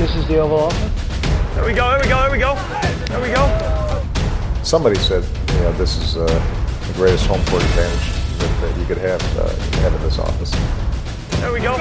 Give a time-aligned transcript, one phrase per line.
[0.00, 1.54] This is the Oval Office.
[1.54, 2.54] There we go, there we go, there we go.
[3.10, 3.44] There we go.
[4.62, 5.22] Somebody said,
[5.52, 8.08] you know, this is uh, the greatest home court advantage
[8.38, 9.52] that, that you could have, uh,
[9.82, 10.52] have in this office.
[11.40, 11.74] There we go.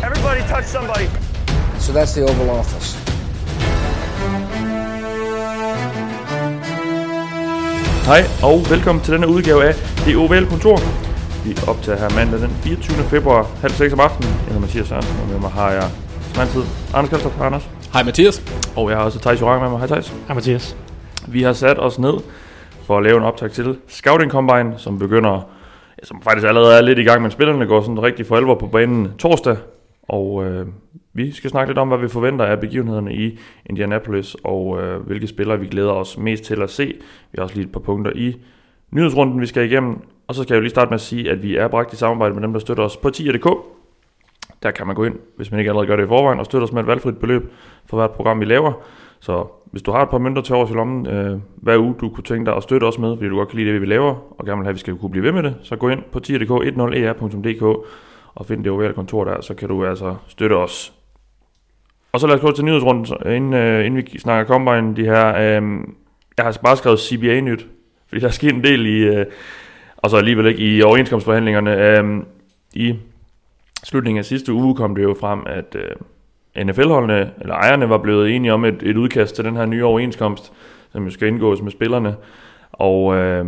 [0.00, 1.08] Everybody touch somebody.
[1.80, 2.96] So that's the Oval Office.
[8.06, 9.74] Hej og velkommen til denne udgave af
[10.04, 10.78] Det Ovale Kontor.
[11.44, 12.96] Vi optager her mandag den 24.
[12.96, 14.30] februar, halv seks om aftenen.
[14.30, 15.90] Jeg hedder Mathias Sørensen, og med mig har jeg
[16.34, 16.62] som altid
[16.94, 17.40] Anders Kjælstrup.
[17.40, 17.70] Anders.
[17.92, 18.42] Hej Mathias.
[18.76, 19.78] Og jeg har også Thijs Jorang med mig.
[19.78, 20.08] Hej Thijs.
[20.26, 20.76] Hej Mathias.
[21.28, 22.14] Vi har sat os ned
[22.86, 25.32] for at lave en optag til Scouting Combine, som begynder,
[25.98, 28.54] ja, som faktisk allerede er lidt i gang, men spillerne går sådan rigtig for alvor
[28.54, 29.56] på banen torsdag.
[30.08, 30.66] Og øh,
[31.12, 35.26] vi skal snakke lidt om, hvad vi forventer af begivenhederne i Indianapolis, og øh, hvilke
[35.26, 36.86] spillere vi glæder os mest til at se.
[37.32, 38.36] Vi har også lige et par punkter i
[38.90, 39.98] nyhedsrunden, vi skal igennem.
[40.28, 41.96] Og så skal jeg jo lige starte med at sige, at vi er bragt i
[41.96, 43.79] samarbejde med dem, der støtter os på 10.dk.
[44.62, 46.64] Der kan man gå ind, hvis man ikke allerede gør det i forvejen, og støtte
[46.64, 47.52] os med et valgfrit beløb
[47.86, 48.72] for hvert program, vi laver.
[49.20, 52.08] Så hvis du har et par mønter til års i lommen, øh, hver uge du
[52.08, 54.34] kunne tænke dig at støtte os med, fordi du godt kan lide det, vi laver,
[54.38, 56.02] og gerne vil have, at vi skal kunne blive ved med det, så gå ind
[56.12, 57.74] på 10.dk, 10er.dk e
[58.34, 60.92] og find det ovale kontor der, så kan du altså støtte os.
[62.12, 65.28] Og så lad os gå til nyhedsrunden, inden, øh, inden vi snakker Combine, de her,
[65.28, 65.62] øh,
[66.36, 67.66] jeg har bare skrevet CBA-nyt,
[68.08, 69.26] fordi der er sket en del i, øh,
[69.96, 71.98] og så alligevel ikke i overenskomstforhandlingerne.
[71.98, 72.22] Øh,
[72.74, 72.96] I
[73.84, 78.36] slutningen af sidste uge kom det jo frem, at øh, NFL-holdene, eller ejerne, var blevet
[78.36, 80.52] enige om et, et udkast til den her nye overenskomst,
[80.92, 82.14] som jo skal indgås med spillerne.
[82.72, 83.44] Og øh,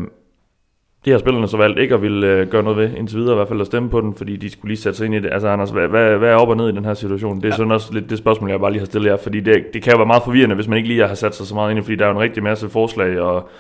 [1.05, 3.37] det har spillerne så valgt ikke at ville øh, gøre noget ved, indtil videre i
[3.37, 5.33] hvert fald at stemme på den, fordi de skulle lige sætte sig ind i det.
[5.33, 7.37] Altså Anders, hvad, hvad, hvad er op og ned i den her situation?
[7.37, 7.57] Det er ja.
[7.57, 9.93] sådan også lidt det spørgsmål, jeg bare lige har stillet jer, fordi det, det kan
[9.93, 11.83] jo være meget forvirrende, hvis man ikke lige har sat sig så meget ind i,
[11.83, 13.51] fordi der er jo en rigtig masse forslag og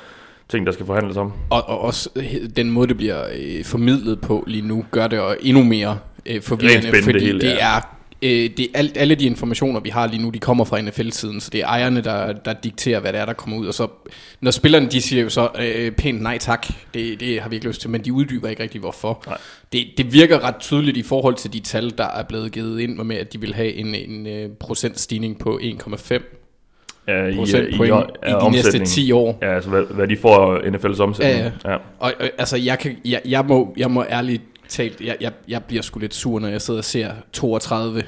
[0.48, 1.32] ting, der skal forhandles om.
[1.50, 2.10] Og, og også
[2.56, 6.42] den måde, det bliver øh, formidlet på lige nu, gør det jo endnu mere øh,
[6.42, 10.06] forvirrende, fordi det hele, det er øh, det er alt, alle de informationer, vi har
[10.06, 13.20] lige nu, de kommer fra NFL-siden, så det er ejerne, der, der dikterer, hvad det
[13.20, 13.66] er, der kommer ud.
[13.66, 13.88] Og så,
[14.40, 17.66] når spillerne, de siger jo så øh, pænt nej tak, det, det har vi ikke
[17.68, 19.22] lyst til, men de uddyber ikke rigtig, hvorfor.
[19.26, 19.38] Nej.
[19.72, 22.96] Det, det virker ret tydeligt i forhold til de tal, der er blevet givet ind
[22.96, 26.38] med, at de vil have en, en øh, procentstigning på 1,5
[27.08, 28.86] Ja, i, procentpoint i, i de næste omsætning.
[28.86, 29.38] 10 år.
[29.42, 31.38] Ja, altså hvad, hvad de får NFL's omsætning.
[31.38, 31.70] Ja, ja.
[31.70, 31.76] ja.
[31.98, 35.64] Og, og altså, jeg, kan, jeg, jeg, må, jeg må ærligt talt, jeg, jeg, jeg
[35.64, 38.02] bliver sgu lidt sur, når jeg sidder og ser 32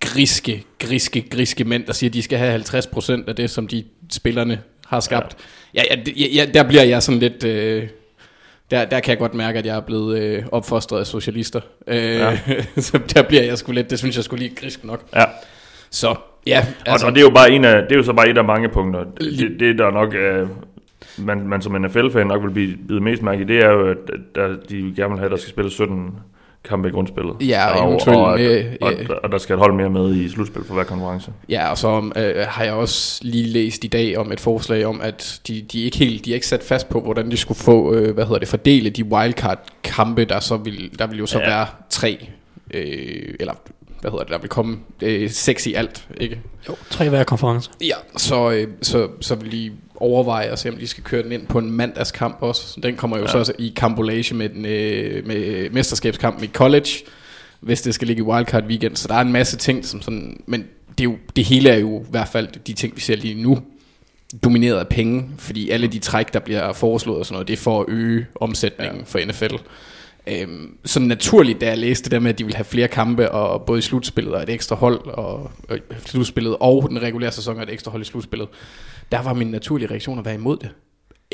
[0.00, 3.84] griske, griske, griske mænd, der siger, at de skal have 50% af det, som de
[4.12, 5.36] spillerne har skabt.
[5.74, 5.82] Ja.
[5.90, 7.44] Ja, ja, ja, der bliver jeg sådan lidt...
[7.44, 7.88] Øh,
[8.70, 11.60] der, der kan jeg godt mærke, at jeg er blevet øh, opfostret af socialister.
[11.86, 12.38] Øh, ja.
[12.76, 15.02] så der bliver jeg sgu lidt, det synes jeg skulle lige grisk nok.
[15.16, 15.24] ja.
[15.90, 16.14] Så
[16.46, 18.28] ja, Altså, og, og det er jo bare en af, det er jo så bare
[18.28, 19.04] et af mange punkter.
[19.20, 20.48] Det, det der nok øh,
[21.18, 23.96] man, man som NFL-fan nok vil blive bidt mest mærke i, det er jo, at
[24.34, 26.14] der, de gerne vil have, at der skal spille 17
[26.64, 27.36] kampe i grundspillet.
[27.40, 29.08] Ja, og og, eventuelt og, med, og, ja.
[29.08, 31.30] og, og, der skal et hold mere med i slutspil for hver konkurrence.
[31.48, 35.00] Ja, og så øh, har jeg også lige læst i dag om et forslag om,
[35.00, 37.94] at de, de ikke helt, de er ikke sat fast på, hvordan de skulle få,
[37.94, 41.48] øh, hvad hedder det, fordele de wildcard-kampe, der så vil, der vil jo så ja.
[41.48, 42.28] være tre,
[42.74, 43.54] øh, eller
[44.02, 46.40] hvad hedder det, der vil komme øh, seks i alt, ikke?
[46.68, 47.70] Jo, tre hver konference.
[47.80, 51.32] Ja, så, øh, så, så vil de overveje at se, om de skal køre den
[51.32, 52.80] ind på en mandagskamp også.
[52.82, 53.30] Den kommer jo ja.
[53.30, 56.88] så også i kampolage med, den, øh, med mesterskabskampen i college,
[57.60, 58.96] hvis det skal ligge i wildcard weekend.
[58.96, 61.78] Så der er en masse ting, som sådan, men det, er jo, det hele er
[61.78, 63.58] jo i hvert fald de ting, vi ser lige nu,
[64.44, 67.58] domineret af penge, fordi alle de træk, der bliver foreslået og sådan noget, det er
[67.58, 69.04] for at øge omsætningen ja.
[69.04, 69.54] for NFL.
[70.26, 73.30] Øhm, så naturligt, da jeg læste det der med, at de vil have flere kampe,
[73.30, 77.32] og både i slutspillet og et ekstra hold, og, og øh, slutspillet og den regulære
[77.32, 78.48] sæson og et ekstra hold i slutspillet,
[79.12, 80.70] der var min naturlige reaktion at være imod det.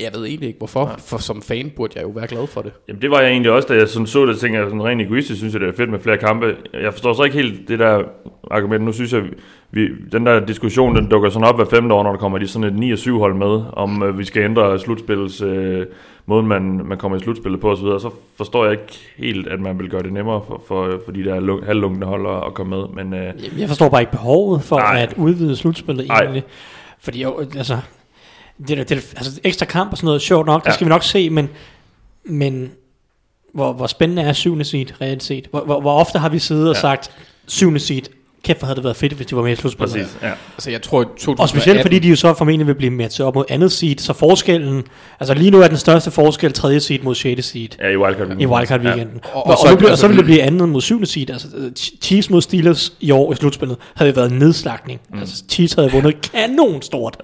[0.03, 2.72] Jeg ved egentlig ikke hvorfor, for som fan burde jeg jo være glad for det.
[2.88, 5.03] Jamen det var jeg egentlig også, da jeg sådan så det, tænkte jeg sådan rent
[5.03, 6.56] egoistisk, synes jeg det er fedt med flere kampe.
[6.82, 8.03] Jeg forstår så ikke helt det der
[8.50, 8.84] argument.
[8.84, 9.22] Nu synes jeg,
[9.70, 12.48] vi, den der diskussion, den dukker sådan op hver femte år, når der kommer de
[12.48, 15.86] sådan et 9 og 7 hold med, om øh, vi skal ændre slutspillets øh,
[16.26, 17.84] måden, man, man kommer i slutspillet på osv.
[17.84, 21.25] Så forstår jeg ikke helt, at man vil gøre det nemmere for, for, for de
[21.25, 22.84] der lung, halvlunkende hold at, at komme med.
[23.04, 24.92] Men øh, Jamen, Jeg forstår bare ikke behovet for Nej.
[24.92, 25.03] Nej.
[25.03, 26.21] at udvide slutspillet Nej.
[26.22, 26.42] egentlig.
[27.01, 27.77] Fordi jo, altså,
[28.69, 30.75] det, der- det, altså, ekstra kamp og sådan noget, sjovt nok, det Ja.
[30.75, 31.49] skal vi nok se, men,
[32.25, 32.71] men
[33.55, 35.47] hvor, hvor spændende er syvende seed reelt set?
[35.51, 36.81] Hvor, hvor, hvor ofte har vi siddet og Ja.
[36.81, 37.10] sagt,
[37.47, 38.03] syvende seed,
[38.43, 39.95] kæft hvor havde det været fedt, hvis de var med i slutspillet.
[39.97, 40.33] præcis, ja.
[40.55, 43.27] Altså jeg tror, at 2018, Og specielt fordi de jo så formentlig vil blive matchet
[43.27, 44.83] op mod andet seed, så forskellen,
[45.21, 47.47] altså lige nu er den største forskel tredje seed mod 6.
[47.47, 48.41] seed Ja, i wildcard.
[48.41, 49.21] i wildcard weekenden.
[49.25, 49.37] Og- Ja.
[49.37, 50.81] og Og, og, så- og, nu, bliver- og altså- så vil det blive andet mod
[50.81, 51.31] syvende seed.
[51.31, 51.49] Altså,
[52.03, 55.01] Chiefs mod Steelers i år i slutspillet havde jo været en nedslagning.
[55.11, 55.19] Mm.
[55.19, 57.16] Altså Chiefs havde vundet kanon stort.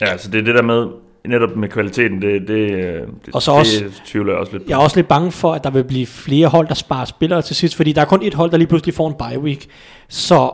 [0.00, 0.86] Ja, altså det er det der med,
[1.26, 2.92] netop med kvaliteten, det, det, øh,
[3.26, 4.68] det, Og så det også- tvivler jeg også lidt på.
[4.70, 7.42] Jeg er også lidt bange for, at der vil blive flere hold, der sparer spillere
[7.42, 9.66] til sidst, fordi der er kun et hold, der lige pludselig får en bye week.
[10.08, 10.52] Så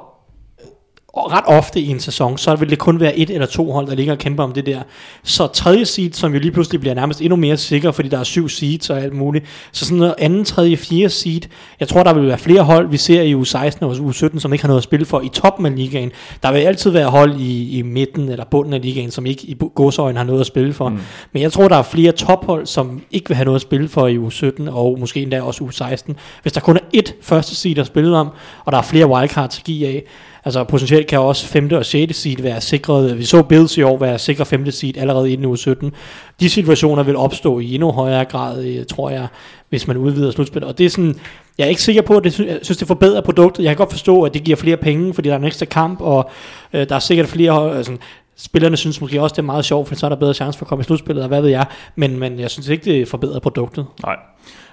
[1.16, 3.94] ret ofte i en sæson, så vil det kun være et eller to hold, der
[3.94, 4.82] ligger og kæmper om det der.
[5.22, 8.24] Så tredje seed, som jo lige pludselig bliver nærmest endnu mere sikker, fordi der er
[8.24, 9.44] syv seeds og alt muligt.
[9.72, 11.40] Så sådan noget anden, tredje, fjerde seed,
[11.80, 14.64] jeg tror, der vil være flere hold, vi ser i U16 og U17, som ikke
[14.64, 16.12] har noget at spille for i toppen af ligaen.
[16.42, 19.56] Der vil altid være hold i, i midten eller bunden af ligaen, som ikke i
[19.74, 20.88] godsøjen har noget at spille for.
[20.88, 20.98] Mm.
[21.32, 24.06] Men jeg tror, der er flere tophold, som ikke vil have noget at spille for
[24.06, 26.12] i U17 og måske endda også U16.
[26.42, 28.28] Hvis der kun er ét første seed at spille om,
[28.64, 30.04] og der er flere wildcards at give af,
[30.48, 31.70] Altså potentielt kan også 5.
[31.72, 32.16] og 6.
[32.16, 33.18] seed være sikret.
[33.18, 34.70] Vi så Bills i år være sikret 5.
[34.70, 35.92] seed allerede inden uge 17.
[36.40, 39.26] De situationer vil opstå i endnu højere grad, øh, tror jeg,
[39.68, 40.68] hvis man udvider slutspillet.
[40.68, 41.14] Og det er sådan,
[41.58, 43.64] jeg er ikke sikker på, at det, jeg synes, det forbedrer produktet.
[43.64, 46.00] Jeg kan godt forstå, at det giver flere penge, fordi der er en ekstra kamp,
[46.00, 46.30] og
[46.72, 47.76] øh, der er sikkert flere...
[47.76, 47.96] Altså,
[48.36, 50.64] Spillerne synes måske også, det er meget sjovt, for så er der bedre chance for
[50.64, 51.66] at komme i slutspillet, og hvad ved jeg.
[51.96, 53.86] Men, men jeg synes ikke, det forbedrer produktet.
[54.02, 54.16] Nej.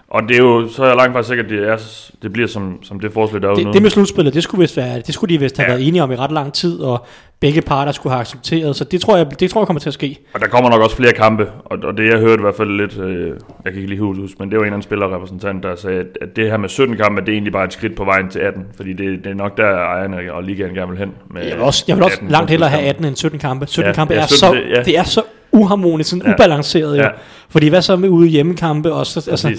[0.08, 1.78] Og det er jo, så er jeg langt fra sikkert, at det, er,
[2.22, 4.78] det bliver som, som det forslag, der er det, det med slutspillet, det skulle, vist
[4.78, 5.72] være, det skulle de vist have ja.
[5.74, 7.06] været enige om i ret lang tid, og
[7.40, 9.94] begge parter skulle have accepteret, så det tror jeg, det tror jeg kommer til at
[9.94, 10.18] ske.
[10.34, 12.70] Og der kommer nok også flere kampe, og, og det jeg hørte i hvert fald
[12.78, 13.28] lidt, øh,
[13.66, 16.18] jeg kan ikke lige huske, men det var en eller anden spillerrepræsentant, der sagde, at,
[16.22, 18.40] at det her med 17 kampe, det er egentlig bare et skridt på vejen til
[18.40, 21.12] 18, fordi det, det er nok der ejerne og ligaen gerne vil hen.
[21.32, 23.68] Med jeg vil også, jeg vil også langt hellere have 18 end 17 kampe.
[23.68, 24.84] 17 ja, kampe ja, 17, er så, det, ja.
[24.84, 25.22] det er så
[25.52, 26.34] uharmonisk, sådan ja.
[26.34, 27.02] ubalanceret jo.
[27.02, 27.10] Ja.
[27.50, 28.94] Fordi hvad så med ude hjemmekampe?
[28.94, 29.58] Og så, altså,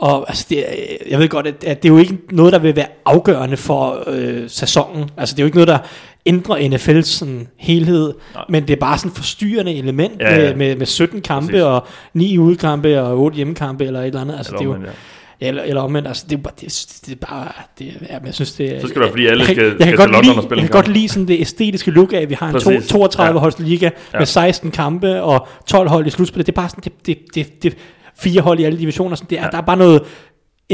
[0.00, 0.64] og altså, det,
[1.10, 4.04] jeg ved godt, at, at det er jo ikke noget, der vil være afgørende for
[4.06, 5.10] øh, sæsonen.
[5.16, 5.78] Altså det er jo ikke noget, der
[6.26, 8.44] ændrer NFL's sådan, helhed, Nej.
[8.48, 10.38] men det er bare sådan forstyrrende element ja, ja.
[10.38, 11.62] Med, med, med 17 kampe Præcis.
[11.62, 14.36] og 9 udkampe og 8 hjemmekampe eller et eller andet.
[14.36, 14.92] Altså, eller det er jo, ja.
[15.40, 18.52] Eller, eller omvendt, altså det er, bare, det, det er bare, det, ja, jeg synes
[18.52, 20.42] det Så skal det være, fordi alle skal, jeg, jeg skal til London lide, og
[20.42, 22.80] spille Jeg kan godt lide sådan det æstetiske look af, at vi har en to,
[22.80, 23.40] 32 ja.
[23.40, 24.18] holds liga ja.
[24.18, 26.46] med 16 kampe og 12 hold i slutspillet.
[26.46, 27.76] Det er bare sådan, det, det, det, det
[28.18, 29.16] fire hold i alle divisioner.
[29.16, 29.48] Sådan, det er, ja.
[29.50, 30.02] Der er bare noget...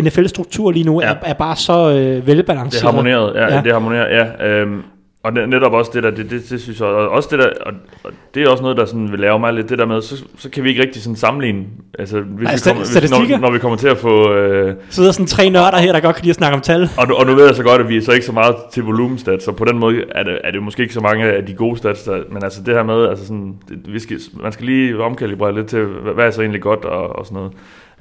[0.02, 1.08] NFL-struktur lige nu ja.
[1.08, 2.72] er, er bare så øh, velbalanceret.
[2.72, 3.54] Det er harmoneret, ja.
[3.54, 3.60] ja.
[3.62, 4.46] Det er harmoneret, ja.
[4.46, 4.82] Øhm,
[5.24, 7.72] og netop også det der, det, det, det synes jeg, og også det der, og,
[8.04, 10.24] og det er også noget, der sådan vil lave mig lidt, det der med, så,
[10.38, 11.64] så kan vi ikke rigtig sådan sammenligne,
[11.98, 14.32] altså hvis altså, vi kommer, hvis, når, når, vi kommer til at få...
[14.32, 16.88] Øh, Sidder sådan tre nørder her, der godt kan lide at snakke om tal.
[16.98, 18.82] Og, og nu ved jeg så godt, at vi er så ikke så meget til
[18.82, 21.54] volumenstats, så på den måde er det, er det måske ikke så mange af de
[21.54, 24.66] gode stats, der, men altså det her med, altså sådan, det, vi skal, man skal
[24.66, 27.52] lige omkalibrere lidt til, hvad er så egentlig godt og, og sådan noget.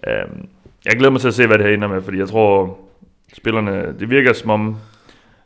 [0.08, 0.46] Um,
[0.86, 2.78] jeg glæder mig til at se, hvad det her ender med, fordi jeg tror,
[3.34, 4.78] spillerne, det virker som om,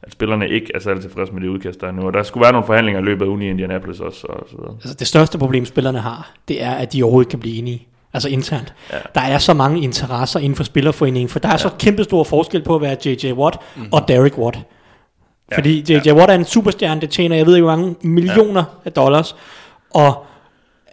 [0.07, 2.07] at spillerne ikke er særlig tilfredse med det udkast, der er nu.
[2.07, 4.27] Og der skulle være nogle forhandlinger i løbet af uni i Indianapolis også.
[4.27, 4.73] Og så videre.
[4.73, 7.87] Altså det største problem, spillerne har, det er, at de overhovedet kan blive enige.
[8.13, 8.73] Altså internt.
[8.91, 8.97] Ja.
[9.15, 11.57] Der er så mange interesser inden for spillerforeningen, for der er ja.
[11.57, 13.31] så kæmpe stor forskel på at være J.J.
[13.33, 13.87] Watt mm.
[13.91, 14.59] og Derek Watt.
[15.53, 16.05] Fordi J.J.
[16.05, 16.13] Ja.
[16.13, 18.85] Watt er en superstjerne, det tjener, jeg ved ikke, hvor mange millioner ja.
[18.85, 19.35] af dollars.
[19.93, 20.25] Og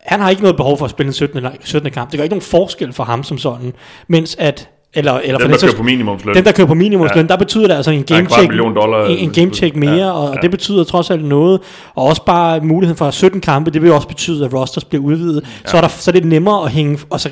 [0.02, 1.46] han har ikke noget behov for at spille en 17.
[1.60, 1.90] 17.
[1.90, 2.10] kamp.
[2.10, 3.72] Det gør ikke nogen forskel for ham som sådan.
[4.08, 6.34] Mens at eller, eller den, der kører på minimumsløn.
[6.34, 7.28] Den, der kører på minimumsløn, ja.
[7.28, 10.34] der betyder det altså en game check, dollar, en, en game check mere, ja, og
[10.34, 10.40] ja.
[10.40, 11.60] det betyder trods alt noget.
[11.94, 15.44] Og også bare muligheden for 17 kampe, det vil også betyde, at rosters bliver udvidet.
[15.64, 15.70] Ja.
[15.70, 17.30] Så, er der, så er det nemmere at hænge, og så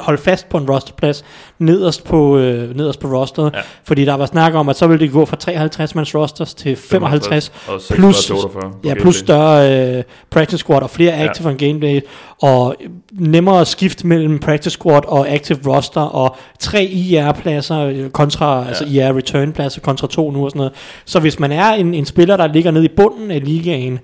[0.00, 1.24] holde fast på en rosterplads
[1.58, 3.52] nederst på, øh, nederst på rosteret.
[3.54, 3.60] Ja.
[3.84, 6.76] Fordi der var snak om, at så ville det gå fra 53 mands rosters til
[6.76, 8.32] 55, 55 plus,
[8.84, 11.52] ja, plus større øh, practice squad og flere active ja.
[11.52, 12.00] on game day,
[12.42, 12.76] og
[13.12, 18.68] nemmere skift mellem practice squad og active roster, og tre IR-pladser øh, kontra, ja.
[18.68, 20.72] altså IR-return-pladser kontra to nu og sådan noget.
[21.04, 23.98] Så hvis man er en, en spiller, der ligger nede i bunden af ligaen,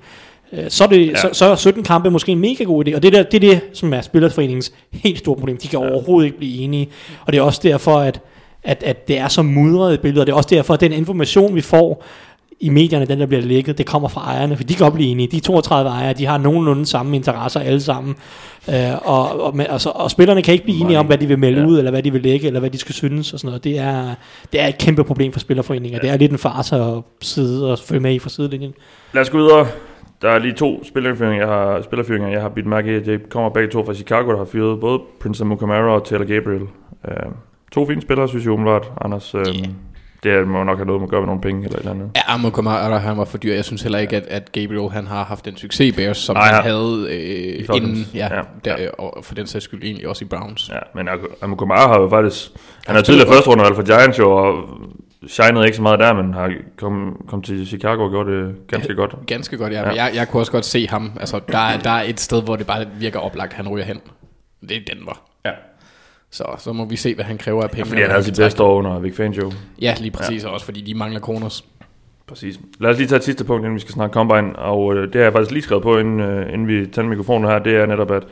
[0.69, 1.17] så er, det, ja.
[1.17, 2.95] så, så er 17 kampe måske en mega god idé.
[2.95, 5.57] Og det, der, det er det, som er Spillerforeningens helt store problem.
[5.57, 5.90] De kan ja.
[5.90, 6.88] overhovedet ikke blive enige.
[7.26, 8.21] Og det er også derfor, at,
[8.62, 10.23] at, at det er så mudret et billede.
[10.23, 12.05] Og det er også derfor, at den information, vi får
[12.61, 15.11] i medierne, den der bliver lækket, det kommer fra ejerne, for de kan godt blive
[15.11, 15.26] enige.
[15.26, 18.17] De 32 ejere, de har nogenlunde samme interesser alle sammen.
[18.69, 18.75] Øh,
[19.05, 21.67] og, og, altså, og spillerne kan ikke blive enige om, hvad de vil melde ja.
[21.67, 23.64] ud, eller hvad de vil lægge, eller hvad de skal synes og sådan noget.
[23.64, 24.14] Det er,
[24.52, 25.99] det er et kæmpe problem for spillerforeninger.
[26.02, 26.07] Ja.
[26.07, 28.75] Det er lidt en farse at sidde og følge med i fra sidelinjen.
[29.12, 29.67] Lad os gå videre
[30.22, 33.00] der er lige to spillerfyringer, jeg har, spillerfyringer, jeg har bidt mærke i.
[33.00, 36.62] Det kommer begge to fra Chicago, der har fyret både Prince Mukamara og Taylor Gabriel.
[36.62, 37.32] Uh,
[37.72, 38.92] to fine spillere, synes jeg umiddelbart.
[39.04, 39.68] Anders, uh, yeah.
[40.22, 42.10] det må nok have noget med at gøre med nogle penge eller et eller andet.
[42.28, 43.54] Ja, Mukamara, han var for dyr.
[43.54, 46.37] Jeg synes heller ikke, at, at Gabriel han har haft den succes i Bears, som
[46.37, 48.06] Nej, han havde øh, inden.
[48.14, 48.88] Ja, ja, der, ja.
[48.98, 50.70] Og for den sags skyld egentlig også i Browns.
[50.72, 51.08] Ja, men
[51.50, 52.50] Mukamara har jo faktisk...
[52.87, 54.68] Han er tidligere første runde for Giants jo, og
[55.26, 58.94] shinede ikke så meget der, men har kommet kom til Chicago og gjort det ganske
[58.94, 59.14] godt.
[59.26, 59.88] Ganske godt, ja.
[59.88, 60.04] ja.
[60.04, 61.12] Jeg, jeg kunne også godt se ham.
[61.20, 64.00] Altså, der, er, der er et sted, hvor det bare virker oplagt, han ryger hen.
[64.60, 65.22] Det er Denver.
[65.44, 65.50] Ja.
[66.30, 67.84] Så, så må vi se, hvad han kræver af penge.
[67.84, 69.52] Ja, fordi han havde sit bedste år under Vic Fangio.
[69.82, 70.42] Ja, lige præcis.
[70.42, 70.48] Ja.
[70.48, 71.64] Og også fordi de mangler kronos.
[72.26, 72.60] Præcis.
[72.80, 74.56] Lad os lige tage et sidste punkt, inden vi skal snakke Combine.
[74.58, 77.50] Og øh, det har jeg faktisk lige skrevet på, inden, øh, inden vi tænder mikrofonen
[77.50, 77.58] her.
[77.58, 78.22] Det er netop, at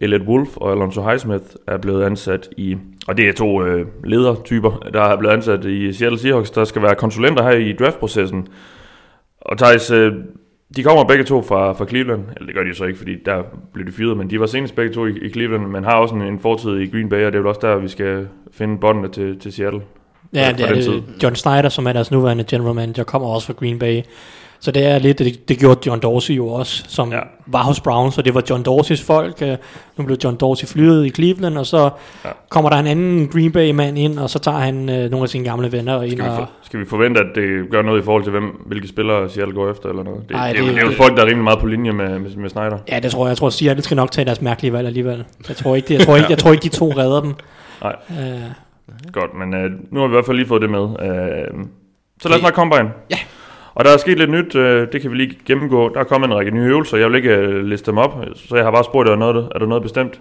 [0.00, 2.76] Elliot Wolf og Alonso Highsmith er blevet ansat i,
[3.08, 6.82] og det er to øh, ledertyper, der er blevet ansat i Seattle Seahawks, der skal
[6.82, 8.48] være konsulenter her i draftprocessen.
[9.40, 10.12] Og Thijs, øh,
[10.76, 13.42] de kommer begge to fra, fra Cleveland, eller det gør de så ikke, fordi der
[13.72, 16.14] blev de fyret, men de var senest begge to i, i Cleveland, men har også
[16.14, 18.78] en, en fortid i Green Bay, og det er vel også der, vi skal finde
[18.78, 19.80] båndene til, til Seattle.
[20.34, 21.00] Ja, det er.
[21.22, 24.02] John Snyder, som er deres nuværende general manager, kommer også fra Green Bay.
[24.62, 27.20] Så det er lidt, det, det gjorde John Dorsey jo også, som ja.
[27.46, 29.42] var hos Browns, og det var John Dorseys folk.
[29.42, 29.56] Øh,
[29.96, 31.90] nu blev John Dorsey flyet i Cleveland, og så
[32.24, 32.30] ja.
[32.48, 35.44] kommer der en anden Green Bay-mand ind, og så tager han øh, nogle af sine
[35.44, 36.10] gamle venner ind.
[36.10, 38.88] Skal vi, for, skal vi forvente, at det gør noget i forhold til, hvem, hvilke
[38.88, 40.28] spillere Seattle går efter, eller noget?
[40.28, 41.92] Det, Ej, det, det, det, det er jo folk, der er rimelig meget på linje
[41.92, 42.78] med, med, med Snyder.
[42.88, 43.28] Ja, det tror jeg.
[43.28, 45.24] Jeg tror, Seattle skal nok tage deres mærkelige valg alligevel.
[45.48, 47.34] Jeg tror ikke, det, jeg tror ikke, jeg tror ikke de to redder dem.
[47.82, 47.96] Nej.
[48.10, 50.80] Uh, Godt, men uh, nu har vi i hvert fald lige fået det med.
[50.80, 51.66] Uh,
[52.22, 52.88] så lad os bare komme ind.
[53.10, 53.16] Ja.
[53.74, 55.88] Og der er sket lidt nyt, øh, det kan vi lige gennemgå.
[55.94, 58.56] Der er kommet en række nye øvelser, jeg vil ikke øh, liste dem op, så
[58.56, 60.20] jeg har bare spurgt, er der noget, er der noget bestemt?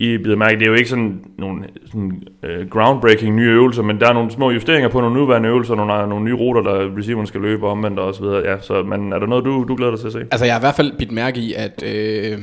[0.00, 4.00] I bider mærke, det er jo ikke sådan nogle sådan, uh, groundbreaking nye øvelser, men
[4.00, 7.26] der er nogle små justeringer på nogle nuværende øvelser, nogle, nogle nye ruter, der receiveren
[7.26, 8.50] skal løbe omvendt og så videre.
[8.50, 10.18] Ja, så, men er der noget, du, du glæder dig til at se?
[10.30, 12.38] Altså jeg har i hvert fald bidt mærke i, at øh,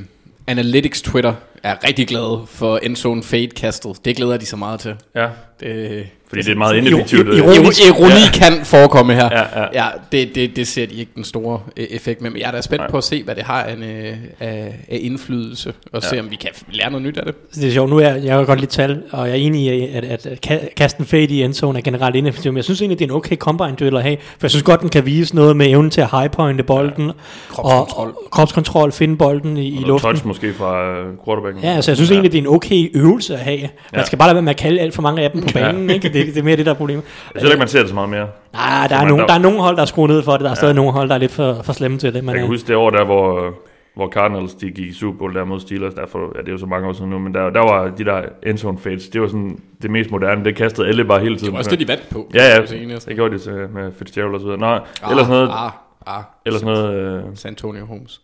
[0.47, 4.05] Analytics Twitter er rigtig glad for endzone fade kastet.
[4.05, 4.95] Det glæder de så meget til.
[5.15, 5.27] Ja.
[5.59, 7.27] Det, fordi det er meget ineffektivt.
[7.27, 8.31] Ironi, ironi ja.
[8.33, 9.29] kan forekomme her.
[9.31, 9.67] Ja, ja.
[9.73, 12.29] ja det, det, det ser de ikke den store øh, effekt med.
[12.29, 12.91] Men jeg er da spændt Nej.
[12.91, 15.73] på at se, hvad det har af, øh, af, af indflydelse.
[15.91, 16.09] Og ja.
[16.09, 17.35] se, om vi kan lære noget nyt af det.
[17.55, 17.89] Det er sjovt.
[17.89, 20.25] Nu er jeg, jeg har godt lidt tal, og jeg er enig i, at, at,
[20.25, 22.51] at kasten fade i endzone er generelt ineffektiv.
[22.51, 24.17] Men jeg synes egentlig, det er en okay combine duel at have.
[24.17, 27.05] For jeg synes godt, den kan vise noget med evnen til at highpointe bolden.
[27.05, 27.11] Ja.
[27.49, 28.07] Kropskontrol.
[28.07, 30.09] Og, kropskontrol, finde bolden i, i luften.
[30.09, 31.63] touch måske fra uh, quarterbacken.
[31.63, 32.15] Ja, altså jeg synes ja.
[32.15, 33.59] egentlig, det er en okay øvelse at have.
[33.59, 34.05] Man ja.
[34.05, 35.89] skal bare lade være med at kalde alt for mange af dem på banen.
[35.89, 35.93] Ja.
[35.95, 36.09] Ikke?
[36.09, 37.03] Det, det er mere det, der er problemet.
[37.33, 38.27] Jeg synes ikke, man ser det så meget mere.
[38.53, 40.39] Nej, der er, nogen, der er nogle hold, der er skruet ned for det.
[40.39, 40.55] Der er ja.
[40.55, 42.23] stadig nogle hold, der er lidt for, for slemme til det.
[42.23, 43.53] Men, jeg kan huske det år der, hvor,
[43.95, 45.93] hvor Cardinals de gik i Super Bowl der mod Steelers.
[45.93, 48.05] Derfor, ja, det er jo så mange år siden nu, men der, der var de
[48.05, 49.07] der endzone fades.
[49.07, 50.45] Det var sådan det mest moderne.
[50.45, 51.45] Det kastede alle bare hele tiden.
[51.45, 52.31] Det var også det, de vandt på.
[52.33, 52.61] Ja, ja.
[52.95, 54.59] Det gjorde de til, med Fitzgerald og så videre.
[54.59, 55.49] Nå, ah, ellers noget...
[55.49, 55.71] Ah,
[56.17, 57.23] ah, ellers noget...
[57.23, 58.21] Uh, San Antonio Holmes.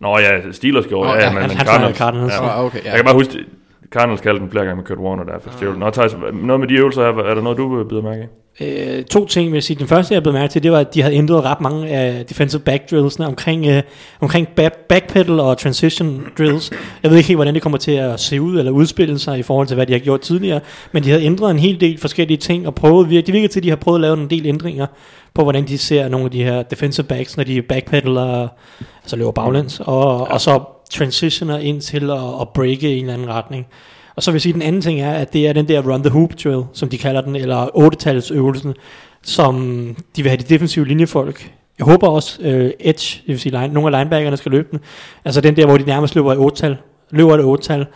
[0.00, 1.98] Nå ja, Steelers gjorde, oh, ja, ja, men, men Cardinals.
[1.98, 2.32] Cardinals.
[2.32, 2.60] Ja.
[2.60, 2.88] Oh, okay, ja.
[2.88, 3.44] Jeg kan bare huske,
[3.90, 5.38] Cardinals kaldte den flere gange med Kurt Warner der.
[5.40, 5.78] For ah.
[5.78, 8.26] Nå, Thijs, noget med de øvelser her, er der noget, du byder mærke i?
[8.60, 9.78] Øh, to ting vil jeg sige.
[9.78, 12.26] Den første, jeg blev mærke til, det var, at de havde ændret ret mange af
[12.26, 13.82] defensive back drillsene omkring, øh,
[14.20, 16.70] omkring back, backpedal og transition drills.
[17.02, 19.42] Jeg ved ikke helt, hvordan det kommer til at se ud eller udspille sig i
[19.42, 20.60] forhold til, hvad de har gjort tidligere,
[20.92, 23.64] men de havde ændret en hel del forskellige ting og prøvet, det virker til, at
[23.64, 24.86] de har prøvet at lave en del ændringer
[25.34, 28.48] på, hvordan de ser nogle af de her defensive backs, når de backpedaler,
[29.02, 30.34] altså løber baglæns, og, ja.
[30.34, 33.66] og så transitioner ind til at, at breake i en eller anden retning.
[34.16, 35.92] Og så vil jeg sige, at den anden ting er, at det er den der
[35.92, 38.74] run the hoop drill, som de kalder den, eller 8 øvelsen,
[39.22, 39.56] som
[40.16, 41.52] de vil have de defensive linjefolk.
[41.78, 44.80] Jeg håber også uh, edge, det vil sige line, nogle af linebackerne skal løbe den.
[45.24, 46.76] Altså den der, hvor de nærmest løber i 8-tal,
[47.10, 47.86] løber et 8-tal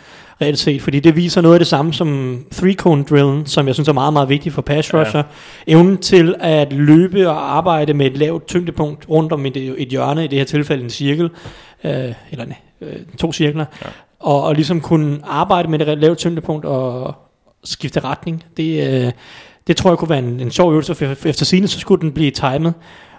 [0.41, 3.89] reelt set, fordi det viser noget af det samme som three-cone drillen, som jeg synes
[3.89, 5.23] er meget, meget vigtigt for pass rusher.
[5.67, 5.73] Ja.
[5.73, 10.25] Evnen til at løbe og arbejde med et lavt tyngdepunkt rundt om et, et hjørne,
[10.25, 11.91] i det her tilfælde en cirkel, uh,
[12.31, 12.45] eller
[12.87, 13.89] uh, to cirkler, ja
[14.25, 17.15] og, og ligesom kunne arbejde med det lavt tyngdepunkt og
[17.65, 18.45] skifte retning.
[18.57, 19.13] Det, øh,
[19.67, 22.13] det tror jeg kunne være en, en sjov øvelse, for efter sine så skulle den
[22.13, 22.75] blive timet.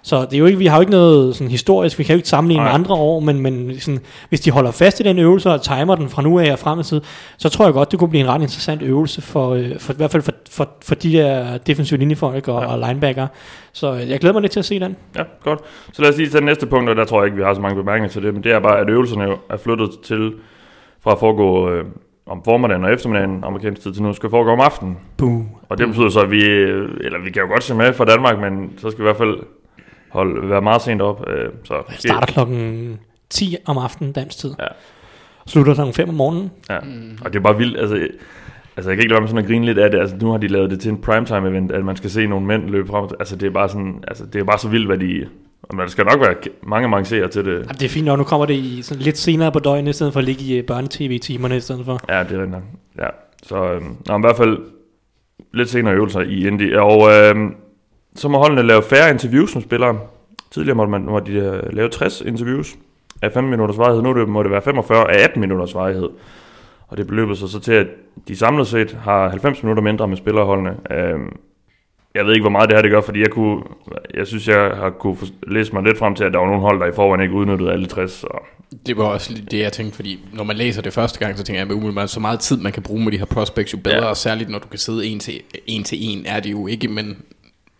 [0.05, 2.17] Så det er jo ikke, vi har jo ikke noget sådan historisk, vi kan jo
[2.17, 5.49] ikke sammenligne med andre år, men, men sådan, hvis de holder fast i den øvelse
[5.51, 7.01] og timer den fra nu af og frem til,
[7.37, 9.95] så tror jeg godt, det kunne blive en ret interessant øvelse, for, øh, for i
[9.95, 12.67] hvert fald for, for, for de der defensive linjefolk og, ja.
[12.67, 13.27] og linebacker.
[13.73, 14.95] Så øh, jeg glæder mig lidt til at se den.
[15.15, 15.59] Ja, godt.
[15.93, 17.53] Så lad os lige tage den næste punkt, og der tror jeg ikke, vi har
[17.53, 20.33] så mange bemærkninger til det, men det er bare, at øvelserne er flyttet til
[21.03, 21.85] fra at foregå øh,
[22.27, 24.97] om formiddagen og eftermiddagen amerikansk tid til nu skal foregå om aftenen.
[25.17, 25.41] Buh.
[25.69, 28.05] Og det betyder så, at vi, øh, eller vi kan jo godt se med fra
[28.05, 29.37] Danmark, men så skal vi i hvert fald
[30.15, 31.25] holde, være meget sent op.
[31.27, 34.53] Øh, så det starter klokken 10 om aftenen dansk tid.
[34.59, 34.67] Ja.
[35.47, 36.51] Slutter klokken 5 om morgenen.
[36.69, 37.17] Ja, mm.
[37.21, 38.07] og det er bare vildt, altså...
[38.77, 39.99] Altså, jeg kan ikke lade mig sådan at grine lidt af det.
[39.99, 42.45] Altså, nu har de lavet det til en primetime event, at man skal se nogle
[42.45, 43.09] mænd løbe frem.
[43.19, 45.27] Altså, det er bare sådan, altså, det er bare så vildt, hvad de,
[45.71, 47.53] men der skal nok være mange, mange seere til det.
[47.53, 49.93] Jamen, det er fint nok, nu kommer det i sådan lidt senere på døgnet, i
[49.93, 51.99] stedet for at ligge i øh, børnetv-timerne i stedet for.
[52.09, 52.63] Ja, det er rigtigt
[52.99, 53.07] Ja,
[53.43, 54.57] så øhm, nå, i hvert fald
[55.53, 56.75] lidt senere øvelser i Indy.
[56.75, 57.55] Og øhm,
[58.15, 59.99] så må holdene lave færre interviews med spillere.
[60.51, 62.75] Tidligere måtte, man, måtte de uh, lave 60 interviews
[63.21, 64.01] af 5 minutters varighed.
[64.01, 66.09] Nu må det være 45 af 18 minutters varighed.
[66.87, 67.87] Og det beløber sig så til, at
[68.27, 70.75] de samlet set har 90 minutter mindre med spillerholdene.
[70.91, 71.37] Øhm,
[72.15, 73.63] jeg ved ikke, hvor meget det her det gør, fordi jeg, kunne,
[74.13, 75.17] jeg synes, jeg har kunne
[75.47, 77.71] læse mig lidt frem til, at der var nogle hold, der i forvejen ikke udnyttede
[77.71, 78.11] alle 60.
[78.11, 78.27] Så.
[78.85, 81.61] Det var også det, jeg tænkte, fordi når man læser det første gang, så tænker
[81.61, 84.03] jeg, at umiddelbart så meget tid, man kan bruge med de her prospects, jo bedre,
[84.03, 84.09] ja.
[84.09, 86.87] og særligt når du kan sidde en til, en til en, er det jo ikke,
[86.87, 87.17] men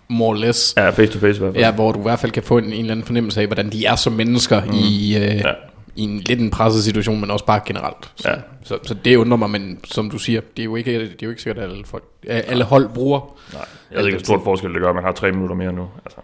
[0.07, 0.73] more or less.
[0.77, 1.63] Ja, face to face i hvert fald.
[1.63, 3.69] Ja, hvor du i hvert fald kan få en, en eller anden fornemmelse af, hvordan
[3.69, 4.71] de er som mennesker mm.
[4.73, 5.51] i, øh, ja.
[5.95, 8.11] i en lidt en presset situation, men også bare generelt.
[8.15, 8.35] Så, ja.
[8.63, 11.15] så, så, det undrer mig, men som du siger, det er jo ikke, det er
[11.23, 13.19] jo ikke sikkert, at alle, folk, alle hold bruger
[13.53, 15.87] Nej, jeg ved ikke, hvor stort forskel det gør, man har tre minutter mere nu.
[16.05, 16.17] Altså.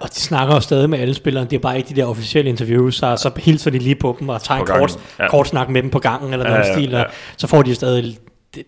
[0.00, 2.50] Og de snakker jo stadig med alle spillere, det er bare ikke de der officielle
[2.50, 5.28] interviews, så, så hilser de lige på dem og tager en kort, ja.
[5.28, 7.04] kort snak med dem på gangen, eller noget ja, ja, stil, ja.
[7.36, 8.18] så får de stadig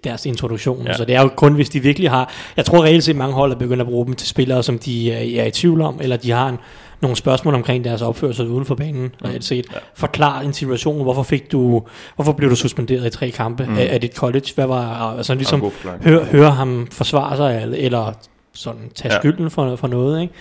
[0.04, 0.86] deres introduktion.
[0.86, 0.92] Ja.
[0.92, 2.32] Så det er jo kun, hvis de virkelig har...
[2.56, 5.12] Jeg tror reelt set, mange hold er begyndt at bruge dem til spillere, som de
[5.12, 6.56] er, er i tvivl om, eller de har en,
[7.00, 9.10] nogle spørgsmål omkring deres opførsel uden for banen, mm.
[9.24, 9.66] reelt set.
[9.72, 9.78] Ja.
[9.94, 11.82] Forklar en situation, hvorfor fik du,
[12.14, 13.78] hvorfor blev du suspenderet i tre kampe mm.
[13.78, 14.46] af, af dit college?
[14.54, 15.64] Hvad var, altså ligesom
[16.02, 18.12] høre, høre ham forsvare sig, eller
[18.52, 19.20] sådan tage ja.
[19.20, 20.34] skylden for, for noget, ikke?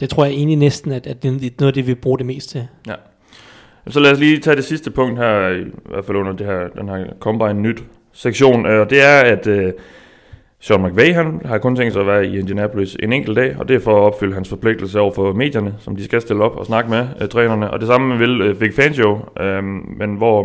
[0.00, 2.26] Det tror jeg egentlig næsten, at, at det er noget af det, vi bruger det
[2.26, 2.66] mest til.
[2.86, 2.94] Ja.
[3.88, 6.68] Så lad os lige tage det sidste punkt her, i hvert fald under det her,
[6.80, 7.84] den her Combine Nyt
[8.18, 9.70] sektion, og det er, at uh,
[10.60, 13.68] Sean McVay han har kun tænkt sig at være i Indianapolis en enkelt dag, og
[13.68, 16.56] det er for at opfylde hans forpligtelse over for medierne, som de skal stille op
[16.56, 17.70] og snakke med uh, trænerne.
[17.70, 19.64] Og det samme vil uh, Vic Fangio, uh,
[19.98, 20.42] men hvor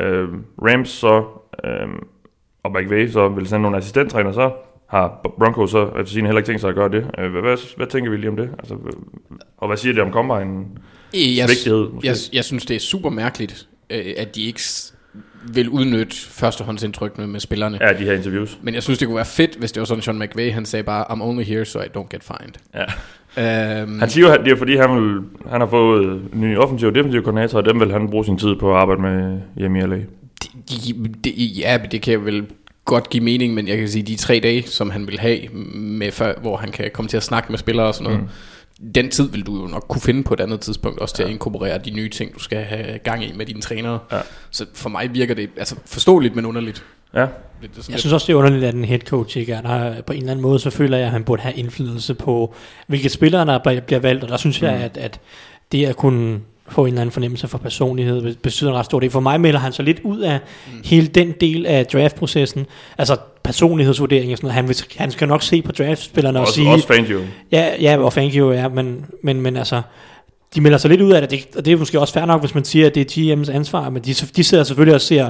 [0.00, 0.28] uh,
[0.62, 1.24] Rams så,
[1.64, 1.92] uh,
[2.62, 4.50] og McVay så vil sende nogle assistenttræner, så
[4.88, 7.06] har Broncos så efter sin heller ikke tænkt sig at gøre det.
[7.14, 8.50] Hvad, hvad, hvad tænker vi lige om det?
[8.58, 8.74] Altså,
[9.56, 10.64] og hvad siger det om Combine?
[11.14, 13.68] Jeg, vigtighed, jeg, jeg synes, det er super mærkeligt,
[14.16, 14.60] at de ikke
[15.48, 17.78] vil udnytte førstehåndsindtrykkene med spillerne.
[17.80, 18.58] Ja, de her interviews.
[18.62, 20.82] Men jeg synes, det kunne være fedt, hvis det var sådan, Sean McVay, han sagde
[20.82, 22.52] bare, I'm only here, so I don't get fined.
[22.74, 22.84] Ja.
[23.82, 25.20] Um, han siger jo, det er fordi, han, vil,
[25.50, 28.38] han har fået en ny offensiv og defensiv koordinator, og dem vil han bruge sin
[28.38, 29.96] tid på at arbejde med hjemme i LA.
[29.96, 30.04] De,
[30.68, 32.46] de, de, ja, det kan vel
[32.84, 36.12] godt give mening, men jeg kan sige, de tre dage, som han vil have, med,
[36.12, 38.28] for, hvor han kan komme til at snakke med spillere og sådan noget, mm
[38.94, 41.28] den tid vil du jo nok kunne finde på et andet tidspunkt, også til ja.
[41.28, 43.98] at inkorporere de nye ting, du skal have gang i med dine trænere.
[44.12, 44.20] Ja.
[44.50, 46.84] Så for mig virker det altså forståeligt, men underligt.
[47.14, 47.20] Ja.
[47.20, 47.28] Det,
[47.62, 48.00] det jeg lidt...
[48.00, 50.02] synes også, det er underligt, at en head coach ikke er der.
[50.02, 52.54] På en eller anden måde, så føler jeg, at han burde have indflydelse på,
[52.86, 54.66] hvilke spillere der bliver valgt, og der synes mm.
[54.66, 55.20] jeg, at, at
[55.72, 59.10] det at kunne få en eller anden fornemmelse for personlighed, betyder en ret stor del.
[59.10, 60.80] For mig melder han så lidt ud af mm.
[60.84, 62.66] hele den del af draftprocessen,
[62.98, 64.54] altså personlighedsvurdering og sådan noget.
[64.54, 66.70] Han, vil, han skal nok se på draftspillerne og sige...
[66.70, 67.20] Også Fangio.
[67.52, 69.82] Ja, ja, og Fangio, ja, men, men, men altså,
[70.54, 72.54] de melder sig lidt ud af det, og det er måske også fair nok, hvis
[72.54, 75.28] man siger, at det er GM's ansvar, men de, de sidder selvfølgelig og ser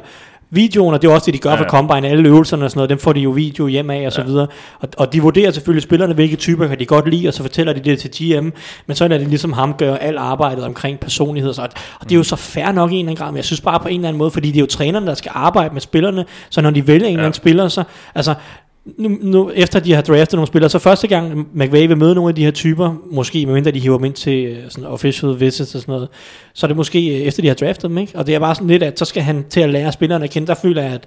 [0.50, 1.62] videoen, og det er også det, de gør ja, ja.
[1.62, 4.12] for Combine, alle øvelserne og sådan noget, dem får de jo video hjem af og
[4.12, 4.46] så videre.
[4.80, 7.72] Og, og de vurderer selvfølgelig spillerne, hvilke typer kan de godt lide, og så fortæller
[7.72, 8.48] de det til GM,
[8.86, 11.58] men så er det ligesom ham gør alt arbejdet omkring personlighed.
[11.58, 11.68] Og,
[12.00, 13.60] og det er jo så fair nok i en eller anden grad, men jeg synes
[13.60, 15.80] bare på en eller anden måde, fordi det er jo trænerne, der skal arbejde med
[15.80, 17.10] spillerne, så når de vælger en ja.
[17.10, 18.34] eller anden spiller, så, altså,
[18.98, 22.28] nu, nu, efter de har draftet nogle spillere, så første gang McVay vil møde nogle
[22.28, 25.74] af de her typer, måske medmindre de hiver dem ind til øh, sådan official visits
[25.74, 26.08] og sådan noget,
[26.54, 28.18] så er det måske øh, efter de har draftet dem, ikke?
[28.18, 30.30] Og det er bare sådan lidt, at så skal han til at lære spillerne at
[30.30, 30.46] kende.
[30.46, 31.04] Der føler jeg, at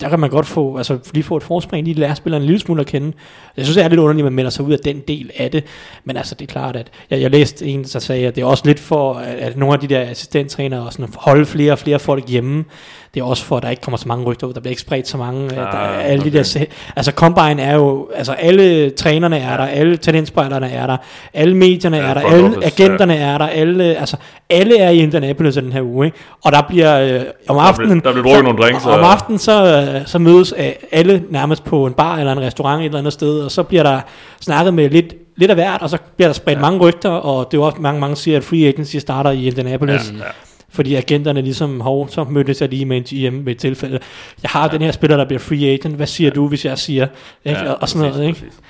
[0.00, 2.60] der kan man godt få, altså lige få et forspring, lige lære spilleren en lille
[2.60, 3.12] smule at kende.
[3.56, 5.50] Jeg synes, det er lidt underligt, at man melder sig ud af den del af
[5.50, 5.64] det,
[6.04, 8.46] men altså det er klart, at jeg, jeg læste en, der sagde, at det er
[8.46, 11.98] også lidt for, at nogle af de der assistenttrænere og sådan, holde flere og flere
[11.98, 12.64] folk hjemme,
[13.16, 14.82] det er også for, at der ikke kommer så mange rygter ud, der bliver ikke
[14.82, 16.32] spredt så mange, ah, der, alle okay.
[16.32, 16.64] de der,
[16.96, 20.96] altså Combine er jo, altså alle trænerne er der, alle talentspejderne er der,
[21.34, 23.20] alle medierne ja, er der, alle office, agenterne ja.
[23.20, 24.16] er der, alle, altså
[24.50, 26.18] alle er i Indianapolis den her uge, ikke?
[26.44, 29.38] og der bliver øh, om aftenen, der bliver, der bliver nogle drinks, så, om aftenen
[29.38, 30.54] så, øh, så mødes
[30.92, 33.82] alle nærmest på en bar eller en restaurant et eller andet sted, og så bliver
[33.82, 34.00] der
[34.40, 36.60] snakket med lidt lidt af hvert, og så bliver der spredt ja.
[36.60, 39.46] mange rygter, og det er jo også mange, mange siger, at free agency starter i
[39.46, 40.12] Indianapolis.
[40.12, 40.30] Ja, ja
[40.76, 43.98] fordi agenterne ligesom, hov, så mødtes jeg lige med en GM ved et tilfælde.
[44.42, 44.68] Jeg har ja.
[44.68, 45.96] den her spiller, der bliver free agent.
[45.96, 46.34] Hvad siger ja.
[46.34, 47.06] du, hvis jeg siger?
[47.44, 47.60] Ikke?
[47.60, 48.40] Ja, og sådan præcis, noget, ikke?
[48.40, 48.60] Præcis.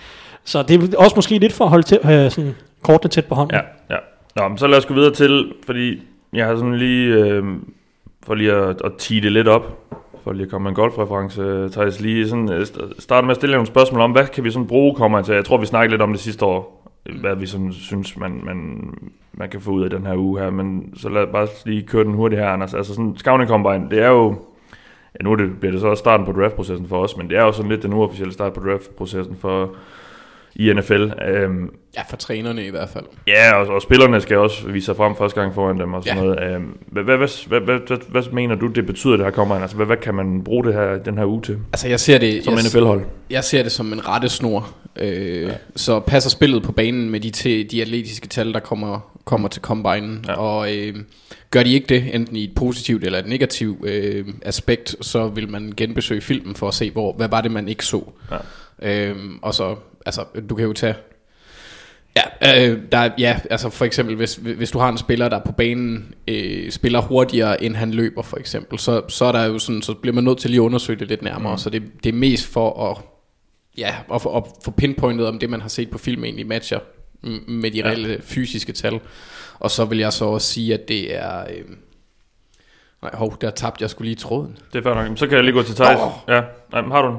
[0.45, 3.35] Så det er også måske lidt for at holde til, øh, sådan, kortene tæt på
[3.35, 3.57] hånden.
[3.57, 4.01] Ja, ja.
[4.37, 7.45] Nå, men så lad os gå videre til, fordi jeg har sådan lige, øh,
[8.27, 9.79] for lige at, at tige det lidt op,
[10.25, 12.67] for lige at komme med en golfreference, Thijs, lige sådan, øh,
[12.99, 15.35] starte med at stille nogle spørgsmål om, hvad kan vi sådan bruge kommer til?
[15.35, 17.21] Jeg tror, vi snakkede lidt om det sidste år, Mm.
[17.21, 18.91] hvad vi sådan synes, man, man,
[19.33, 20.51] man kan få ud af den her uge her.
[20.51, 22.75] Men så lad bare lige køre den hurtigt her, Anders.
[22.75, 24.35] Altså sådan, Scouting Combine, det er jo...
[25.21, 27.43] Ja, nu det, bliver det så også starten på draftprocessen for os, men det er
[27.43, 29.75] jo sådan lidt den uofficielle start på draftprocessen for
[30.59, 31.03] i NFL.
[31.03, 33.05] Um, ja, for trænerne i hvert fald.
[33.27, 36.19] Ja, og, og spillerne skal også vise sig frem første gang foran dem og sådan
[36.19, 36.25] ja.
[36.25, 36.57] noget.
[36.57, 39.77] Um, hvad, hvad, hvad, hvad, hvad, hvad, mener du, det betyder, det her kommer Altså,
[39.77, 41.59] hvad, hvad kan man bruge det her, den her uge til?
[41.73, 42.45] Altså, jeg ser det...
[42.45, 43.05] Som NFL-hold?
[43.31, 44.75] Jeg ser det som en rettesnor.
[44.97, 45.51] Øh, ja.
[45.77, 49.63] Så passer spillet på banen med de, til, de atletiske tal, der kommer, kommer til
[49.63, 50.23] combine.
[50.29, 50.33] Ja.
[50.33, 50.95] Og øh,
[51.51, 55.49] gør de ikke det, enten i et positivt eller et negativt øh, aspekt, så vil
[55.49, 58.05] man genbesøge filmen for at se, hvor, hvad var det, man ikke så.
[58.83, 59.11] Ja.
[59.11, 60.95] Øh, og så, altså, du kan jo tage
[62.17, 65.53] Ja, øh, der, ja, altså for eksempel, hvis, hvis du har en spiller, der på
[65.53, 69.83] banen øh, spiller hurtigere, end han løber, for eksempel, så, så er der jo sådan,
[69.83, 71.53] så bliver man nødt til lige at undersøge det lidt nærmere.
[71.53, 71.59] Mm.
[71.59, 72.99] Så det, det er mest for at
[73.79, 76.79] ja, få, og få pinpointet om det, man har set på film egentlig matcher
[77.49, 77.87] med de ja.
[77.87, 79.01] reelle fysiske tal.
[79.59, 81.41] Og så vil jeg så også sige, at det er...
[81.41, 81.65] Øh,
[83.03, 84.59] nej, hov, der tabte jeg skulle lige tråden.
[84.73, 85.19] Det er fair nok.
[85.19, 85.99] Så kan jeg lige gå til Thijs.
[86.01, 86.13] Oh.
[86.29, 86.43] Ja,
[86.73, 87.19] nej, har du den?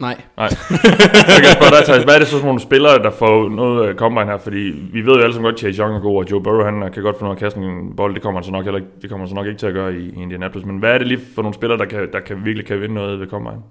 [0.00, 0.20] Nej.
[0.36, 0.48] Nej.
[1.32, 3.48] Så kan jeg spørge dig, Thijs, hvad er det så for nogle spillere, der får
[3.48, 4.38] noget af combine her?
[4.38, 6.64] Fordi vi ved jo alle sammen godt, at Chase Young er god, og Joe Burrow
[6.64, 8.14] han kan godt få noget at kaste en bold.
[8.14, 9.74] Det kommer han så nok, heller ikke, det kommer han så nok ikke til at
[9.74, 10.66] gøre i, i Indianapolis.
[10.66, 12.94] Men hvad er det lige for nogle spillere, der, kan, der kan, virkelig kan vinde
[12.94, 13.62] noget ved combine?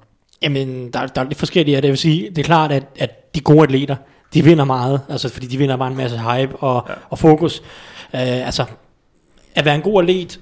[0.41, 1.81] Jamen, der, der er lidt forskellige.
[1.81, 3.95] Det vil sige, det er klart, at, at de gode atleter,
[4.33, 5.01] de vinder meget.
[5.09, 6.93] Altså, fordi de vinder bare en masse hype og, ja.
[7.09, 7.59] og fokus.
[8.13, 8.65] Uh, altså,
[9.55, 10.39] at være en god atlet,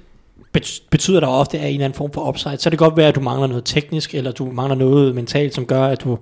[0.89, 2.58] betyder der ofte, at en eller anden form for upside.
[2.58, 5.54] Så det kan godt være, at du mangler noget teknisk, eller du mangler noget mentalt,
[5.54, 6.18] som gør, at du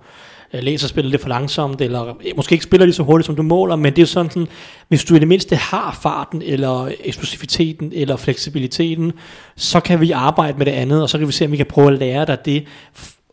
[0.54, 3.44] øh, læser spillet lidt for langsomt, eller måske ikke spiller lige så hurtigt, som du
[3.44, 4.48] måler, men det er sådan, sådan
[4.88, 9.14] hvis du i det mindste har farten, eller eksplosiviteten, eller fleksibiliteten,
[9.56, 11.66] så kan vi arbejde med det andet, og så kan vi se, om vi kan
[11.66, 12.66] prøve at lære dig det,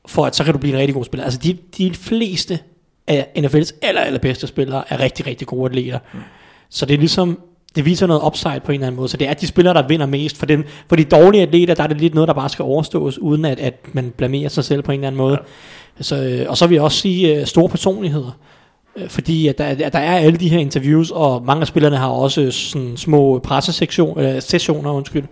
[0.06, 1.24] for at så kan du blive en rigtig god spiller.
[1.24, 2.58] Altså de, de fleste
[3.06, 5.98] af NFL's aller, allerbedste spillere er rigtig, rigtig gode atleter.
[6.12, 6.20] Mm.
[6.70, 7.38] Så det er ligesom,
[7.78, 9.08] det viser noget upside på en eller anden måde.
[9.08, 10.36] Så det er de spillere, der vinder mest.
[10.36, 13.18] For, den, for de dårlige atleter, der er det lidt noget, der bare skal overstås,
[13.18, 15.32] uden at, at man blamerer sig selv på en eller anden måde.
[15.98, 16.02] Ja.
[16.02, 18.38] Så, øh, og så vil jeg også sige uh, store personligheder.
[18.96, 21.96] Uh, fordi at der, at der er alle de her interviews, og mange af spillerne
[21.96, 25.24] har også sådan små pressesessioner, sessioner, undskyld,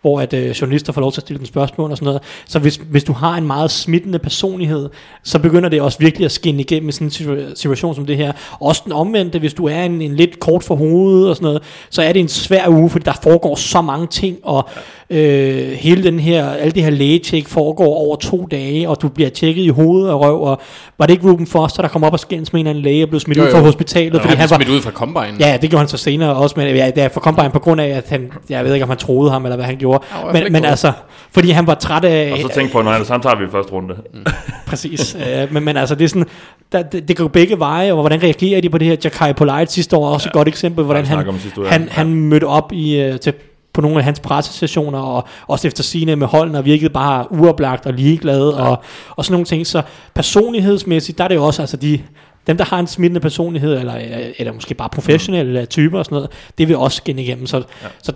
[0.00, 2.22] hvor at øh, journalister får lov til at stille dem spørgsmål og sådan noget.
[2.46, 4.88] Så hvis, hvis du har en meget smittende personlighed,
[5.22, 8.32] så begynder det også virkelig at skinne igennem i sådan en situation som det her.
[8.60, 11.62] Også den omvendte, hvis du er en, en lidt kort for hovedet og sådan noget,
[11.90, 14.68] så er det en svær uge, fordi der foregår så mange ting, og
[15.10, 19.30] øh, hele den her, alle de her lægetjek foregår over to dage, og du bliver
[19.30, 20.60] tjekket i hovedet og røv, og
[20.98, 23.04] var det ikke Ruben Foster, der kom op og skændes med en eller anden læge
[23.04, 23.48] og blev smidt jo, jo.
[23.48, 24.14] ud fra hospitalet?
[24.14, 25.36] Ja, fordi han, han var smidt ud fra Combine.
[25.40, 27.80] Ja, det gjorde han så senere også, men ja, det er fra Combine på grund
[27.80, 30.04] af, at han, jeg ved ikke, om han troede ham, eller hvad han gjorde.
[30.26, 30.92] Ja, men, men altså,
[31.32, 32.32] fordi han var træt af...
[32.32, 33.94] Og så tænk på, når han så tager vi i første runde.
[34.14, 34.24] Mm.
[34.66, 35.16] Præcis.
[35.16, 36.26] øh, men, men altså, det er sådan,
[36.72, 38.96] der, det, det går begge veje, og hvordan reagerer de på det her?
[39.04, 40.28] Jakai Polite sidste år også ja.
[40.28, 41.26] et godt eksempel, hvordan han,
[41.66, 43.32] han, han mødte op i, uh, til
[43.78, 47.86] på nogle af hans pressesessioner, og også efter sine med holden, og virkede bare uoplagt
[47.86, 48.62] og ligeglad, ja.
[48.62, 48.82] og,
[49.16, 49.66] og sådan nogle ting.
[49.66, 49.82] Så
[50.14, 52.00] personlighedsmæssigt, der er det jo også, altså de,
[52.46, 53.94] dem, der har en smittende personlighed, eller,
[54.38, 57.46] eller måske bare professionelle typer og sådan noget, det vil også gen igennem.
[57.46, 57.88] Så, ja.
[58.02, 58.12] så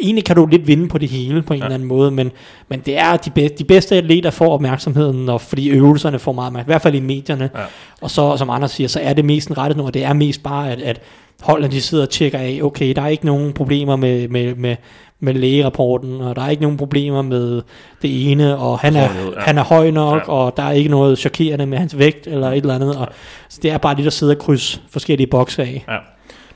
[0.00, 1.64] egentlig kan du lidt vinde på det hele på en ja.
[1.64, 2.30] eller anden måde, men,
[2.68, 6.46] men det er de, bedste, de bedste atleter får opmærksomheden, og fordi øvelserne får meget
[6.46, 7.50] opmærksomhed, i hvert fald i medierne.
[7.54, 7.60] Ja.
[8.00, 10.12] Og så, som andre siger, så er det mest en rettet nu, og det er
[10.12, 11.00] mest bare, at, at
[11.42, 14.76] holdene de sidder og tjekker af, okay, der er ikke nogen problemer med, med, med,
[15.20, 17.62] med lægerapporten, og der er ikke nogen problemer med
[18.02, 19.08] det ene, og han er, ja.
[19.38, 20.32] han er høj nok, ja.
[20.32, 22.96] og der er ikke noget chokerende med hans vægt, eller et eller andet.
[22.96, 23.08] Og,
[23.48, 25.84] så det er bare lige at sidde og krydse forskellige bokse af.
[25.88, 25.96] Ja.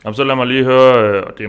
[0.04, 1.46] Jamen, så lad mig lige høre, øh, og det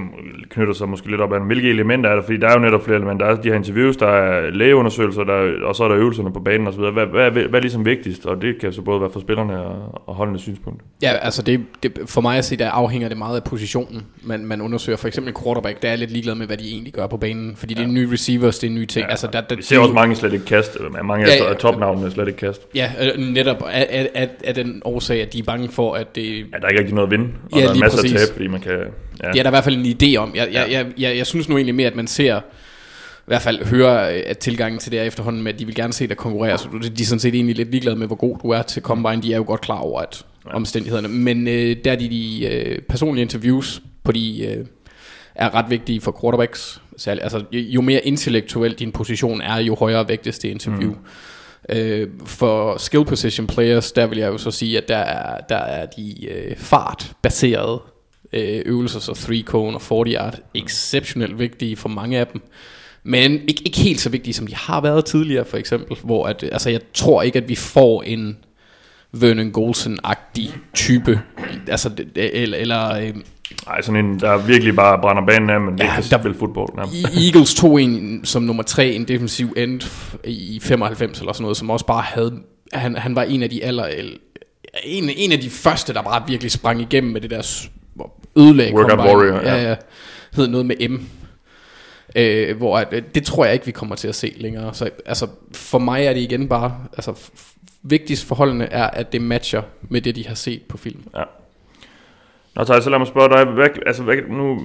[0.49, 2.83] knytter sig måske lidt op af, hvilke elementer er der, fordi der er jo netop
[2.85, 3.25] flere elementer.
[3.25, 6.39] Der er de her interviews, der er lægeundersøgelser, der, og så er der øvelserne på
[6.39, 6.79] banen osv.
[6.79, 8.25] Hvad, hvad, hvad, hvad er ligesom vigtigst?
[8.25, 10.81] Og det kan så både være for spillerne og, og holdende synspunkt.
[11.01, 14.45] Ja, altså det, det, for mig at se, der afhænger det meget af positionen, man,
[14.45, 14.97] man undersøger.
[14.97, 17.73] For eksempel quarterback, der er lidt ligeglad med, hvad de egentlig gør på banen, fordi
[17.73, 17.81] ja.
[17.81, 19.05] det er nye receivers, det er nye ting.
[19.05, 22.11] Ja, altså, der, der, vi ser også mange slet ikke kast, mange ja, af topnavnene
[22.11, 22.61] slet ikke kast.
[22.75, 26.37] Ja, øh, netop af, af, af den årsag, at de er bange for, at det...
[26.37, 28.21] Ja, der er ikke rigtig noget at vinde, og ja, der er masser præcis.
[28.21, 29.31] af tab, fordi man kan Ja.
[29.31, 30.35] Det er der i hvert fald en idé om.
[30.35, 33.65] Jeg, jeg, jeg, jeg, jeg synes nu egentlig mere, at man ser i hvert fald
[33.65, 36.57] hører at tilgangen til det er efterhånden med, at de vil gerne se dig konkurrere,
[36.57, 39.21] så de er sådan set egentlig lidt ligeglade med, hvor god du er til Combine.
[39.21, 40.55] De er jo godt klar over at ja.
[40.55, 41.07] omstændighederne.
[41.07, 44.65] Men øh, der er de, de øh, personlige interviews på de øh,
[45.35, 46.81] er ret vigtige for quarterbacks.
[46.97, 50.91] Særligt, altså, jo mere intellektuel din position er, jo højere vægtes det interview.
[50.91, 51.75] Mm.
[51.75, 55.57] Øh, for skill position players, der vil jeg jo så sige, at der er, der
[55.57, 57.81] er de øh, fart-baserede
[58.33, 62.41] øh, øvelser, så 3 cone og 40 yard, exceptionelt vigtige for mange af dem.
[63.03, 65.97] Men ikke, ikke helt så vigtige, som de har været tidligere, for eksempel.
[66.03, 68.37] Hvor at, altså, jeg tror ikke, at vi får en
[69.11, 71.21] Vernon Golson-agtig type.
[71.67, 72.57] Altså, eller...
[72.57, 73.13] eller øh,
[73.67, 76.37] Nej, sådan en, der virkelig bare brænder banen af, men det ja, kan der, spille
[76.37, 76.69] fodbold.
[76.77, 77.25] Ja.
[77.25, 79.81] Eagles tog en som nummer tre, en defensiv end
[80.23, 82.33] i 95 eller sådan noget, som også bare havde...
[82.73, 83.85] Han, han var en af de aller...
[84.83, 87.67] En, en af de første, der bare virkelig sprang igennem med det der
[88.37, 89.17] ødelagde Workout Combine.
[89.17, 89.55] Warrior, ja.
[89.55, 89.75] ja, ja.
[90.35, 90.99] Hed noget med M.
[92.15, 94.73] Øh, hvor at, øh, det tror jeg ikke, vi kommer til at se længere.
[94.73, 97.31] Så altså, for mig er det igen bare, altså
[97.83, 100.99] vigtigst forholdene er, at det matcher med det, de har set på film.
[101.15, 101.23] Ja.
[102.55, 104.59] Nå, så lad mig spørge dig, hvad, altså, hvad, nu,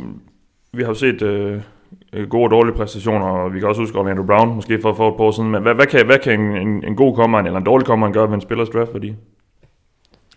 [0.72, 4.22] vi har jo set øh, gode og dårlige præstationer, og vi kan også huske Orlando
[4.22, 6.56] Brown, måske for, for et par år siden, men hvad, hvad kan, hvad kan en,
[6.56, 9.14] en, en god combine eller en dårlig combine gøre ved en spillers draft værdi?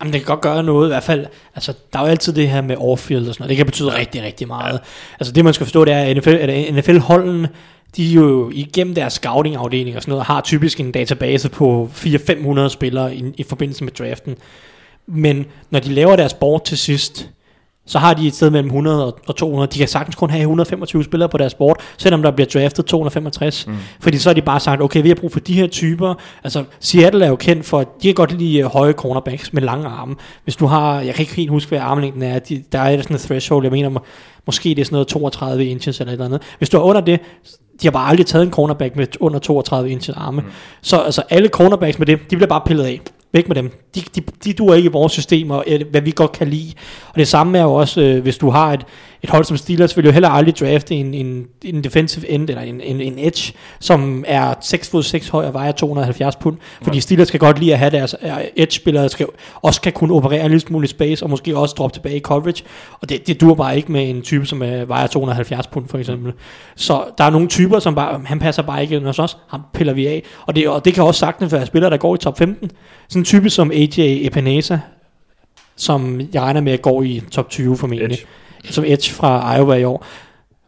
[0.00, 2.48] Jamen, det kan godt gøre noget, i hvert fald, altså, der er jo altid det
[2.48, 4.80] her med off-field og sådan noget, det kan betyde rigtig, rigtig meget.
[5.20, 7.46] Altså, det man skal forstå, det er, at NFL, at NFL-holden,
[7.96, 12.68] de er jo igennem deres scouting-afdeling og sådan noget, har typisk en database på 400-500
[12.68, 14.36] spillere i, i forbindelse med draften.
[15.06, 17.28] Men når de laver deres board til sidst,
[17.86, 19.70] så har de et sted mellem 100 og 200.
[19.72, 23.66] De kan sagtens kun have 125 spillere på deres board, selvom der bliver draftet 265.
[23.66, 23.76] Mm.
[24.00, 26.14] Fordi så har de bare sagt, okay, vi har brug for de her typer.
[26.44, 29.62] Altså, Seattle er jo kendt for, at de kan godt lide øh, høje cornerbacks med
[29.62, 30.14] lange arme.
[30.44, 33.16] Hvis du har, jeg kan ikke helt huske, hvad armlængden er, de, der er sådan
[33.16, 34.00] et threshold, jeg mener,
[34.46, 36.42] måske det er sådan noget 32 inches eller et eller andet.
[36.58, 37.20] Hvis du er under det,
[37.82, 40.40] de har bare aldrig taget en cornerback med under 32 inches arme.
[40.40, 40.46] Mm.
[40.82, 43.00] Så altså, alle cornerbacks med det, de bliver bare pillet af.
[43.32, 43.70] Væk med dem.
[43.94, 46.72] De, de, de duer ikke i vores system, og øh, hvad vi godt kan lide.
[47.08, 48.86] Og det samme er jo også, øh, hvis du har et,
[49.22, 52.62] et hold som Steelers, vil jo heller aldrig drafte en, en, en defensive end, eller
[52.62, 56.56] en, en, en edge, som er 6 fod 6 høj og vejer 270 pund.
[56.82, 59.26] Fordi Steelers skal godt lide at have deres øh, edge-spillere, skal,
[59.62, 62.64] også kan kunne operere en lille smule space, og måske også droppe tilbage i coverage.
[63.00, 65.98] Og det, det dur bare ikke med en type, som er, vejer 270 pund, for
[65.98, 66.32] eksempel.
[66.76, 69.60] Så der er nogle typer, som bare, han passer bare ikke ind hos os, ham
[69.74, 70.22] piller vi af.
[70.46, 72.70] Og det, og det kan også sagtens være spillere, der går i top 15.
[73.08, 74.78] Sådan en type som AJ Epinesa,
[75.76, 78.14] som jeg regner med at gå i top 20 formentlig.
[78.14, 78.26] Edge.
[78.64, 80.06] Som Edge fra Iowa i år.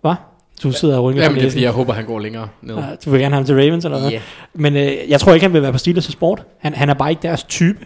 [0.00, 0.14] Hvad?
[0.62, 2.74] Du sidder og rynker Jamen det er fordi, jeg håber, han går længere ned.
[2.74, 4.12] Ja, du vil gerne have ham til Ravens eller hvad?
[4.12, 4.20] Yeah.
[4.54, 6.42] Men øh, jeg tror ikke, han vil være på Steelers sport.
[6.59, 7.78] Han, han er bare ikke deres type.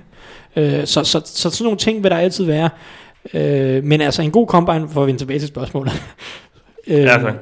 [0.56, 2.70] Øh, så, så, så, så sådan nogle ting vil der altid være.
[3.34, 5.92] Øh, men altså en god combine, for at vende tilbage til spørgsmålet.
[6.86, 7.34] øh, ja, tak.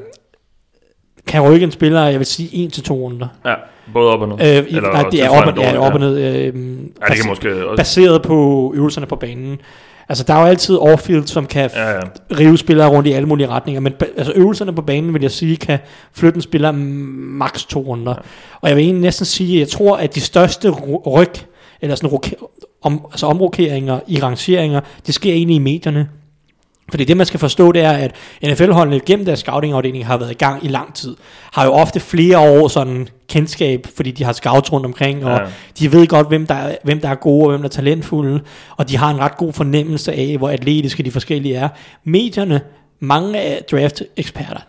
[1.26, 3.28] Kan rykke en spiller, jeg vil sige, 1 til to runder.
[3.46, 3.54] Ja.
[3.92, 4.58] Både op og ned?
[4.58, 6.18] Øh, Eller nej, det er op, og, ja, op og ned.
[6.18, 6.50] Øh, ja,
[7.08, 7.76] det kan måske også.
[7.76, 9.60] Baseret på øvelserne på banen.
[10.08, 12.00] Altså, der er jo altid off-field, som kan ja, ja.
[12.38, 15.56] rive spillere rundt i alle mulige retninger, men altså, øvelserne på banen, vil jeg sige,
[15.56, 15.78] kan
[16.12, 18.12] flytte en spiller maks to runder.
[18.12, 18.20] Ja.
[18.60, 20.70] Og jeg vil egentlig næsten sige, at jeg tror, at de største
[21.06, 21.32] ryg,
[21.80, 22.18] eller sådan
[22.82, 26.08] om, altså omrokeringer i rangeringer, det sker egentlig i medierne.
[26.90, 28.14] Fordi det, man skal forstå, det er, at
[28.44, 31.16] NFL-holdene gennem deres scouting-afdeling har været i gang i lang tid.
[31.52, 35.46] Har jo ofte flere år sådan kendskab, fordi de har scouts rundt omkring, og ja.
[35.78, 38.40] de ved godt, hvem der, er, hvem der er gode, og hvem der er talentfulde,
[38.76, 41.68] og de har en ret god fornemmelse af, hvor atletiske de forskellige er.
[42.04, 42.60] Medierne,
[43.00, 44.60] mange af draft-eksperter,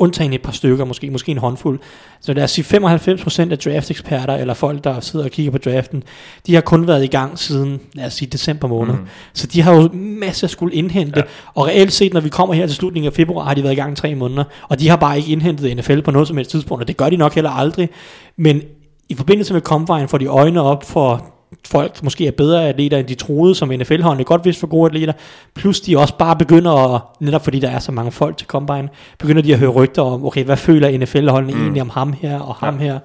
[0.00, 1.80] undtagen et par stykker, måske, måske en håndfuld.
[2.20, 6.02] Så lad os sige 95% af draft-eksperter, eller folk, der sidder og kigger på draften,
[6.46, 8.94] de har kun været i gang siden, lad os sige, december måned.
[8.94, 9.06] Mm.
[9.32, 11.24] Så de har jo masser at skulle indhente, ja.
[11.54, 13.76] og reelt set, når vi kommer her til slutningen af februar, har de været i
[13.76, 16.50] gang i tre måneder, og de har bare ikke indhentet NFL på noget som helst
[16.50, 17.88] tidspunkt, og det gør de nok heller aldrig.
[18.36, 18.62] Men
[19.08, 23.06] i forbindelse med Combine får de øjne op for folk måske er bedre atleter, end
[23.06, 25.12] de troede, som NFL-holdene godt vidste for gode atleter,
[25.54, 28.88] plus de også bare begynder at, netop fordi der er så mange folk til Combine,
[29.18, 31.62] begynder de at høre rygter om, okay, hvad føler NFL-holdene mm.
[31.62, 32.84] egentlig om ham her og ham ja.
[32.84, 32.98] her.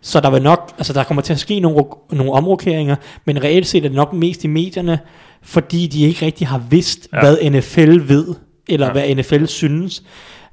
[0.00, 3.66] Så der vil nok, altså der kommer til at ske nogle, nogle omrokeringer, men reelt
[3.66, 4.98] set er det nok mest i medierne,
[5.42, 7.20] fordi de ikke rigtig har vidst, ja.
[7.20, 8.34] hvad NFL ved,
[8.68, 8.92] eller ja.
[8.92, 10.02] hvad NFL synes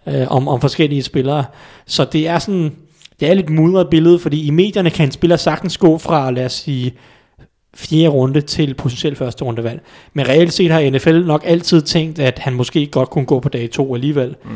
[0.07, 1.45] øh, om, om forskellige spillere.
[1.85, 2.71] Så det er sådan,
[3.19, 6.45] det er lidt mudret billede, fordi i medierne kan en spiller sagtens gå fra, lad
[6.45, 6.93] os sige,
[7.75, 9.81] fjerde runde til potentielt første rundevalg.
[10.13, 13.49] Men reelt set har NFL nok altid tænkt, at han måske godt kunne gå på
[13.49, 14.35] dag to alligevel.
[14.43, 14.51] Mm.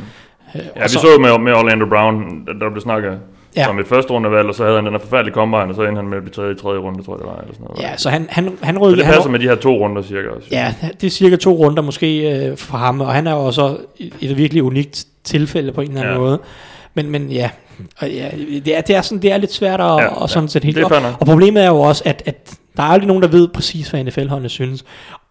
[0.55, 3.19] Øh, ja, vi så, så med, med Orlando Brown, der blev snakket
[3.55, 3.65] ja.
[3.65, 5.95] som et første rundevalg, og så havde han den her forfærdelige combine, og så endte
[5.95, 7.37] han med at blive taget i tredje runde, tror jeg det var.
[7.41, 7.81] Eller sådan noget.
[7.81, 9.01] Ja, så han, han, han rykkede...
[9.01, 10.47] Så det passer han, med de her to runder cirka også.
[10.51, 13.77] Ja, det er cirka to runder måske øh, for ham, og han er jo også
[14.21, 16.19] et, virkelig unikt tilfælde på en eller anden ja.
[16.19, 16.39] måde.
[16.93, 17.49] Men, men ja,
[17.97, 18.29] og ja
[18.65, 20.65] det, er, det, er sådan, det er lidt svært at, ja, og sådan ja, sætte
[20.65, 20.91] helt op.
[21.19, 24.03] Og problemet er jo også, at, at der er aldrig nogen, der ved præcis, hvad
[24.03, 24.85] NFL-holdene synes.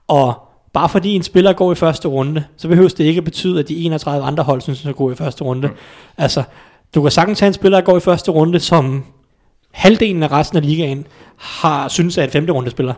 [0.08, 0.34] Og
[0.72, 3.68] bare fordi en spiller går i første runde, så behøver det ikke at betyde, at
[3.68, 5.68] de 31 andre hold synes, at gå i første runde.
[5.68, 5.74] Mm.
[6.18, 6.42] Altså,
[6.94, 9.04] du kan sagtens have en spiller, der går i første runde, som
[9.70, 12.94] halvdelen af resten af ligaen har synes er et femte runde spiller.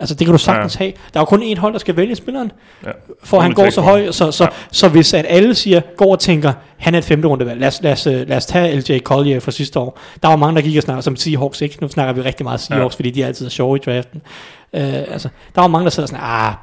[0.00, 0.78] Altså det kan du sagtens ja.
[0.78, 0.92] have.
[1.14, 2.52] Der er jo kun én hold, der skal vælge spilleren,
[2.86, 2.90] ja.
[3.24, 4.10] for han går så høj.
[4.10, 4.50] Så, så, ja.
[4.72, 7.60] så hvis at alle siger, går og tænker, han er et femte rundevalg.
[7.60, 9.98] Lad os, lad, os, lad os tage LJ Collier fra sidste år.
[10.22, 11.78] Der var mange, der gik og snakkede som Seahawks ikke.
[11.80, 12.96] Nu snakker vi rigtig meget Seahawks, ja.
[12.96, 14.22] fordi de altid er sjove i draften.
[14.72, 16.54] Uh, altså, der var mange, der sad sådan, ah,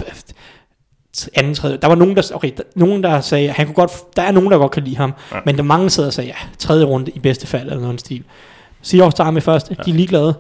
[1.34, 1.78] anden, tredje.
[1.78, 4.52] Der var nogen, der, okay, der, nogen, der sagde, han kunne godt, der er nogen,
[4.52, 5.38] der godt kan lide ham, ja.
[5.46, 8.24] men der mange sidder og sagde, ja, tredje runde i bedste fald, eller noget stil.
[8.82, 9.84] Seahawks tager med første, ja.
[9.84, 10.36] de er ligeglade.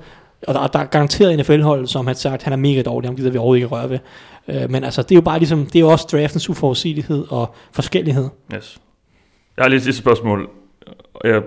[0.47, 3.31] Og der, der er garanteret NFL-hold, som har sagt, han er mega dårlig, ham gider
[3.31, 3.99] vi overhovedet ikke røre ved.
[4.47, 7.55] Øh, men altså, det er jo bare ligesom, det er jo også draftens uforudsigelighed og
[7.71, 8.29] forskellighed.
[8.55, 8.77] Yes.
[9.57, 10.49] Jeg har lige et sidste spørgsmål.
[11.23, 11.41] Jeg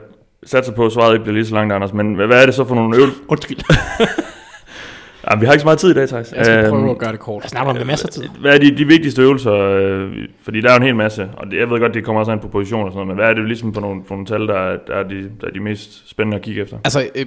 [0.45, 2.65] satser på, at svaret ikke bliver lige så langt, Anders, men hvad er det så
[2.65, 3.21] for nogle øvelser?
[3.29, 3.59] Undskyld.
[5.31, 6.33] ja, vi har ikke så meget tid i dag, Thijs.
[6.33, 7.43] Jeg skal prøve øhm, at gøre det kort.
[7.43, 8.29] Jeg snakker om det masser af tid.
[8.41, 9.53] Hvad er de, de vigtigste øvelser?
[9.53, 12.21] Øh, fordi der er jo en hel masse, og det, jeg ved godt, det kommer
[12.21, 14.15] også an på position og sådan noget, men hvad er det ligesom på nogle, på
[14.15, 16.79] nogle tal, der er, der, er de, der er de mest spændende at kigge efter?
[16.85, 17.27] Altså, øh,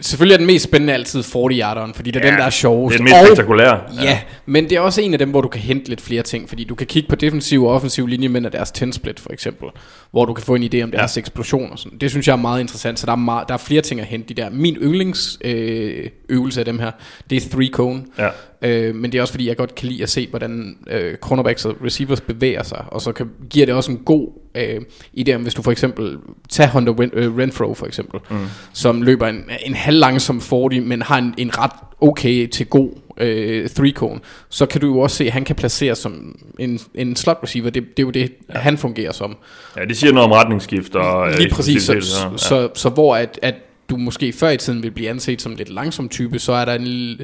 [0.00, 2.98] Selvfølgelig er den mest spændende altid 40-yarderen, fordi det er ja, den, der er sjovest.
[2.98, 3.80] Det er den mest spektakulære.
[3.96, 6.22] Ja, ja, men det er også en af dem, hvor du kan hente lidt flere
[6.22, 9.68] ting, fordi du kan kigge på defensiv og offensiv linjemænd af deres 10-split for eksempel,
[10.10, 11.20] hvor du kan få en idé om deres ja.
[11.20, 11.98] eksplosion og sådan.
[11.98, 14.06] Det synes jeg er meget interessant, så der er, meget, der er flere ting at
[14.06, 14.50] hente de der.
[14.50, 16.90] Min yndlingsøvelse øh, af dem her,
[17.30, 18.04] det er three cone.
[18.18, 18.28] Ja.
[18.62, 21.64] Øh, men det er også fordi, jeg godt kan lide at se, hvordan øh, cornerbacks
[21.64, 24.80] og receivers bevæger sig, og så kan, giver det også en god øh,
[25.20, 26.16] idé om, hvis du for eksempel
[26.48, 28.36] tager Hunter Ren, øh, Renfro for eksempel, mm.
[28.72, 32.90] som løber en, en halv langsom 40, men har en, en ret okay til god
[33.16, 36.80] øh, three cone, så kan du jo også se, at han kan placeres som en,
[36.94, 37.70] en slot receiver.
[37.70, 38.58] Det, det er jo det, ja.
[38.58, 39.36] han fungerer som.
[39.76, 40.94] Ja, det siger noget om retningsskift.
[40.94, 41.82] Og, Lige præcis.
[41.82, 42.36] Så, så, ja.
[42.36, 43.54] så, så hvor at, at
[43.90, 46.64] du måske før i tiden vil blive anset som en lidt langsom type, så er
[46.64, 47.20] der en...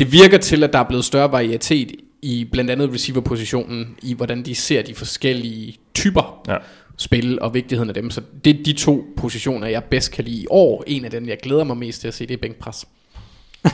[0.00, 4.42] Det virker til, at der er blevet større varietet i blandt andet receiver-positionen, i hvordan
[4.42, 6.56] de ser de forskellige typer ja.
[6.96, 8.10] spil og vigtigheden af dem.
[8.10, 10.84] Så det er de to positioner, jeg bedst kan lide i år.
[10.86, 12.88] En af dem, jeg glæder mig mest til at se, det er bænkpres.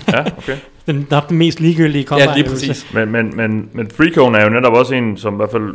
[0.09, 0.57] ja, okay.
[0.87, 2.25] den, er den mest ligegyldige kommer.
[2.25, 2.95] Ja, lige præcis.
[2.95, 5.75] Men, men, men, men Freecone er jo netop også en, som i hvert fald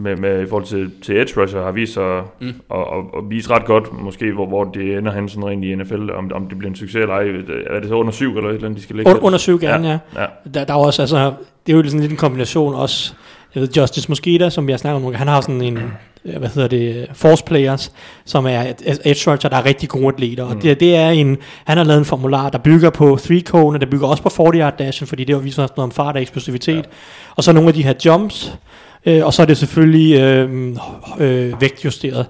[0.00, 2.48] med, med i forhold til, til edge rusher har vist sig mm.
[2.48, 5.74] at, at, at, vise ret godt, måske hvor, hvor det ender hen sådan rent i
[5.74, 7.22] NFL, om, om det bliver en succes eller ej.
[7.66, 9.10] Er det så under syv eller et eller andet, de skal ligge?
[9.10, 9.98] Under, under syv gerne, ja.
[10.14, 10.20] ja.
[10.20, 10.26] ja.
[10.54, 11.32] Der, der er også, altså,
[11.66, 13.14] det er jo sådan lidt en kombination også,
[13.54, 15.78] jeg ved, Justice Mosquito, som jeg snakker om, han har sådan en,
[16.22, 17.92] hvad hedder det, force players,
[18.24, 18.60] som er
[19.04, 20.50] edge rusher, der er rigtig gode atleter, mm.
[20.50, 23.76] og det, det er en, han har lavet en formular, der bygger på 3 cone,
[23.76, 26.14] og der bygger også på 40 yard dashen, fordi det har vist noget om fart
[26.14, 26.90] og eksplosivitet, ja.
[27.36, 28.58] og så nogle af de her jumps,
[29.06, 30.76] Øh, og så er det selvfølgelig øh,
[31.20, 32.26] øh, vægtjusteret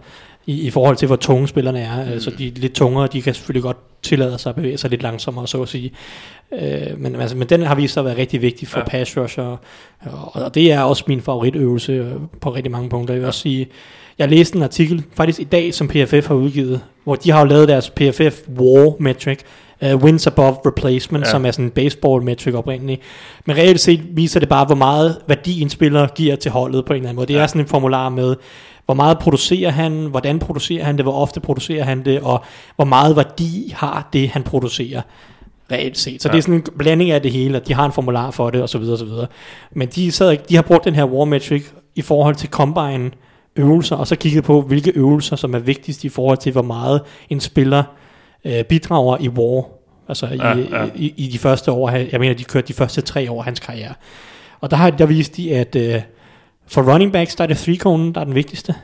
[0.47, 2.05] i, i forhold til, hvor tunge spillerne er.
[2.05, 2.13] Mm.
[2.13, 5.03] Altså de er lidt tungere, de kan selvfølgelig godt tillade sig at bevæge sig lidt
[5.03, 5.93] langsommere, så at sige.
[6.53, 8.85] Øh, men, altså, men den har vist sig at være rigtig vigtig for ja.
[8.85, 9.57] pass rusher,
[10.01, 13.15] og, og det er også min favoritøvelse på rigtig mange punkter.
[13.15, 13.69] Jeg vil også sige,
[14.19, 17.47] jeg læste en artikel faktisk i dag, som PFF har udgivet, hvor de har jo
[17.47, 19.39] lavet deres PFF War Metric,
[19.83, 21.31] uh, wins above replacement, ja.
[21.31, 23.01] som er sådan en baseball metric oprindeligt.
[23.47, 26.93] Men reelt set viser det bare, hvor meget værdi en spiller giver til holdet på
[26.93, 27.27] en eller anden måde.
[27.27, 27.41] Det ja.
[27.41, 28.37] er sådan en formular med,
[28.85, 32.45] hvor meget producerer han, hvordan producerer han det, hvor ofte producerer han det, og
[32.77, 35.03] hvor meget værdi har det, han producerer
[35.73, 36.23] reelt set.
[36.23, 36.33] Så ja.
[36.33, 38.63] det er sådan en blanding af det hele, at de har en formular for det,
[38.63, 39.27] og så videre, og så videre.
[39.73, 41.65] Men de, sad, de har brugt den her war metric
[41.95, 43.11] i forhold til combine
[43.57, 47.01] øvelser, og så kigget på, hvilke øvelser, som er vigtigst i forhold til, hvor meget
[47.31, 47.83] en spiller
[48.45, 49.65] øh, bidrager i War,
[50.09, 50.87] altså i, ja.
[50.95, 53.61] I, i de første år, jeg mener, de kørte de første tre år af hans
[53.61, 53.95] karriere.
[54.61, 56.03] Og der har der vist de, at øh,
[56.67, 58.75] for running backs, der er det three cone, der er den vigtigste.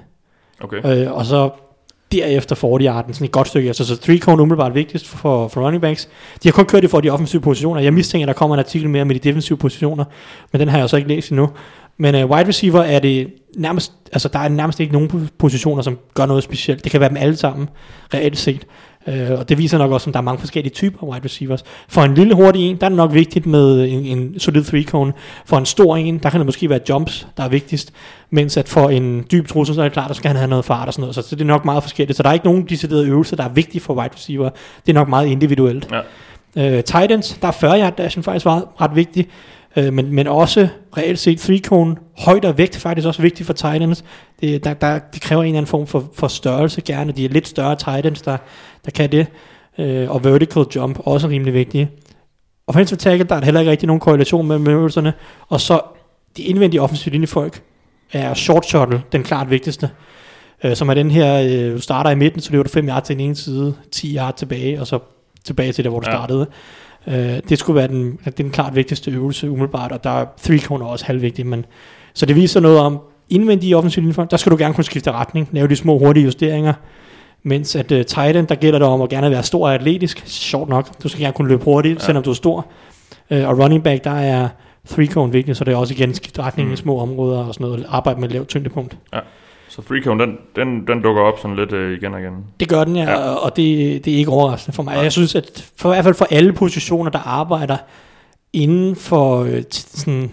[0.60, 1.04] Okay.
[1.06, 1.50] Øh, og så
[2.12, 3.68] derefter 40 yarden, sådan et godt stykke.
[3.68, 6.08] Altså, så three cone umiddelbart vigtigst for, for running backs.
[6.42, 7.80] De har kun kørt det for de offensive positioner.
[7.80, 10.04] Jeg mistænker, at der kommer en artikel mere med de defensive positioner,
[10.52, 11.50] men den har jeg så ikke læst endnu.
[11.98, 15.98] Men uh, wide receiver er det nærmest, altså der er nærmest ikke nogen positioner, som
[16.14, 16.84] gør noget specielt.
[16.84, 17.68] Det kan være dem alle sammen,
[18.14, 18.66] reelt set.
[19.06, 21.64] Uh, og det viser nok også, at der er mange forskellige typer wide receivers.
[21.88, 24.82] For en lille hurtig en, der er det nok vigtigt med en, en solid three
[24.82, 25.12] cone.
[25.44, 27.92] For en stor en, der kan det måske være jumps, der er vigtigst.
[28.30, 30.64] Mens at for en dyb trussel, så er det klart, der skal han have noget
[30.64, 31.14] fart og sådan noget.
[31.14, 32.16] Så, så det er nok meget forskelligt.
[32.16, 34.50] Så der er ikke nogen deciderede øvelser, der er vigtige for wide receiver.
[34.86, 35.88] Det er nok meget individuelt.
[35.92, 36.00] Ja.
[36.80, 39.28] Tight ends, der er 40 yard dashen faktisk ret, ret vigtigt.
[39.76, 43.82] Øh, men, men også reelt set cone, højde og vægt faktisk også vigtigt for tight
[43.82, 44.04] ends.
[44.40, 47.12] Det, der, der, det kræver en eller anden form for, for størrelse gerne.
[47.12, 48.36] De er lidt større tight ends, der,
[48.84, 49.26] der kan det.
[49.78, 51.90] Øh, og vertical jump også rimelig vigtige.
[52.66, 55.12] Offensive tackle, der er heller ikke rigtig nogen korrelation med øvelserne.
[55.48, 55.80] Og så
[56.36, 57.62] de indvendige offensive linjefolk
[58.12, 59.90] er short shuttle, den klart vigtigste.
[60.64, 63.06] Øh, som er den her, øh, du starter i midten, så løber du 5 yards
[63.06, 64.98] til den ene side, 10 yards tilbage, og så
[65.44, 66.16] tilbage til der, hvor du ja.
[66.16, 66.46] startede.
[67.08, 70.86] Øh, det skulle være den, den klart vigtigste øvelse umiddelbart, og der er three corner
[70.86, 71.64] også halvvigtigt, men
[72.14, 72.98] så det viser noget om
[73.30, 76.72] indvendige offensive linjer, der skal du gerne kunne skifte retning, lave de små hurtige justeringer,
[77.42, 80.22] mens at uh, tight end, der gælder det om at gerne være stor og atletisk,
[80.26, 82.04] sjovt nok, du skal gerne kunne løbe hurtigt, ja.
[82.04, 82.66] selvom du er stor,
[83.30, 84.48] uh, og running back, der er
[84.88, 86.74] three cone vigtigt, så det er også igen skifte retning mm.
[86.74, 88.98] i små områder og sådan noget, arbejde med lavt tyngdepunkt.
[89.12, 89.18] Ja.
[89.68, 92.32] Så Freecone, den, den, den dukker op sådan lidt øh, igen og igen.
[92.60, 93.16] Det gør den, ja, ja.
[93.16, 94.94] og det, det er ikke overraskende for mig.
[94.94, 95.00] Ja.
[95.00, 97.76] Jeg synes, at for, i hvert fald for alle positioner, der arbejder
[98.52, 100.30] inden for øh, sådan,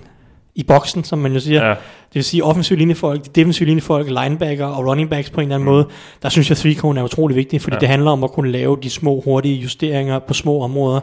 [0.55, 1.69] i boksen, som man jo siger, ja.
[1.69, 5.69] det vil sige offensiv linjefolk, defensiv linjefolk, linebacker og running backs på en eller anden
[5.69, 5.73] mm.
[5.73, 5.87] måde,
[6.23, 7.79] der synes jeg, at Freecone er utrolig vigtig, fordi ja.
[7.79, 11.01] det handler om at kunne lave de små, hurtige justeringer på små områder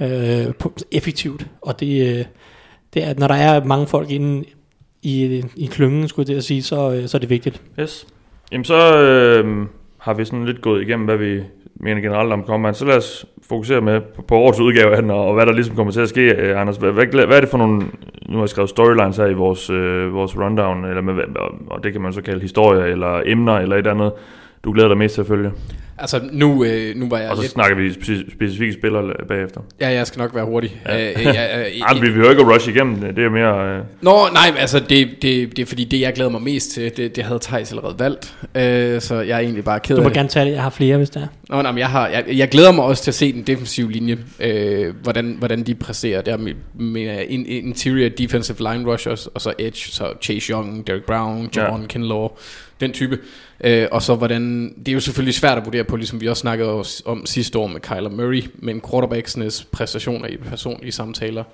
[0.00, 1.46] øh, på, effektivt.
[1.62, 2.24] Og det, øh,
[2.94, 4.44] det er, når der er mange folk inden
[5.04, 7.62] i, i klyngen, skulle jeg sige, så, øh, så er det vigtigt.
[7.80, 8.06] Yes.
[8.52, 9.66] Jamen så øh,
[9.98, 11.40] har vi sådan lidt gået igennem, hvad vi
[11.74, 12.74] mener generelt om Combine.
[12.74, 15.52] Så lad os fokusere med på, på årets udgave af den, og, og hvad der
[15.52, 16.34] ligesom kommer til at ske.
[16.34, 17.82] Øh, Anders, hvad, hvad, hvad er det for nogle,
[18.28, 21.84] nu har jeg skrevet storylines her i vores, øh, vores rundown, eller med, og, og
[21.84, 24.12] det kan man så kalde historier, eller emner, eller et andet
[24.64, 25.50] du glæder dig mest til at følge?
[25.98, 27.52] Altså nu, øh, nu var jeg Og så lidt...
[27.52, 27.92] snakker vi
[28.32, 29.60] specifikke spillere bagefter.
[29.80, 30.80] Ja, jeg skal nok være hurtig.
[30.86, 31.10] Ja.
[31.10, 33.76] Øh, øh, øh, vi vil jo ikke rush igennem det, det er mere...
[33.76, 33.82] Øh...
[34.00, 37.16] Nå, nej, altså det, det, det er fordi det jeg glæder mig mest til, det,
[37.16, 38.34] det havde Thijs allerede valgt.
[38.54, 40.16] Øh, så jeg er egentlig bare ked af Du må det.
[40.16, 41.26] gerne tage det, jeg har flere, hvis det er.
[41.48, 43.92] Nå, nej, men jeg, har, jeg, jeg glæder mig også til at se den defensive
[43.92, 46.22] linje, øh, hvordan, hvordan de præsterer.
[46.22, 51.04] Der med, med in, interior defensive line rushers, og så edge, så Chase Young, Derek
[51.04, 51.86] Brown, Javon ja.
[51.86, 52.28] Kinlaw,
[52.80, 53.18] den type.
[53.64, 56.40] Øh, og så hvordan, det er jo selvfølgelig svært at vurdere på, ligesom vi også
[56.40, 61.44] snakkede om sidste år med Kyler Murray, men quarterbacks præstationer i personlige samtaler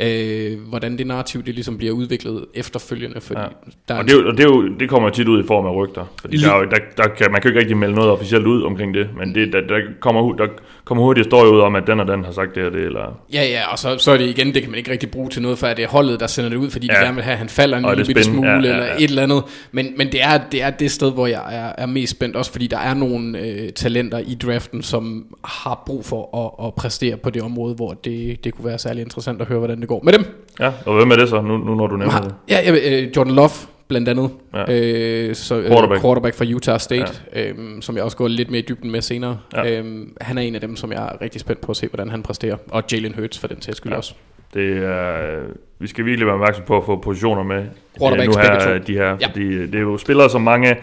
[0.00, 3.20] øh, hvordan det narrativ det ligesom bliver udviklet efterfølgende.
[3.20, 3.46] Fordi ja.
[3.88, 5.74] der og, det, er, og det, er jo, det kommer tit ud i form af
[5.74, 8.62] rygter, fordi der, der, der kan, man kan jo ikke rigtig melde noget officielt ud
[8.62, 10.48] omkring det, men det, der, der, kommer, der
[10.86, 12.80] kommer hurtigt historie ud om, at den og den har sagt det og det.
[12.80, 13.18] Eller...
[13.32, 15.42] Ja, ja, og så, så er det igen, det kan man ikke rigtig bruge til
[15.42, 16.98] noget, for at det er holdet, der sender det ud, fordi ja.
[16.98, 18.72] de gerne vil have, at han falder en lille bitte smule, ja, ja, ja.
[18.72, 19.42] eller et eller andet.
[19.72, 22.52] Men, men det, er, det er det sted, hvor jeg er, er mest spændt, også
[22.52, 27.16] fordi der er nogle øh, talenter i draften, som har brug for at, at præstere
[27.16, 30.00] på det område, hvor det, det kunne være særlig interessant at høre, hvordan det går
[30.04, 30.24] med dem.
[30.60, 32.34] Ja, og hvem er det så, nu, nu når du nævner det?
[32.48, 34.30] Ja, ja øh, Jordan Love blandt andet.
[34.54, 34.64] Ja.
[34.68, 36.00] Øh, så, øh, quarterback.
[36.00, 37.48] quarterback fra Utah State, ja.
[37.48, 39.38] øhm, som jeg også går lidt mere i dybden med senere.
[39.54, 39.78] Ja.
[39.78, 42.10] Øhm, han er en af dem, som jeg er rigtig spændt på at se, hvordan
[42.10, 42.56] han præsterer.
[42.68, 43.98] Og Jalen Hurts for den sags skyld ja.
[43.98, 44.14] også.
[44.54, 45.40] Det er,
[45.78, 47.64] vi skal virkelig være opmærksom på at få positioner med
[47.98, 49.26] Quarterbacks nu her, de her, ja.
[49.26, 50.76] fordi det er jo spillere, som mange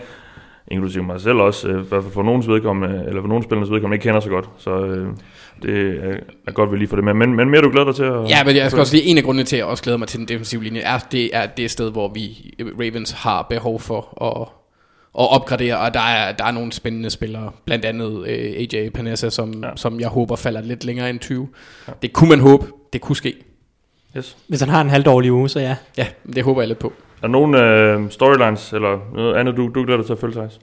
[0.67, 3.71] inklusive mig selv også, øh, i hvert fald for nogens vedkommende, eller for nogle spillernes
[3.71, 4.49] vedkommende, ikke kender så godt.
[4.57, 5.07] Så øh,
[5.63, 5.99] det
[6.47, 7.13] er, godt, vi lige får det med.
[7.13, 8.29] Men, men mere du glæder dig til at...
[8.29, 10.07] Ja, men jeg skal også lige, en af grundene til, at jeg også glæder mig
[10.07, 14.23] til den defensive linje, er, det er det sted, hvor vi Ravens har behov for
[14.23, 14.47] at,
[15.23, 19.29] at opgradere, og der er, der er nogle spændende spillere, blandt andet øh, AJ Panessa,
[19.29, 19.69] som, ja.
[19.75, 21.47] som jeg håber falder lidt længere end 20.
[21.87, 21.93] Ja.
[22.01, 23.35] Det kunne man håbe, det kunne ske.
[24.17, 24.37] Yes.
[24.47, 25.75] Hvis han har en halvdårlig uge, så ja.
[25.97, 26.93] Ja, det håber jeg lidt på.
[27.23, 30.33] Er der nogle øh, storylines, eller noget andet, du, du glæder dig til at følge,
[30.35, 30.59] Thijs?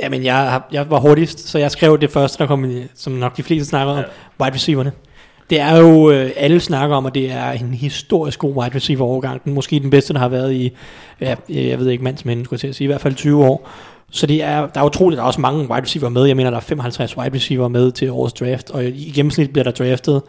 [0.00, 3.42] Jamen, jeg, jeg var hurtigst, så jeg skrev det første, der kom, som nok de
[3.42, 4.04] fleste snakker om, ja.
[4.44, 4.92] wide receiverne.
[5.50, 9.04] Det er jo, øh, alle snakker om, at det er en historisk god wide receiver
[9.04, 9.44] overgang.
[9.44, 10.72] Den måske den bedste, der har været i,
[11.20, 13.68] ja, jeg ved ikke, mandsmænd, skulle jeg til at sige, i hvert fald 20 år.
[14.10, 16.24] Så det er, der er utroligt, der er også mange wide receiver med.
[16.24, 19.64] Jeg mener, der er 55 wide receiver med til årets draft, og i gennemsnit bliver
[19.64, 20.22] der draftet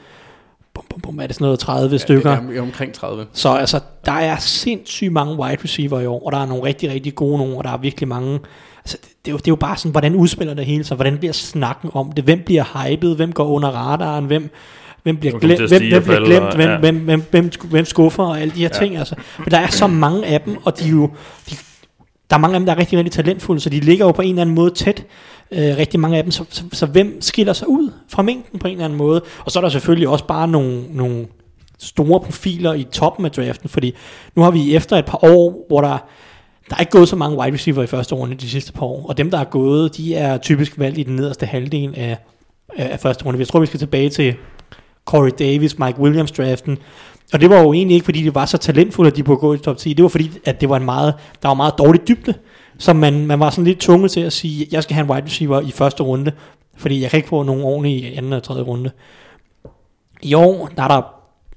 [0.74, 2.39] bum, bum, bum, er det sådan noget 30 ja, stykker?
[2.39, 3.26] Det er omkring 30.
[3.34, 6.91] Så altså, der er sindssygt mange wide receiver i år, og der er nogle rigtig,
[6.91, 8.39] rigtig gode nogle, og der er virkelig mange...
[8.78, 10.95] Altså, det, det, er jo, det er jo bare sådan, hvordan udspiller det hele sig,
[10.95, 14.49] hvordan bliver snakken om det, hvem bliver hypet, hvem går under radaren, hvem,
[15.03, 16.78] hvem bliver, glem, hvem, hvem bliver glemt, hvem, ja.
[16.78, 18.80] hvem, hvem, hvem, hvem skuffer og alle de her ja.
[18.80, 18.97] ting.
[18.97, 19.15] Altså.
[19.38, 21.09] Men der er så mange af dem, og de jo,
[21.49, 21.55] de,
[22.32, 24.22] der er mange af dem, der er rigtig, rigtig talentfulde, så de ligger jo på
[24.22, 25.06] en eller anden måde tæt
[25.52, 26.32] øh, rigtig mange af dem.
[26.32, 29.22] Så, så, så hvem skiller sig ud fra mængden på en eller anden måde?
[29.46, 31.28] Og så er der selvfølgelig også bare nogle, nogle
[31.80, 33.96] store profiler i toppen af draften, fordi
[34.36, 35.98] nu har vi efter et par år, hvor der
[36.70, 39.06] der er ikke gået så mange wide receiver i første runde de sidste par år,
[39.08, 42.18] og dem, der er gået, de er typisk valgt i den nederste halvdel af,
[42.78, 43.40] af første runde.
[43.40, 44.36] Jeg tror, vi skal tilbage til
[45.06, 46.78] Corey Davis, Mike Williams draften,
[47.34, 49.54] og det var jo egentlig ikke, fordi de var så talentfulde, at de kunne gå
[49.54, 49.94] i top 10.
[49.94, 52.34] Det var fordi, at det var en meget, der var meget dårlig dybde.
[52.78, 55.26] Så man, man var sådan lidt tvunget til at sige, jeg skal have en wide
[55.26, 56.32] receiver i første runde,
[56.78, 58.92] fordi jeg kan ikke få nogen ordentlige i anden og tredje runde.
[60.22, 61.02] I år, der er der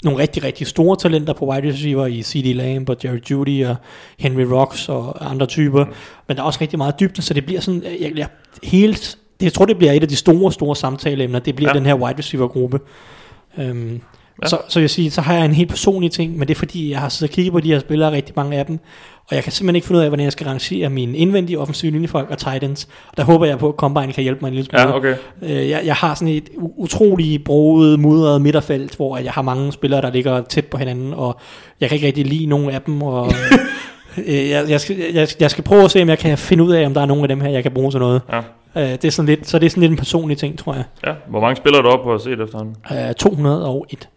[0.04, 2.56] nogle rigtig, rigtig store talenter på wide receiver i C.D.
[2.56, 3.76] Lamb og Jerry Judy og
[4.18, 5.84] Henry Rocks og andre typer.
[6.28, 8.28] Men der er også rigtig meget dybde, så det bliver sådan, jeg, jeg,
[8.62, 11.38] helt, det, jeg tror, det bliver et af de store, store samtaleemner.
[11.38, 11.78] Det bliver ja.
[11.78, 12.80] den her wide receiver gruppe.
[14.42, 14.48] Ja.
[14.48, 16.90] Så, så jeg siger, så har jeg en helt personlig ting, men det er fordi,
[16.90, 18.78] jeg har siddet og kigget på de her spillere, rigtig mange af dem,
[19.30, 21.92] og jeg kan simpelthen ikke finde ud af, hvordan jeg skal rangere mine indvendige offensive
[21.92, 22.88] linjefolk og Titans.
[23.10, 24.88] Og der håber jeg på, at Combine kan hjælpe mig en lille smule.
[24.88, 25.14] Ja, okay.
[25.42, 30.02] Øh, jeg, jeg har sådan et utrolig broet, mudret midterfelt, hvor jeg har mange spillere,
[30.02, 31.40] der ligger tæt på hinanden, og
[31.80, 33.32] jeg kan ikke rigtig lide nogen af dem, og
[34.26, 36.72] øh, jeg, jeg, skal, jeg, jeg skal prøve at se, om jeg kan finde ud
[36.72, 38.22] af, om der er nogen af dem her, jeg kan bruge til noget.
[38.32, 38.40] Ja.
[38.76, 40.84] Øh, det er sådan lidt, så det er sådan lidt en personlig ting, tror jeg.
[41.06, 42.76] Ja, hvor mange spillere er du oppe på at se efterhånden?
[42.92, 44.08] Øh, 201.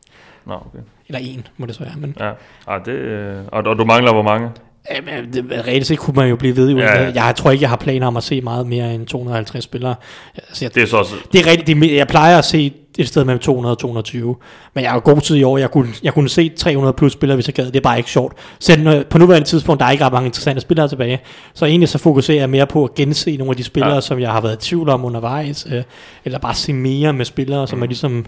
[0.47, 0.79] Nå, okay.
[1.07, 1.93] Eller en, må det så være.
[1.97, 2.15] Men...
[2.19, 2.31] Ja,
[2.67, 4.49] ah, det, øh, og, og du mangler hvor mange?
[4.95, 6.69] Jamen, det, reelt set kunne man jo blive ved.
[6.69, 7.25] Ja, ja.
[7.25, 9.95] Jeg tror ikke, jeg har planer om at se meget mere end 250 spillere.
[10.35, 11.15] Altså, jeg, det er så også...
[11.31, 11.81] Det er rigtigt.
[11.81, 14.35] Det, jeg plejer at se et sted mellem 200 og 220.
[14.73, 15.57] Men jeg har god tid i år.
[15.57, 17.65] Jeg kunne, jeg kunne se 300 plus spillere, hvis jeg gad.
[17.65, 18.33] Det er bare ikke sjovt.
[18.59, 21.19] Selv på nuværende tidspunkt, der er ikke ret mange interessante spillere tilbage.
[21.53, 24.01] Så egentlig så fokuserer jeg mere på at gense nogle af de spillere, ja.
[24.01, 25.67] som jeg har været i tvivl om undervejs.
[25.71, 25.83] Øh,
[26.25, 27.83] eller bare se mere med spillere, som mm.
[27.83, 28.25] er ligesom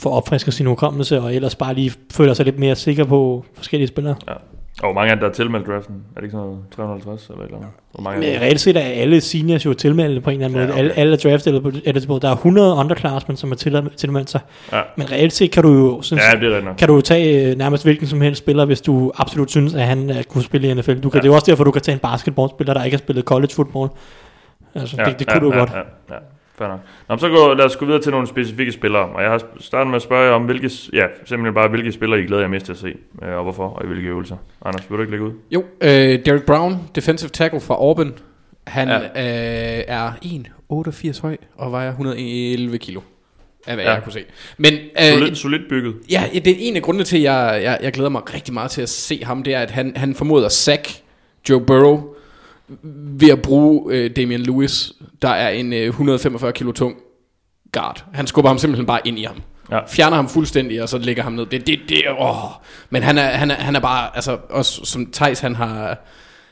[0.00, 3.88] for opfriske sin hukommelse, og ellers bare lige føler sig lidt mere sikker på forskellige
[3.88, 4.14] spillere.
[4.28, 4.34] Ja.
[4.82, 5.94] Og hvor mange er der tilmeldt draften?
[5.94, 7.70] Er det ikke sådan noget 350 eller eller andet?
[7.92, 10.66] Hvor mange er reelt set er alle seniors jo tilmeldt på en eller anden ja,
[10.66, 10.72] måde.
[10.72, 10.78] Okay.
[10.78, 14.40] Alle, alle er draftet eller Der er 100 underclassmen, som er til, tilmeldt sig.
[14.72, 14.80] Ja.
[14.96, 17.84] Men reelt set kan du jo synes, ja, det er kan du tage øh, nærmest
[17.84, 20.94] hvilken som helst spiller, hvis du absolut synes, at han kunne spille i NFL.
[20.94, 21.22] Du kan, ja.
[21.22, 23.54] Det er jo også derfor, du kan tage en basketballspiller, der ikke har spillet college
[23.54, 23.88] football.
[24.74, 25.70] Altså, ja, det, det kunne ja, du ja, godt.
[25.70, 26.20] Ja, ja.
[26.60, 26.80] Fair nok.
[27.08, 29.08] Nå, så gå, lad os gå videre til nogle specifikke spillere.
[29.08, 32.20] Og jeg har startet med at spørge jer om, hvilke, ja, simpelthen bare, hvilke spillere
[32.20, 34.36] I glæder jer mest til at se, øh, og hvorfor, og i hvilke øvelser.
[34.64, 35.32] Anders, vil du ikke lægge ud?
[35.50, 35.90] Jo, øh,
[36.26, 38.12] Derek Brown, defensive tackle fra Auburn.
[38.66, 38.98] Han ja.
[38.98, 40.12] øh, er
[41.12, 43.00] 1,88 høj og vejer 111 kilo
[43.66, 43.92] af hvad ja.
[43.92, 44.24] jeg kunne se.
[44.58, 45.94] Men, øh, solid, solidt bygget.
[46.10, 48.70] Ja, det er en af grundene til, at jeg, jeg, jeg glæder mig rigtig meget
[48.70, 50.88] til at se ham, det er, at han, han formoder sack
[51.48, 52.14] Joe Burrow
[53.18, 54.92] ved at bruge øh, Damian Lewis,
[55.22, 56.96] der er en øh, 145 kilo tung
[57.72, 58.04] guard.
[58.12, 59.42] Han skubber ham simpelthen bare ind i ham.
[59.70, 59.80] Ja.
[59.86, 61.46] Fjerner ham fuldstændig, og så lægger ham ned.
[61.46, 62.34] Det, det, det, åh.
[62.90, 65.98] Men han er, han, er, han er bare, altså, også som Thijs, han har,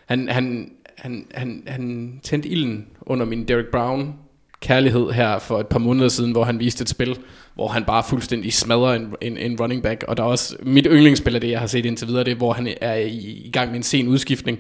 [0.07, 4.15] han, han, han, han, han tændte ilden under min Derek Brown
[4.61, 7.19] kærlighed her for et par måneder siden, hvor han viste et spil,
[7.55, 10.05] hvor han bare fuldstændig smadrer en, en, en running back.
[10.09, 12.37] Og der er også mit yndlingsspil af det, jeg har set indtil videre, det er,
[12.37, 14.59] hvor han er i, i gang med en sen udskiftning,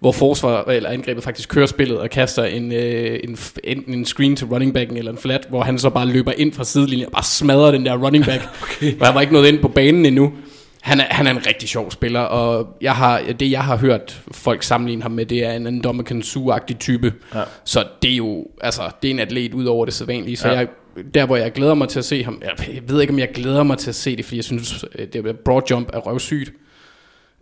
[0.00, 4.36] hvor forsvar eller angrebet faktisk kører spillet og kaster en, øh, en, enten en screen
[4.36, 7.12] til running backen eller en flat, hvor han så bare løber ind fra sidelinjen og
[7.12, 8.42] bare smadrer den der running back.
[8.62, 9.00] okay.
[9.00, 10.32] Og han var ikke nået ind på banen endnu.
[10.80, 14.22] Han er, han er en rigtig sjov spiller, og jeg har, det jeg har hørt
[14.32, 17.12] folk sammenligne ham med, det er en, en Dominican agtig type.
[17.34, 17.42] Ja.
[17.64, 20.36] Så det er jo, altså, det er en atlet ud over det sædvanlige.
[20.36, 20.54] Så ja.
[20.54, 20.68] jeg,
[21.14, 23.28] der hvor jeg glæder mig til at se ham, jeg, jeg ved ikke om jeg
[23.34, 26.52] glæder mig til at se det, fordi jeg synes, det broad jump er røvsygt.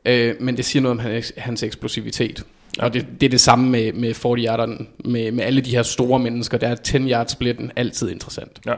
[0.06, 2.44] Øh, men det siger noget om hans, hans eksplosivitet.
[2.78, 5.82] Og det, det er det samme med, med 40 yarderne, med, med alle de her
[5.82, 6.58] store mennesker.
[6.58, 8.60] Der er 10 yard splitten altid interessant.
[8.66, 8.74] Ja.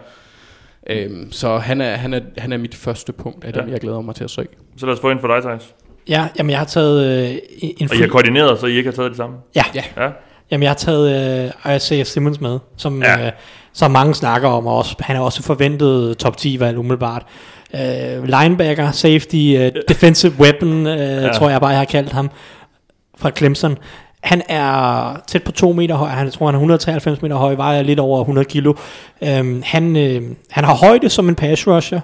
[0.90, 3.60] Øhm, så han er, han, er, han er mit første punkt af ja.
[3.60, 4.48] dem, jeg glæder mig til at søge.
[4.76, 5.74] Så lad os få ind for dig, Thijs.
[6.08, 7.88] Ja, jamen jeg har taget øh, en...
[7.90, 9.36] Og I har koordineret, så I ikke har taget det samme?
[9.56, 9.64] Ja.
[9.74, 9.82] ja.
[9.96, 10.10] ja.
[10.50, 13.26] Jamen jeg har taget øh, Isaiah Simmons med, som, ja.
[13.26, 13.32] øh,
[13.72, 17.26] som mange snakker om, og også, han er også forventet top 10 valg umiddelbart.
[17.74, 21.32] Øh, linebacker, safety, øh, defensive weapon, øh, ja.
[21.32, 22.30] tror jeg bare, jeg har kaldt ham,
[23.18, 23.78] fra Clemson.
[24.22, 27.82] Han er tæt på 2 meter høj, han tror han er 193 meter høj, vejer
[27.82, 28.74] lidt over 100 kilo.
[29.22, 32.00] Øhm, han, øh, han har højde som en pass rusher,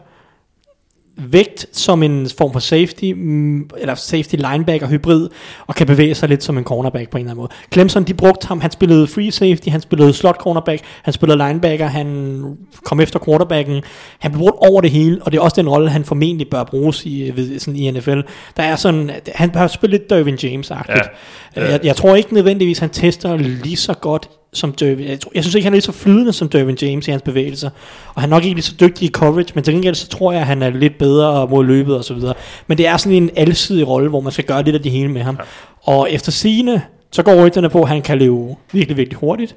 [1.16, 5.28] vægt som en form for safety, mm, eller safety linebacker hybrid,
[5.66, 7.50] og kan bevæge sig lidt som en cornerback på en eller anden måde.
[7.72, 11.86] Clemson, de brugte ham, han spillede free safety, han spillede slot cornerback, han spillede linebacker,
[11.86, 12.42] han
[12.84, 13.82] kom efter quarterbacken,
[14.18, 16.64] han blev brugt over det hele, og det er også den rolle, han formentlig bør
[16.64, 18.20] bruges i, ved, sådan i NFL.
[18.56, 21.08] Der er sådan, han bør spille lidt Dervin James-agtigt.
[21.56, 21.70] Ja.
[21.70, 25.08] Jeg, jeg tror ikke nødvendigvis, han tester lige så godt som Dervin.
[25.08, 27.22] Jeg, tror, jeg synes ikke, han er lige så flydende som Dervin James i hans
[27.22, 27.70] bevægelser.
[28.14, 30.32] Og han er nok ikke lige så dygtig i coverage, men til gengæld så tror
[30.32, 32.34] jeg, at han er lidt bedre mod løbet og så videre.
[32.66, 35.08] Men det er sådan en alsidig rolle, hvor man skal gøre lidt af det hele
[35.08, 35.36] med ham.
[35.38, 35.44] Ja.
[35.92, 39.56] Og efter sine så går rygterne på, at han kan løbe virkelig, virkelig hurtigt,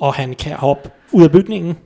[0.00, 1.76] og han kan hoppe ud af bygningen.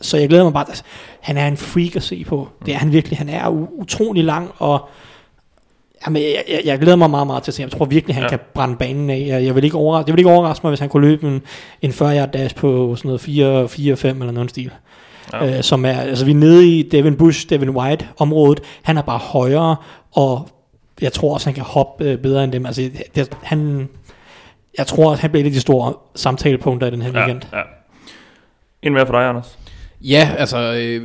[0.00, 0.82] Så jeg glæder mig bare, at
[1.20, 2.48] han er en freak at se på.
[2.66, 3.18] Det er han virkelig.
[3.18, 4.88] Han er utrolig lang, og
[6.06, 7.62] Jamen, jeg, jeg, jeg glæder mig meget, meget til at se.
[7.62, 8.28] Jeg tror virkelig, han ja.
[8.28, 9.24] kan brænde banen af.
[9.28, 11.42] Jeg, jeg vil ikke overras- det vil ikke overraske mig, hvis han kunne løbe en,
[11.82, 14.70] en 40 yard dash på sådan noget 4, 4 5 eller noget stil.
[15.32, 15.56] Ja.
[15.56, 18.60] Øh, som er, altså vi er nede i Devin Bush, Devin White området.
[18.82, 19.76] Han er bare højere,
[20.12, 20.48] og
[21.00, 22.66] jeg tror også, han kan hoppe øh, bedre end dem.
[22.66, 23.88] Altså, det, han,
[24.78, 27.42] jeg tror, at han bliver et af de store samtalepunkter i den her ja, weekend.
[27.52, 27.60] Ja.
[28.82, 29.58] En mere for dig, Anders.
[30.00, 30.58] Ja, altså...
[30.72, 31.02] Øh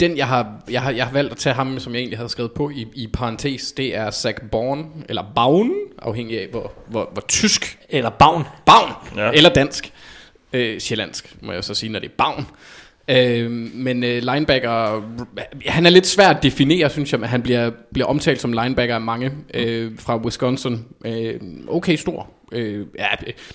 [0.00, 2.28] den, jeg har, jeg, har, jeg har valgt at tage ham, som jeg egentlig havde
[2.28, 7.10] skrevet på i, i parentes, det er Zach Born, eller Baun, afhængig af, hvor, hvor,
[7.12, 7.78] hvor tysk.
[7.88, 8.44] Eller Baun.
[8.66, 9.30] Baun, ja.
[9.30, 9.92] eller dansk.
[10.52, 12.46] Øh, sjællandsk, må jeg så sige, når det er Baun.
[13.08, 15.02] Øh, men øh, linebacker,
[15.66, 18.94] han er lidt svær at definere, synes jeg, men han bliver, bliver omtalt som linebacker
[18.94, 20.84] af mange øh, fra Wisconsin.
[21.04, 23.06] Øh, okay stor, Øh, ja,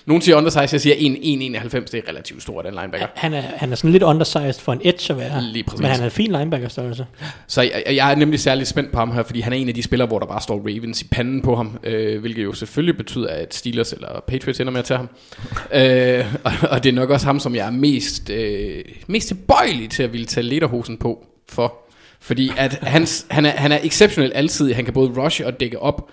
[0.06, 3.06] nogen siger undersized, jeg siger 1,91, det er relativt stort, den linebacker.
[3.14, 5.80] Han er, han er sådan lidt undersized for en edge at være, Lige præcis.
[5.80, 7.06] men han er en fin linebacker størrelse.
[7.46, 9.74] Så jeg, jeg er nemlig særlig spændt på ham her, fordi han er en af
[9.74, 12.96] de spillere, hvor der bare står Ravens i panden på ham, øh, hvilket jo selvfølgelig
[12.96, 15.08] betyder, at Steelers eller Patriots ender med at tage ham.
[15.72, 19.90] øh, og, og det er nok også ham, som jeg er mest, øh, mest tilbøjelig
[19.90, 21.74] til at ville tage lederhosen på for.
[22.20, 25.78] Fordi at hans, han, er, han er exceptionelt altid, han kan både rush og dække
[25.78, 26.10] op,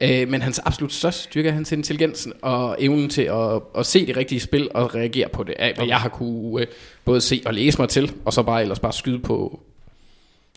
[0.00, 4.06] Øh, men hans absolut største styrke er hans intelligens og evnen til at, at se
[4.06, 5.54] det rigtige spil og reagere på det.
[5.76, 6.66] Hvad jeg har kunne øh,
[7.04, 9.60] både se og læse mig til, og så bare ellers bare skyde på,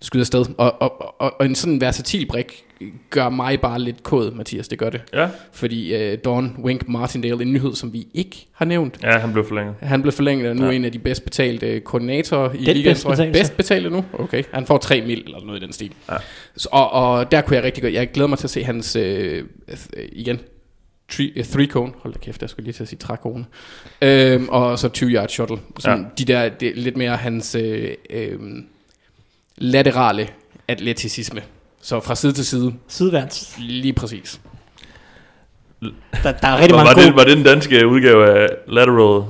[0.01, 0.45] skyde afsted.
[0.57, 2.63] Og, og, og, og en sådan versatil brik
[3.09, 5.01] gør mig bare lidt kod, Mathias, det gør det.
[5.13, 5.29] Ja.
[5.51, 8.99] Fordi uh, Don Wink Martindale, en nyhed, som vi ikke har nævnt.
[9.03, 9.75] Ja, han blev forlænget.
[9.81, 10.71] Han blev forlænget, og nu ja.
[10.71, 13.33] en af de bedst betalte koordinatorer i ligaen, bedst tror jeg.
[13.33, 14.05] Bedst betalte nu?
[14.13, 14.43] Okay.
[14.53, 15.91] Han får 3 mil, eller noget i den stil.
[16.11, 16.15] Ja.
[16.57, 18.95] Så, og, og der kunne jeg rigtig godt, jeg glæder mig til at se hans,
[18.95, 19.43] øh,
[20.11, 20.39] igen,
[21.11, 23.45] three, uh, three cone, hold da kæft, jeg skulle lige til at sige trækone,
[24.01, 25.57] øhm, og så 20 yard shuttle.
[25.79, 26.05] Sådan ja.
[26.17, 28.39] De der, det, lidt mere hans øh, øh,
[29.57, 30.27] laterale
[30.67, 31.41] atleticisme.
[31.81, 32.73] Så fra side til side.
[32.87, 33.55] Sideværns.
[33.59, 34.39] Lige præcis.
[35.81, 39.23] Der, der er rigtig var, mange var, det, var det den danske udgave af lateral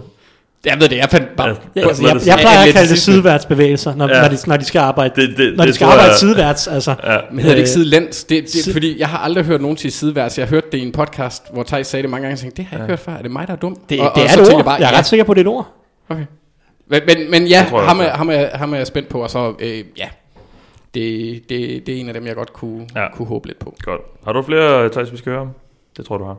[0.65, 1.55] Jeg ved det, jeg fandt bare...
[1.75, 4.21] Ja, altså, jeg, jeg, jeg plejer at kalde det sideværtsbevægelser, når, ja.
[4.21, 6.17] når, de, når de skal arbejde, det, det, når de skal arbejde jeg...
[6.17, 6.67] sideværts.
[6.67, 6.95] Altså.
[7.03, 7.17] Ja.
[7.31, 8.23] Men hedder det ikke sidelæns?
[8.23, 8.73] Det, det, Sid...
[8.73, 10.37] Fordi jeg har aldrig hørt nogen sige sideværts.
[10.37, 12.57] Jeg har hørt det i en podcast, hvor Thijs sagde det mange gange, og tænkte,
[12.57, 12.87] det har jeg ja.
[12.87, 13.13] hørt før.
[13.13, 13.75] Er det mig, der er dum?
[13.89, 14.57] Det, og, det og er et ord.
[14.57, 15.67] Jeg, bare, jeg er ret sikker på, det er et ord.
[16.09, 16.25] Okay.
[16.89, 19.53] Men, men, men ja, ham er, ham, er, ham er jeg spændt på, og så,
[19.59, 20.07] øh, ja,
[20.93, 23.11] det, det, det er en af dem, jeg godt kunne, ja.
[23.15, 23.75] kunne håbe lidt på.
[23.83, 24.01] Godt.
[24.25, 25.49] Har du flere, Thijs, vi skal høre om?
[25.97, 26.37] Det tror du har.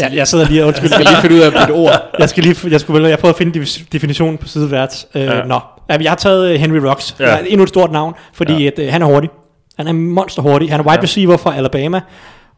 [0.00, 0.90] Ja, jeg sidder lige og undskyld.
[0.90, 1.92] Jeg skal lige finde ud af mit ord.
[2.18, 5.06] Jeg skal lige, jeg skulle jeg prøver at finde definitionen på sideværts.
[5.14, 5.44] Uh, ja.
[5.44, 7.16] Nå, jeg har taget øh, Henry Rocks.
[7.20, 7.38] Ja.
[7.38, 8.66] Endnu et stort navn, fordi ja.
[8.66, 9.30] at, uh, han er hurtig.
[9.76, 10.70] Han er monster hurtig.
[10.70, 11.02] Han er wide ja.
[11.02, 12.00] receiver fra Alabama.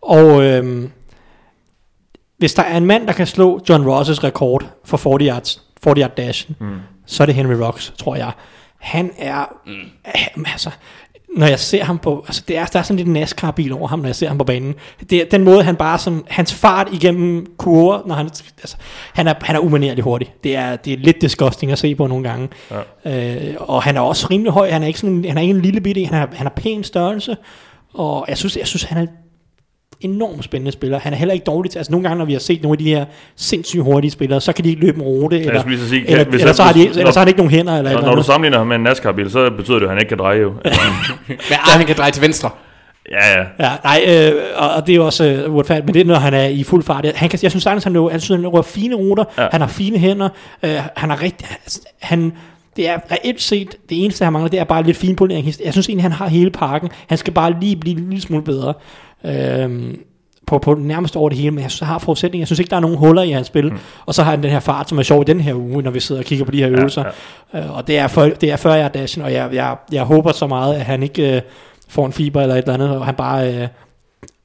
[0.02, 0.90] Og øhm,
[2.38, 6.00] hvis der er en mand, der kan slå John Ross' rekord for 40 yards, 40
[6.00, 6.78] yard dash, mm.
[7.06, 8.30] så er det Henry Rocks, tror jeg.
[8.78, 10.44] Han er, mm.
[10.46, 10.70] altså,
[11.36, 13.98] når jeg ser ham på, altså det er, der er sådan lidt NASCAR-bil over ham,
[13.98, 14.74] når jeg ser ham på banen.
[15.10, 18.26] Det er den måde, han bare som, hans fart igennem kurver, når han,
[18.58, 18.76] altså,
[19.12, 20.34] han er, han er umanerlig hurtig.
[20.44, 22.48] Det er, det er lidt disgusting at se på nogle gange.
[23.04, 23.50] Ja.
[23.50, 25.62] Øh, og han er også rimelig høj, han er ikke sådan, han er ikke en
[25.62, 27.36] lille bitte, han er, han er pæn størrelse,
[27.94, 29.06] og jeg synes, jeg synes, han er
[30.00, 30.98] enormt spændende spiller.
[30.98, 32.78] Han er heller ikke dårlig til, altså nogle gange, når vi har set nogle af
[32.78, 33.04] de her
[33.36, 36.52] sindssygt hurtige spillere, så kan de ikke løbe en rute, eller, ja, sige, eller, eller,
[36.52, 37.78] så har de, eller så har de ikke nogen hænder.
[37.78, 40.08] Eller når, når du sammenligner ham med en NASCAR-bil, så betyder det, at han ikke
[40.08, 40.48] kan dreje jo.
[41.28, 42.50] men ej, han kan dreje til venstre.
[43.10, 43.44] Ja, ja.
[43.58, 46.34] ja nej, øh, og, og det er også øh, uretfærdigt, men det er, når han
[46.34, 47.06] er i fuld fart.
[47.14, 49.48] Han kan, jeg synes sagtens, han løber, han synes, han løber fine ruter, ja.
[49.52, 50.28] han har fine hænder,
[50.62, 51.48] øh, han har rigtig,
[52.00, 52.32] han,
[52.76, 55.46] det er reelt set, det eneste, han mangler, det er bare lidt finpolering.
[55.64, 56.90] Jeg synes egentlig, han har hele pakken.
[57.06, 58.74] Han skal bare lige blive en lille smule bedre.
[59.26, 59.94] Øh,
[60.46, 62.42] på, på nærmest over det hele, men jeg synes, har forudsætninger.
[62.42, 63.72] Jeg synes ikke, der er nogen huller i hans spil.
[63.72, 63.78] Mm.
[64.06, 65.90] Og så har han den her fart, som er sjov i den her uge, når
[65.90, 67.04] vi sidder og kigger på de her øvelser.
[67.52, 67.66] Ja, ja.
[67.66, 70.02] Uh, og det er, for, det er før jeg er dashen, og jeg, jeg, jeg
[70.02, 71.52] håber så meget, at han ikke uh,
[71.88, 73.48] får en fiber eller et eller andet, og han bare...
[73.48, 73.54] Uh,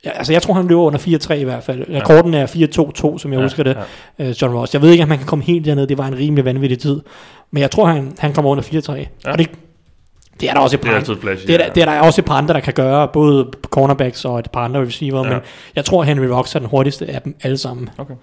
[0.05, 1.85] ja, altså jeg tror, han løber under 4-3 i hvert fald.
[1.89, 2.47] Rekorden er
[3.15, 3.77] 4-2-2, som jeg ja, husker det,
[4.19, 4.29] ja.
[4.29, 4.73] uh, John Ross.
[4.73, 5.87] Jeg ved ikke, om man kan komme helt derned.
[5.87, 7.01] Det var en rimelig vanvittig tid.
[7.51, 8.93] Men jeg tror, han, han kommer under 4-3.
[8.93, 9.31] Ja.
[9.31, 9.49] Og det,
[10.41, 11.99] det er der også et par, det er, flashy, det er, der, det er der
[11.99, 15.33] også et par andre, der kan gøre, både cornerbacks og et par andre receiver, ja.
[15.33, 15.41] men
[15.75, 17.89] jeg tror, Henry Rocks er den hurtigste af dem alle sammen.
[17.97, 18.13] Okay.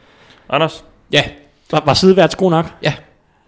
[0.50, 0.84] Anders?
[1.12, 1.22] Ja.
[1.70, 2.66] Var, var sideværts god nok?
[2.82, 2.94] Ja.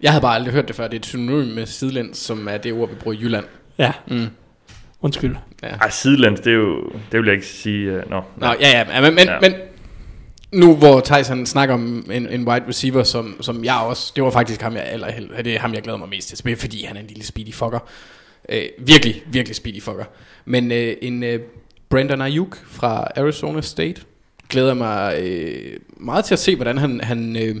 [0.01, 0.83] Jeg havde bare aldrig hørt det før.
[0.83, 3.45] Det er et synonym med sidelæns, som er det ord, vi bruger i Jylland.
[3.77, 3.91] Ja.
[4.07, 4.27] Mm.
[5.01, 5.35] Undskyld.
[5.63, 5.67] Ja.
[5.67, 8.21] Ej, sidelæns, det er jo, det vil jeg ikke sige, uh, no.
[8.37, 9.39] Nå, ja, ja, men, men, ja.
[9.41, 9.53] men
[10.51, 14.29] nu hvor Tyson snakker om en, en wide receiver, som, som jeg også, det var
[14.29, 15.07] faktisk ham, jeg, eller,
[15.43, 17.79] det er ham, jeg glæder mig mest til, fordi han er en lille speedy fucker.
[18.49, 20.05] Øh, virkelig, virkelig speedy fucker.
[20.45, 21.39] Men øh, en øh,
[21.89, 24.01] Brandon Ayuk fra Arizona State
[24.49, 27.55] glæder mig øh, meget til at se, hvordan han, han, øh,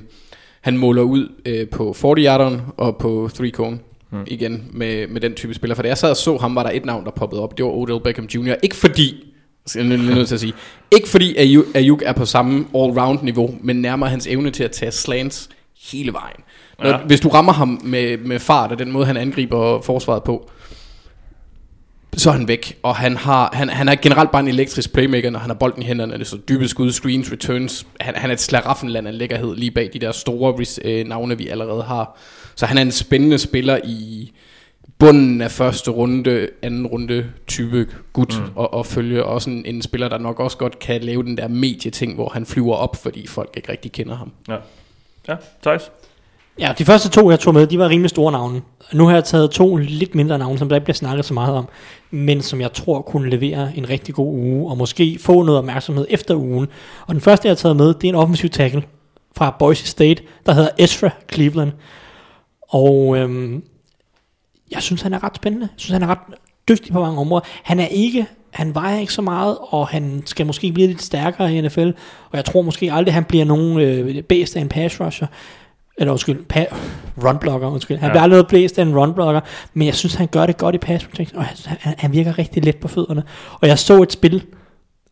[0.61, 3.77] han måler ud øh, på 40-yarderen og på 3-cone.
[4.11, 4.23] Hmm.
[4.27, 5.75] igen med, med den type spiller.
[5.75, 7.57] For da jeg sad og så ham, var der et navn, der poppede op.
[7.57, 8.53] Det var Odell Beckham Jr.
[8.63, 9.33] Ikke fordi,
[9.75, 10.53] jeg er nødt til at sige,
[10.91, 11.35] ikke fordi
[11.75, 15.49] Ayuk er på samme all-round niveau, men nærmere hans evne til at tage slants
[15.91, 16.41] hele vejen.
[16.79, 16.97] Når, ja.
[16.97, 20.49] Hvis du rammer ham med, med fart og den måde, han angriber forsvaret på,
[22.17, 22.77] så er han væk.
[22.83, 25.81] Og han, har, han, han er generelt bare en elektrisk playmaker, når han har bolden
[25.81, 26.13] i hænderne.
[26.13, 27.87] Det er så dybe skud, screens, returns.
[27.99, 31.47] Han, han er et slaraffenland af lækkerhed lige bag de der store øh, navne, vi
[31.47, 32.17] allerede har.
[32.55, 34.31] Så han er en spændende spiller i
[34.99, 38.51] bunden af første runde, anden runde type gut mm.
[38.55, 39.23] og, og følge.
[39.23, 42.45] Også en, en spiller, der nok også godt kan lave den der medieting, hvor han
[42.45, 44.31] flyver op, fordi folk ikke rigtig kender ham.
[44.47, 44.57] Ja,
[45.27, 45.91] ja Thijs?
[46.61, 48.61] Ja, de første to, jeg tog med, de var rimelig store navne.
[48.93, 51.55] Nu har jeg taget to lidt mindre navne, som der ikke bliver snakket så meget
[51.55, 51.67] om,
[52.11, 56.05] men som jeg tror kunne levere en rigtig god uge, og måske få noget opmærksomhed
[56.09, 56.67] efter ugen.
[57.07, 58.83] Og den første, jeg har taget med, det er en offensiv tackle
[59.35, 61.71] fra Boise State, der hedder Ezra Cleveland.
[62.69, 63.63] Og øhm,
[64.71, 65.67] jeg synes, han er ret spændende.
[65.71, 66.35] Jeg synes, han er ret
[66.69, 67.45] dygtig på mange områder.
[67.63, 71.55] Han er ikke han vejer ikke så meget, og han skal måske blive lidt stærkere
[71.55, 71.89] i NFL,
[72.29, 75.27] og jeg tror måske aldrig, han bliver nogen øh, bedst af en pass rusher,
[76.01, 76.75] eller undskyld, pa-
[77.23, 77.97] runblocker, undskyld.
[77.97, 78.11] Han ja.
[78.11, 79.41] bliver aldrig noget blæst af en runblocker,
[79.73, 82.65] men jeg synes, han gør det godt i pass protection, og han, han virker rigtig
[82.65, 83.23] let på fødderne.
[83.61, 84.43] Og jeg så et spil,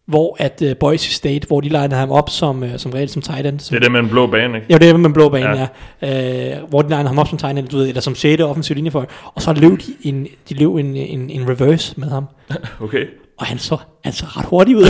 [0.06, 3.22] hvor at uh, Boise State, hvor de legnede ham op som, uh, som regel som
[3.22, 3.60] tight end.
[3.60, 4.68] Som, det er det med en blå bane, ikke?
[4.70, 5.68] Ja, det er det med en blå bane, ja.
[6.02, 6.62] ja.
[6.62, 8.42] Uh, hvor de legnede ham op som tight end, du ved, eller som 6.
[8.42, 9.10] offensiv linjefolk.
[9.36, 12.26] Og så løb de en, de løb en, en, en reverse med ham.
[12.84, 13.06] okay
[13.40, 14.86] og han så, han så ret hurtigt ud.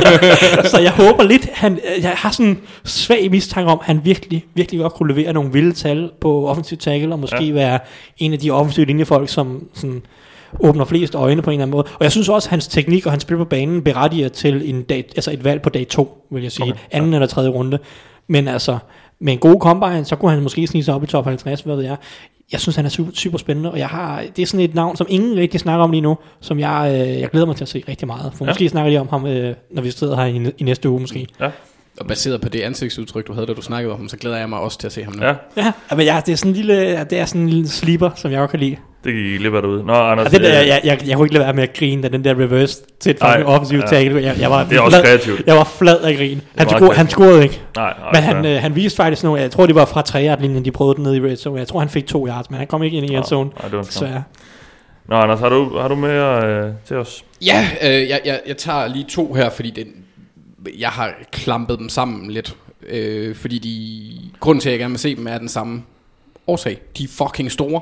[0.72, 4.44] så jeg håber lidt, han, jeg har sådan en svag mistanke om, at han virkelig,
[4.54, 7.52] virkelig godt kunne levere nogle vilde tal på offensiv tackle, og måske ja.
[7.52, 7.78] være
[8.18, 10.02] en af de offensive linjefolk, som sådan,
[10.60, 11.84] åbner flest øjne på en eller anden måde.
[11.94, 14.82] Og jeg synes også, at hans teknik og hans spil på banen berettiger til en
[14.82, 16.72] dag, altså et valg på dag to, vil jeg sige.
[16.72, 16.80] Okay.
[16.90, 17.16] Anden ja.
[17.16, 17.78] eller tredje runde.
[18.26, 18.78] Men altså,
[19.20, 21.76] med en god combine, så kunne han måske snige sig op i top 50, hvad
[21.76, 21.96] ved jeg
[22.52, 24.96] jeg synes, han er super, super spændende, og jeg har, det er sådan et navn,
[24.96, 27.68] som ingen rigtig snakker om lige nu, som jeg, øh, jeg glæder mig til at
[27.68, 28.32] se rigtig meget.
[28.34, 28.50] For ja.
[28.50, 31.26] måske snakker de om ham, øh, når vi sidder her i, i næste uge måske.
[31.40, 31.50] Ja.
[32.00, 34.48] Og baseret på det ansigtsudtryk, du havde, da du snakkede om ham, så glæder jeg
[34.48, 35.24] mig også til at se ham nu.
[35.24, 38.10] Ja, ja men ja, det er sådan en lille, det er sådan en lille sleeper,
[38.16, 38.76] som jeg også kan lide.
[39.04, 39.84] Det gik lidt derude.
[39.86, 41.72] Nå, Anders, ja, det der, jeg, jeg, jeg, jeg kunne ikke lade være med at
[41.72, 43.86] grine, da den der reverse til et fucking offensiv ja.
[43.86, 44.22] tackle.
[44.22, 45.42] Jeg, jeg var det er også kreativt.
[45.46, 46.42] Jeg var flad af grin.
[46.56, 47.60] Han, scorede, han scorede ikke.
[47.76, 50.26] Nej, nej, men han, øh, han viste faktisk nogle, jeg tror det var fra 3
[50.26, 51.58] yard linjen de prøvede den ned i red zone.
[51.58, 53.50] Jeg tror han fik 2 yards, men han kom ikke ind i end zone.
[53.60, 54.22] Nej, det var så ja.
[55.08, 57.24] Nå, Anders, har du, har du mere øh, til os?
[57.46, 59.86] Ja, øh, jeg, jeg, jeg tager lige to her, fordi det,
[60.78, 62.56] jeg har klampet dem sammen lidt.
[62.88, 65.82] Øh, fordi de, grunden til, at jeg gerne vil se dem, er den samme
[66.46, 66.78] årsag.
[66.98, 67.80] De er fucking store.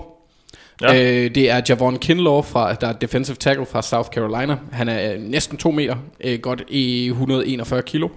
[0.80, 0.94] Ja.
[0.94, 4.56] Øh, det er Javon Kinlaw, fra, der er defensive tackle fra South Carolina.
[4.72, 8.08] Han er øh, næsten 2 meter, øh, godt i 141 kilo.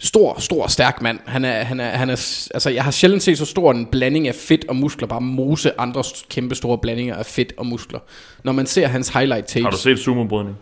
[0.00, 1.18] Stor, stor, stærk mand.
[1.26, 4.28] Han er, han er, han er, altså, jeg har sjældent set så stor en blanding
[4.28, 8.00] af fedt og muskler, bare mose andre kæmpe store blandinger af fedt og muskler.
[8.44, 9.64] Når man ser hans highlight tapes...
[9.64, 10.54] Har du set sumo-brydning?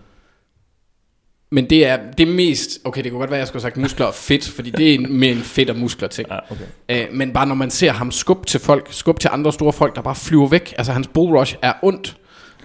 [1.50, 3.76] Men det er det mest, okay det kunne godt være, at jeg skulle have sagt
[3.76, 6.28] muskler og fedt, fordi det er mere en fedt og muskler ting.
[6.30, 6.64] Ja, okay.
[6.88, 9.96] Æ, men bare når man ser ham skubbe til folk, skubbe til andre store folk,
[9.96, 12.16] der bare flyver væk, altså hans bull rush er ondt.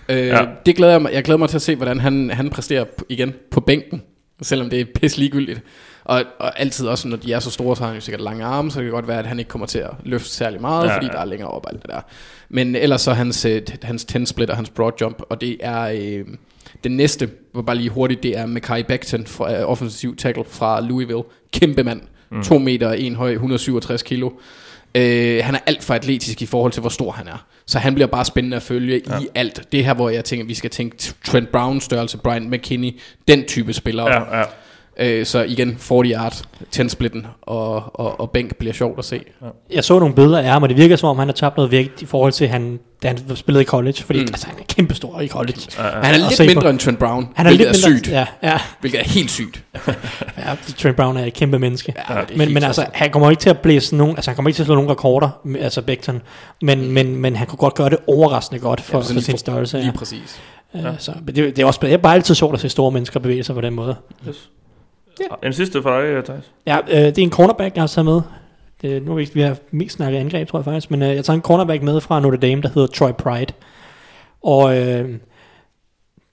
[0.09, 0.45] Øh, ja.
[0.65, 3.33] Det glæder jeg mig, jeg glæder mig til at se, hvordan han, han præsterer igen
[3.51, 4.01] på bænken,
[4.41, 5.61] selvom det er pisse ligegyldigt.
[6.03, 8.45] Og, og altid også, når de er så store, så har han jo sikkert lange
[8.45, 10.87] arme, så det kan godt være, at han ikke kommer til at løfte særlig meget,
[10.87, 11.11] ja, fordi ja.
[11.11, 12.01] der er længere op alt det der.
[12.49, 15.81] Men ellers så hans, øh, hans 10 split og hans broad jump, og det er...
[15.81, 16.25] Øh,
[16.83, 20.81] den næste, var bare lige hurtigt, det er Mackay Becton, fra, uh, offensiv tackle fra
[20.81, 21.23] Louisville.
[21.53, 22.01] Kæmpe mand.
[22.31, 22.43] Mm.
[22.43, 24.27] 2 meter, 1 høj, 167 kilo.
[24.27, 25.01] Uh,
[25.43, 27.45] han er alt for atletisk i forhold til, hvor stor han er.
[27.65, 29.19] Så han bliver bare spændende at følge ja.
[29.19, 29.71] i alt.
[29.71, 33.45] Det her, hvor jeg tænker, at vi skal tænke Trent Brown størrelse, Brian McKinney, den
[33.45, 34.13] type spillere.
[34.13, 34.45] Ja, ja.
[34.99, 39.21] Øh, så igen, 40 yard, 10 splitten og, og, og bænk bliver sjovt at se.
[39.41, 39.47] Ja.
[39.75, 41.71] Jeg så nogle billeder af ham, og det virker som om, han har tabt noget
[41.71, 44.03] vægt i forhold til, han, da han spillede i college.
[44.03, 44.27] Fordi mm.
[44.27, 45.61] altså, han er kæmpestor i college.
[45.77, 45.91] Ja, ja.
[45.91, 48.11] Han er lidt mindre end Trent Brown, han er hvilket lidt er mindre, sygt.
[48.11, 48.59] Ja, ja.
[48.79, 49.63] Hvilket er helt sygt.
[50.37, 51.93] ja, Trent Brown er et kæmpe menneske.
[52.09, 54.57] Ja, men, men altså, han kommer ikke til at blæse nogen, altså han kommer ikke
[54.57, 55.29] til at slå nogen rekorder,
[55.59, 56.21] altså Becton.
[56.61, 59.77] Men, men, men han kunne godt gøre det overraskende godt for, ja, for sin størrelse.
[59.77, 59.97] Lige ja.
[59.97, 60.41] præcis.
[60.73, 60.93] Ja.
[60.97, 63.43] Så, det, det, er også det er bare altid sjovt at se store mennesker bevæge
[63.43, 63.95] sig på den måde.
[64.27, 64.49] Yes.
[65.21, 65.47] Ja.
[65.47, 66.51] En sidste for dig, øh, Thijs.
[66.67, 68.21] Ja, øh, det er en cornerback, jeg har taget med.
[68.81, 70.91] Det, nu har vi, vi har mest snakket angreb, tror jeg faktisk.
[70.91, 73.53] Men øh, jeg tager en cornerback med fra Notre Dame, der hedder Troy Pride.
[74.43, 75.09] Og øh,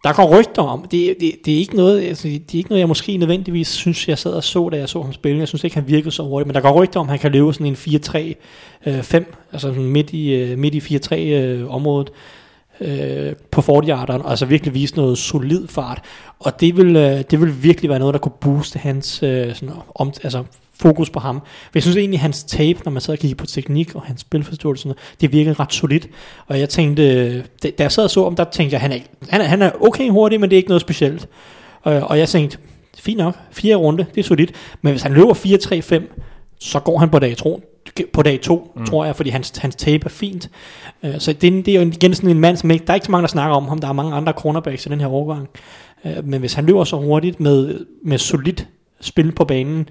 [0.04, 2.80] der går rygter om, det, det, det, er ikke noget, altså, det er ikke noget,
[2.80, 5.38] jeg måske nødvendigvis synes, jeg sad og så, da jeg så ham spille.
[5.38, 7.32] Jeg synes ikke, han virkede så hurtigt, men der går rygter om, at han kan
[7.32, 8.18] løbe sådan en 4-3-5,
[8.86, 12.08] øh, altså sådan midt i, øh, midt i 4-3-området.
[12.08, 12.14] Øh,
[12.80, 16.00] øh, på 40 altså virkelig vise noget solid fart.
[16.38, 19.74] Og det vil, øh, det vil virkelig være noget, der kunne booste hans øh, sådan,
[19.94, 20.44] om, altså,
[20.80, 21.40] fokus på ham.
[21.40, 24.20] For jeg synes egentlig, hans tape, når man sad og kiggede på teknik og hans
[24.20, 26.08] spilforståelse, det virkede ret solidt.
[26.46, 28.98] Og jeg tænkte, øh, da jeg sad og så om, der tænkte jeg, han er,
[29.28, 31.28] han er, han er okay hurtig, men det er ikke noget specielt.
[31.82, 32.58] Og, og jeg tænkte,
[32.98, 34.52] fint nok, fire runde, det er solidt.
[34.82, 36.24] Men hvis han løber 4-3-5,
[36.60, 37.60] så går han på dag, tror
[38.12, 38.86] på dag to, mm.
[38.86, 40.50] tror jeg, fordi hans, hans tape er fint.
[41.02, 43.06] Uh, så det, det er jo igen sådan en mand, som ikke, der er ikke
[43.06, 43.78] så mange, der snakker om ham.
[43.78, 45.48] Der er mange andre cornerbacks i den her overgang.
[46.04, 48.68] Uh, men hvis han løber så hurtigt med, med solidt
[49.00, 49.88] spil på banen,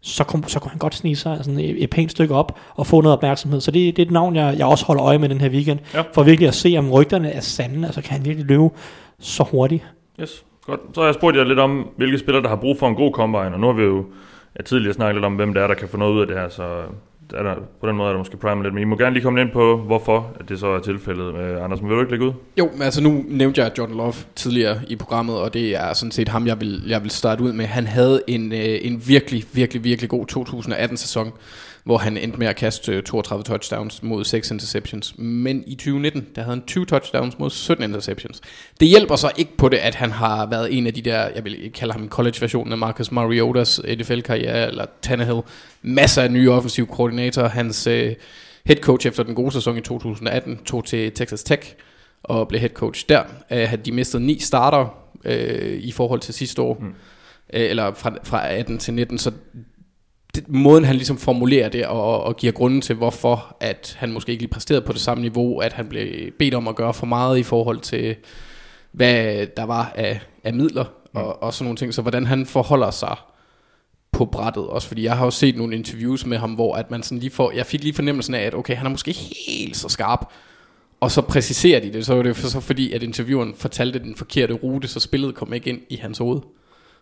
[0.00, 2.86] så, kom, så kunne han godt snige sig sådan et, et pænt stykke op og
[2.86, 3.60] få noget opmærksomhed.
[3.60, 5.78] Så det, det er et navn, jeg, jeg også holder øje med den her weekend,
[5.94, 6.02] ja.
[6.14, 7.86] for virkelig at se, om rygterne er sande.
[7.86, 8.68] Altså kan han virkelig løbe
[9.18, 9.84] så hurtigt.
[10.20, 10.80] Yes, godt.
[10.94, 13.12] Så har jeg spurgt jer lidt om, hvilke spillere, der har brug for en god
[13.12, 14.04] combine, og nu har vi jo
[14.56, 16.36] jeg tidligere snakket lidt om, hvem der er, der kan få noget ud af det
[16.36, 16.82] her, så
[17.32, 19.22] er der, på den måde er der måske prime lidt, men I må gerne lige
[19.22, 21.34] komme ind på, hvorfor at det så er tilfældet.
[21.34, 22.32] med Anders, vil du ikke lægge ud?
[22.58, 26.12] Jo, men altså nu nævnte jeg Jordan Love tidligere i programmet, og det er sådan
[26.12, 27.66] set ham, jeg vil, jeg vil starte ud med.
[27.66, 31.32] Han havde en, øh, en virkelig, virkelig, virkelig god 2018-sæson
[31.84, 35.14] hvor han endte med at kaste 32 touchdowns mod 6 interceptions.
[35.18, 38.40] Men i 2019, der havde han 20 touchdowns mod 17 interceptions.
[38.80, 41.44] Det hjælper så ikke på det, at han har været en af de der, jeg
[41.44, 45.40] vil kalde ham college-versionen af Marcus Mariotas NFL-karriere, eller Tannehill.
[45.82, 47.48] Masser af nye offensive koordinatorer.
[47.48, 47.92] Hans uh,
[48.64, 51.74] head coach efter den gode sæson i 2018 tog til Texas Tech
[52.22, 53.22] og blev head coach der.
[53.50, 55.32] Uh, de mistede ni starter uh,
[55.78, 56.78] i forhold til sidste år.
[56.80, 56.86] Mm.
[56.86, 56.92] Uh,
[57.48, 59.32] eller fra, fra 18 til 19, så
[60.34, 64.32] det, måden han ligesom formulerer det og, og giver grunden til hvorfor at han måske
[64.32, 67.06] ikke lige præsterede på det samme niveau, at han blev bedt om at gøre for
[67.06, 68.16] meget i forhold til
[68.92, 71.94] hvad der var af, af midler og, og sådan nogle ting.
[71.94, 73.16] Så hvordan han forholder sig
[74.12, 77.02] på brættet også, fordi jeg har jo set nogle interviews med ham, hvor at man
[77.02, 79.12] sådan lige får, jeg fik lige fornemmelsen af, at okay, han er måske
[79.48, 80.32] helt så skarp,
[81.00, 84.54] og så præciserer de det, så var det så fordi, at intervieweren fortalte den forkerte
[84.54, 86.40] rute, så spillet kom ikke ind i hans hoved.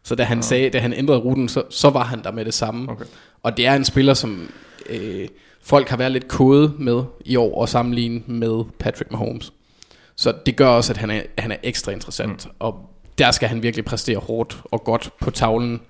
[0.03, 0.43] Så da han, ja.
[0.43, 2.91] sagde, da han ændrede ruten, så, så var han der med det samme.
[2.91, 3.05] Okay.
[3.43, 4.51] Og det er en spiller, som
[4.91, 5.29] øh,
[5.63, 9.53] folk har været lidt kode med i år og sammenligne med Patrick Mahomes.
[10.17, 12.47] Så det gør også, at han er, han er ekstra interessant.
[12.47, 12.53] Mm.
[12.59, 15.81] Og der skal han virkelig præstere hårdt og godt på tavlen.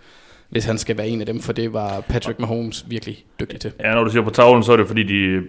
[0.48, 3.72] hvis han skal være en af dem, for det var Patrick Mahomes virkelig dygtig til.
[3.80, 5.42] Ja, når du siger på tavlen, så er det fordi, de,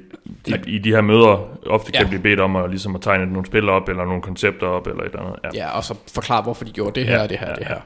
[0.46, 2.08] de i de her møder ofte kan ja.
[2.08, 5.04] blive bedt om at, ligesom at tegne nogle spillere op, eller nogle koncepter op, eller
[5.04, 5.40] et eller andet.
[5.44, 7.68] Ja, ja og så forklare, hvorfor de gjorde det her, ja, det her, ja, det
[7.68, 7.80] her.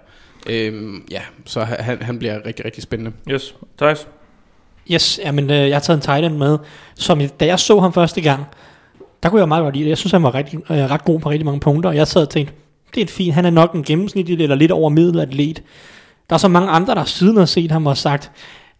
[0.47, 0.53] Ja.
[0.53, 3.11] Øhm, ja, så han, han bliver rigtig, rigtig spændende.
[3.29, 4.07] Yes, Thijs?
[4.91, 6.57] Yes, jamen, øh, jeg har taget en tight end med,
[6.95, 8.45] som da jeg så ham første gang,
[9.23, 9.89] der kunne jeg meget godt lide det.
[9.89, 12.21] Jeg synes, han var rigtig, øh, ret god på rigtig mange punkter, og jeg sad
[12.21, 12.53] og tænkte,
[12.95, 15.63] det er fint, han er nok en gennemsnitlig eller lidt over middelatlet.
[16.29, 18.31] Der er så mange andre, der siden har set ham og sagt,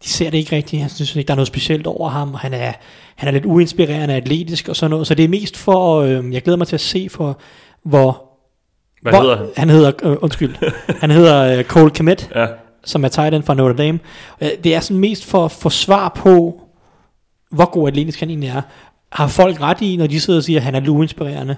[0.03, 2.39] de ser det ikke rigtigt, jeg synes ikke, der er noget specielt over ham, og
[2.39, 2.71] han er,
[3.15, 6.41] han er lidt uinspirerende atletisk og sådan noget, så det er mest for, øh, jeg
[6.41, 7.39] glæder mig til at se for,
[7.83, 8.32] hvor...
[9.03, 9.47] Hvad hvor, hedder han?
[9.57, 10.55] Han hedder, øh, undskyld,
[11.01, 12.47] han hedder øh, Cole Komet, ja.
[12.83, 13.99] som er tight end fra Notre Dame.
[14.41, 16.61] Øh, det er sådan mest for at få svar på,
[17.51, 18.61] hvor god atletisk han egentlig er.
[19.11, 21.55] Har folk ret i, når de sidder og siger, at han er uinspirerende?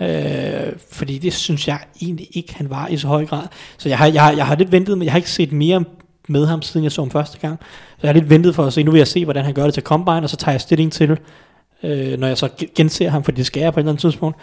[0.00, 3.42] Øh, fordi det synes jeg egentlig ikke, han var i så høj grad.
[3.78, 5.84] Så jeg har, jeg, har, jeg har lidt ventet, men jeg har ikke set mere
[6.28, 7.58] med ham, siden jeg så ham første gang.
[7.90, 9.64] Så jeg har lidt ventet for at se, nu vil jeg se, hvordan han gør
[9.64, 11.18] det til Combine, og så tager jeg stilling til,
[11.82, 14.38] øh, når jeg så genser ham, for det skal jeg på et eller andet tidspunkt,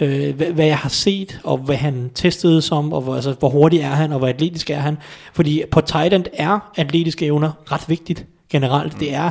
[0.00, 3.48] øh, hvad, hvad jeg har set, og hvad han testede som, og hvor, altså, hvor
[3.48, 4.98] hurtig er han, og hvor atletisk er han.
[5.32, 8.92] Fordi på tight end er atletiske evner ret vigtigt generelt.
[8.92, 8.98] Mm.
[8.98, 9.30] Det er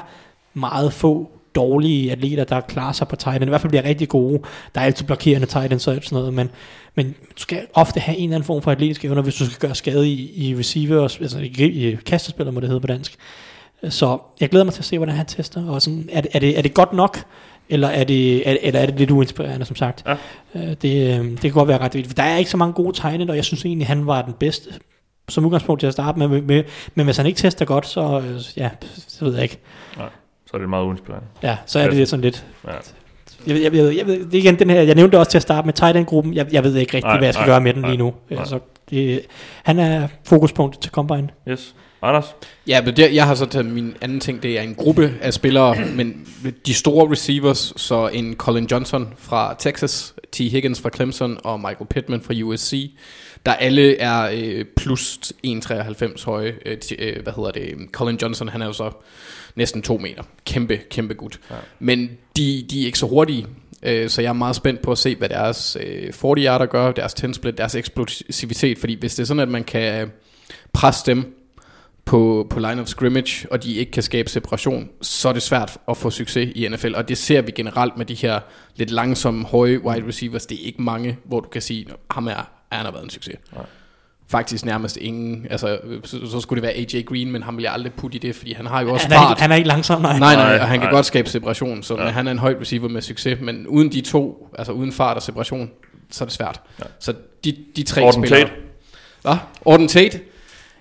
[0.53, 4.09] meget få dårlige atleter, der klarer sig på tight end, i hvert fald bliver rigtig
[4.09, 4.39] gode.
[4.76, 6.49] Der er altid blokerende end, så sådan noget, men,
[6.95, 9.68] men du skal ofte have en eller anden form for atletisk evner, hvis du skal
[9.68, 13.15] gøre skade i, i receiver, altså i, i kastespiller, må det hedde på dansk.
[13.89, 16.39] Så jeg glæder mig til at se, hvordan han tester, og sådan, er, det, er,
[16.39, 17.20] det, er det godt nok,
[17.70, 20.03] eller er det, er, eller er det lidt uinspirerende, som sagt.
[20.07, 20.15] Ja.
[20.55, 22.18] Øh, det, øh, det kan godt være ret vigtigt.
[22.18, 24.70] Der er ikke så mange gode tegnet, og jeg synes egentlig, han var den bedste
[25.30, 26.63] som udgangspunkt til at starte med, med, med
[26.95, 28.70] men hvis han ikke tester godt, så, øh, ja,
[29.07, 29.59] så ved jeg ikke.
[29.97, 30.09] Nej.
[30.45, 31.28] Så er det meget uinspirerende.
[31.43, 32.45] Ja, så er det sådan lidt...
[32.68, 32.72] Ja.
[33.47, 35.74] Jeg, jeg, jeg, jeg, det igen den her, jeg nævnte også til at starte med
[35.74, 36.34] tight end-gruppen.
[36.34, 37.97] Jeg, jeg ved ikke rigtig, nej, hvad jeg skal nej, gøre med den nej, lige
[37.97, 38.13] nu.
[38.30, 38.39] Nej.
[38.39, 38.59] Altså,
[38.89, 39.22] det,
[39.63, 41.30] han er fokuspunkt til Combine.
[41.49, 41.76] Yes.
[42.01, 42.25] Anders?
[42.67, 45.33] Ja, men det, jeg har så taget min anden ting, det er en gruppe af
[45.33, 46.27] spillere, men
[46.65, 50.37] de store receivers, så en Colin Johnson fra Texas, T.
[50.37, 52.91] Higgins fra Clemson og Michael Pittman fra USC,
[53.45, 56.55] der alle er øh, plus 1,93 høje.
[56.65, 57.75] Øh, øh, hvad hedder det?
[57.91, 58.91] Colin Johnson, han er jo så
[59.55, 60.23] næsten to meter.
[60.45, 61.39] Kæmpe, kæmpe gut.
[61.51, 61.55] Ja.
[61.79, 63.47] Men de, de er ikke så hurtige,
[63.83, 66.91] øh, så jeg er meget spændt på at se, hvad deres øh, 40 yarder gør,
[66.91, 70.11] deres 10 split, deres eksplosivitet, fordi hvis det er sådan, at man kan
[70.73, 71.33] presse dem
[72.08, 75.78] på, på line of scrimmage, og de ikke kan skabe separation, så er det svært
[75.89, 78.39] at få succes i NFL, og det ser vi generelt med de her
[78.76, 80.45] lidt langsomme, høje wide receivers.
[80.45, 83.36] Det er ikke mange, hvor du kan sige, ham er, han har været en succes.
[83.55, 83.66] Nej
[84.30, 87.74] faktisk nærmest ingen, altså så, så skulle det være AJ Green, men han vil jeg
[87.74, 89.39] aldrig putte i det, fordi han har jo også han er, fart.
[89.39, 90.20] Han er ikke langsom, nej.
[90.20, 90.91] Nej, nej, og han kan nej.
[90.91, 92.10] godt skabe separation, så ja.
[92.10, 95.24] han er en høj receiver med succes, men uden de to, altså uden fart og
[95.24, 95.70] separation,
[96.12, 96.62] så er det svært.
[96.80, 96.84] Ja.
[96.99, 98.41] Så de, de tre Orden spillere...
[98.41, 98.51] Tate.
[99.22, 99.36] Hvad?
[99.66, 100.20] Orden Tate?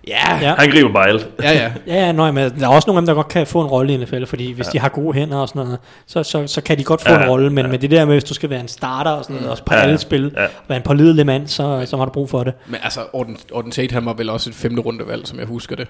[0.06, 0.38] Ja.
[0.40, 0.54] ja.
[0.54, 1.28] Han griber bare alt.
[1.42, 1.72] ja, ja.
[1.86, 3.94] ja, nøj, men der er også nogle af dem, der godt kan få en rolle
[3.94, 4.70] i NFL, fordi hvis ja.
[4.70, 7.22] de har gode hænder og sådan noget, så, så, så kan de godt få ja,
[7.22, 7.70] en rolle, men ja.
[7.70, 9.50] med det der med, hvis du skal være en starter og sådan noget, mm.
[9.50, 10.46] også på ja, alle spil, ja.
[10.68, 12.54] være en pålidelig mand, så, så har du brug for det.
[12.66, 15.76] Men altså, Orden, Orden Tate, han var vel også et femte rundevalg, som jeg husker
[15.76, 15.88] det.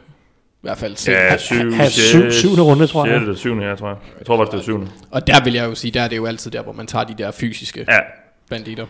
[0.57, 1.17] I hvert fald selv.
[1.17, 3.13] Ja, syv, ha, syv, syvende runde, tror jeg.
[3.13, 3.97] Sjette eller syvende, ja, tror jeg.
[4.19, 4.89] Jeg tror faktisk, det er syvende.
[5.11, 7.05] Og der vil jeg jo sige, der er det jo altid der, hvor man tager
[7.05, 7.99] de der fysiske ja.
[8.51, 8.87] banditter.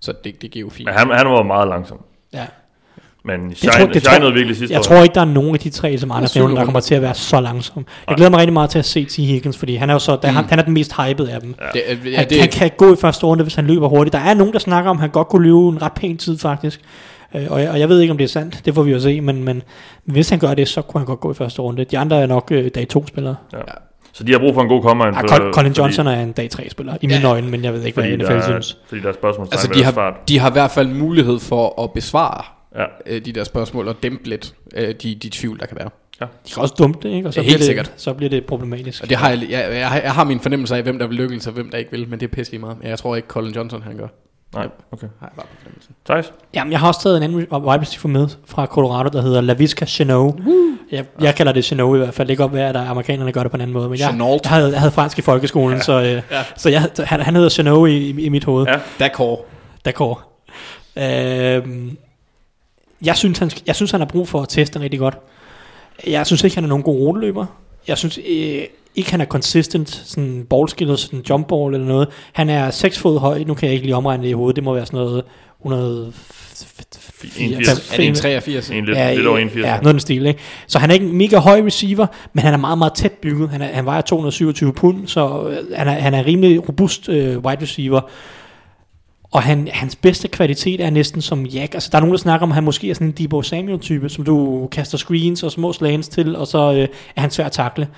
[0.00, 0.86] Så det, det giver jo fint.
[0.86, 2.00] Men han, han var meget langsom.
[2.32, 2.46] Ja.
[3.24, 4.82] Men Shine, tror, det tror, virkelig sidste Jeg år.
[4.82, 7.02] tror ikke, der er nogen af de tre, som Anders nævner, der kommer til at
[7.02, 7.86] være så langsom.
[8.08, 9.16] Jeg glæder mig rigtig meget til at se T.
[9.16, 10.36] Higgins, fordi han er jo så, der, mm.
[10.36, 11.54] han, han er den mest hypede af dem.
[11.60, 11.80] Ja.
[11.80, 14.12] Det, ja, han, det, han kan gå i første runde, hvis han løber hurtigt.
[14.12, 16.38] Der er nogen, der snakker om, at han godt kunne løbe en ret pæn tid,
[16.38, 16.80] faktisk.
[17.34, 18.60] Øh, og, jeg, og jeg ved ikke, om det er sandt.
[18.64, 19.20] Det får vi jo se.
[19.20, 19.62] Men, men
[20.04, 21.84] hvis han gør det, så kunne han godt gå i første runde.
[21.84, 23.36] De andre er nok uh, dag 2 spillere.
[23.52, 23.58] Ja.
[24.12, 25.16] Så de har brug for en god combine.
[25.16, 27.72] Ja, Colin, Colin Johnson fordi, er en dag 3 spiller i mine øjne, men jeg
[27.72, 28.78] ved ikke, hvad NFL synes.
[28.88, 31.92] Fordi der er spørgsmål, altså, de har, de har i hvert fald mulighed for at
[31.92, 32.44] besvare
[32.76, 32.84] ja.
[33.06, 35.90] øh, de der spørgsmål, og dæmpe lidt øh, de, de tvivl, der kan være.
[36.20, 36.26] Ja.
[36.46, 37.28] De kan også dumpe det, ikke?
[37.28, 37.92] Og så, det bliver det, sikkert.
[37.96, 39.02] så bliver det problematisk.
[39.02, 41.46] Og det har jeg, jeg, jeg, jeg har min fornemmelse af, hvem der vil lykkes,
[41.46, 42.76] og hvem der ikke vil, men det er pisselig meget.
[42.82, 44.08] Jeg tror ikke, Colin Johnson han gør.
[44.54, 45.06] Nej, okay.
[45.20, 45.94] Har jeg bare på fornemmelsen.
[46.04, 46.32] Thijs?
[46.54, 49.84] Jamen, jeg har også taget en anden wide receiver med fra Colorado, der hedder LaVisca
[49.84, 50.34] Chenot.
[50.34, 50.72] Uh.
[50.90, 51.32] Jeg, jeg ja.
[51.32, 52.28] kalder det Chenot i hvert fald.
[52.28, 53.88] Det kan godt være, at amerikanerne gør det på en anden måde.
[53.88, 55.82] Men jeg, jeg, havde, jeg havde fransk i folkeskolen, ja.
[55.82, 56.22] så, øh, ja.
[56.56, 58.66] så jeg, han, han hedder Chenot i, i, i mit hoved.
[58.66, 59.44] Ja, d'accord.
[59.88, 60.18] D'accord.
[60.96, 61.62] Øh,
[63.04, 65.18] jeg synes, han, jeg synes, han har brug for at teste rigtig godt.
[66.06, 67.46] Jeg synes ikke, han er nogen god ruteløber.
[67.88, 68.62] Jeg synes øh,
[68.94, 72.08] ikke, han er consistent, sådan ballskiller, sådan jump ball eller noget.
[72.32, 74.64] Han er 6 fod høj, nu kan jeg ikke lige omregne det i hovedet, det
[74.64, 75.24] må være sådan noget
[75.60, 76.12] 100...
[77.38, 77.92] 81.
[77.92, 78.70] Er det en 83?
[78.70, 79.66] En lidt, ja, lidt over 81.
[79.66, 80.40] Ja, noget den stil, ikke?
[80.66, 83.50] Så han er ikke en mega høj receiver, men han er meget, meget tæt bygget.
[83.50, 87.38] Han, er, han vejer 227 pund, så øh, han er, han er rimelig robust øh,
[87.38, 88.00] wide receiver.
[89.32, 91.74] Og han, hans bedste kvalitet er næsten som Jack.
[91.74, 94.08] Altså, der er nogen, der snakker om, at han måske er sådan en Debo Samuel-type,
[94.08, 97.52] som du kaster screens og små slants til, og så øh, er han svær at
[97.52, 97.88] takle.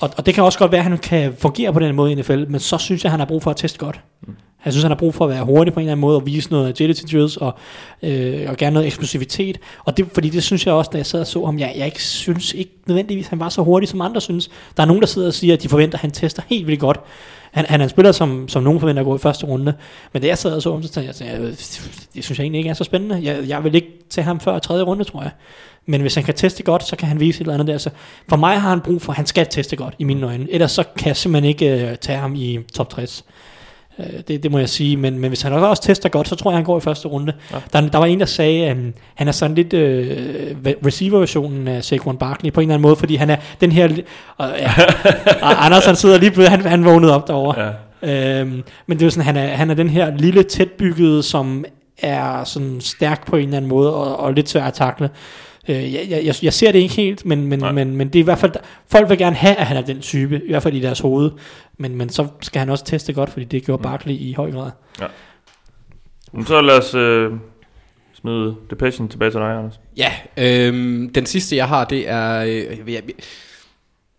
[0.00, 2.14] Og, og det kan også godt være, at han kan fungere på den måde i
[2.14, 4.00] NFL, men så synes jeg, at han har brug for at teste godt.
[4.26, 4.36] Mm.
[4.64, 6.26] Jeg synes, han har brug for at være hurtig på en eller anden måde, og
[6.26, 7.54] vise noget agility drills, og,
[8.02, 9.58] øh, og gerne noget eksplosivitet.
[9.84, 11.86] Og det, fordi det synes jeg også, da jeg sad og så ham, jeg, jeg
[11.86, 14.50] ikke synes ikke nødvendigvis, at han var så hurtig, som andre synes.
[14.76, 16.80] Der er nogen, der sidder og siger, at de forventer, at han tester helt vildt
[16.80, 17.00] godt.
[17.56, 19.74] Han, han er en spiller, som, som nogen forventer at gå i første runde.
[20.12, 21.40] Men det jeg sad og så om, så tænkte jeg,
[22.14, 23.20] det synes jeg egentlig ikke er så spændende.
[23.22, 25.30] Jeg, jeg vil ikke tage ham før tredje runde, tror jeg.
[25.86, 27.78] Men hvis han kan teste godt, så kan han vise et eller andet der.
[27.78, 27.90] Så
[28.28, 30.46] for mig har han brug for, at han skal teste godt i mine øjne.
[30.50, 33.24] Ellers så kan jeg simpelthen ikke uh, tage ham i top 60.
[33.98, 34.96] Øh, det, det må jeg sige.
[34.96, 37.32] Men, men hvis han også tester godt, så tror jeg, han går i første runde.
[37.52, 37.56] Ja.
[37.72, 39.80] Der, der var en, der sagde, at um, han er sådan lidt uh,
[40.86, 43.88] receiver-versionen af Saquon Barkley på en eller anden måde, fordi han er den her...
[43.88, 44.72] Uh, ja,
[45.66, 47.62] Anders han sidder lige blevet, han, han vågnede op derovre.
[47.62, 47.72] Ja.
[48.02, 51.64] Øhm, men det er sådan, han er, han er den her lille tætbyggede, som
[51.98, 55.10] er sådan stærk på en eller anden måde, og, og lidt svær at takle.
[55.68, 58.24] Øh, jeg, jeg, jeg ser det ikke helt, men, men, men, men det er i
[58.24, 58.52] hvert fald,
[58.90, 61.30] folk vil gerne have, at han er den type, i hvert fald i deres hoved.
[61.78, 63.82] Men, men så skal han også teste godt, fordi det gjorde mm.
[63.82, 64.70] Barkley i høj grad.
[65.00, 65.06] Ja.
[66.32, 67.32] Men så lad os øh,
[68.20, 69.80] smide Depression tilbage til dig, Anders.
[69.96, 70.74] Ja, øh,
[71.14, 72.44] den sidste jeg har, det er...
[72.44, 73.02] Øh, jeg,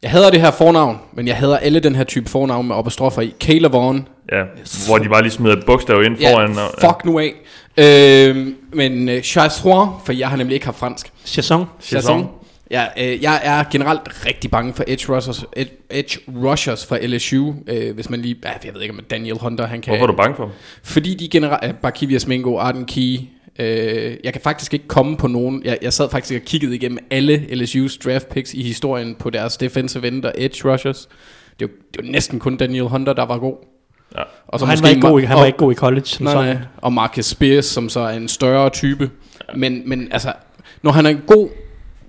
[0.01, 3.21] jeg hader det her fornavn, men jeg hader alle den her type fornavn med apostrofer
[3.21, 3.33] i.
[3.39, 4.07] Kayla Vaughn.
[4.31, 4.43] Ja,
[4.87, 6.49] hvor de bare lige smider et bogstav ind ja, foran.
[6.49, 6.89] Og, ja.
[6.89, 7.33] fuck nu af.
[7.79, 11.11] Øh, men uh, Chassoin, for jeg har nemlig ikke haft fransk.
[11.25, 11.65] Chasson.
[11.81, 12.29] Chasson.
[12.71, 15.45] Ja, øh, jeg er generelt rigtig bange for edge rushers,
[15.89, 19.67] edge rushers fra LSU, øh, hvis man lige, ja, jeg ved ikke om Daniel Hunter,
[19.67, 19.91] han kan...
[19.91, 20.53] Hvorfor er du bange for dem?
[20.83, 23.19] Fordi de generelt, Barkivias Mingo, Arden Key,
[23.59, 26.97] øh, jeg kan faktisk ikke komme på nogen, jeg, jeg sad faktisk og kiggede igennem
[27.11, 31.09] alle LSU's draft picks i historien på deres defensive end og edge rushers.
[31.59, 33.76] Det var, det var næsten kun Daniel Hunter, der var god.
[34.15, 34.21] Ja.
[34.47, 36.05] Og så og han, var ikke god, han var ikke god i college.
[36.05, 36.55] Som nej, sådan.
[36.55, 36.65] nej.
[36.77, 39.11] Og Marcus Spears, som så er en større type.
[39.49, 39.57] Ja.
[39.57, 40.33] Men, men altså,
[40.81, 41.49] når han er god,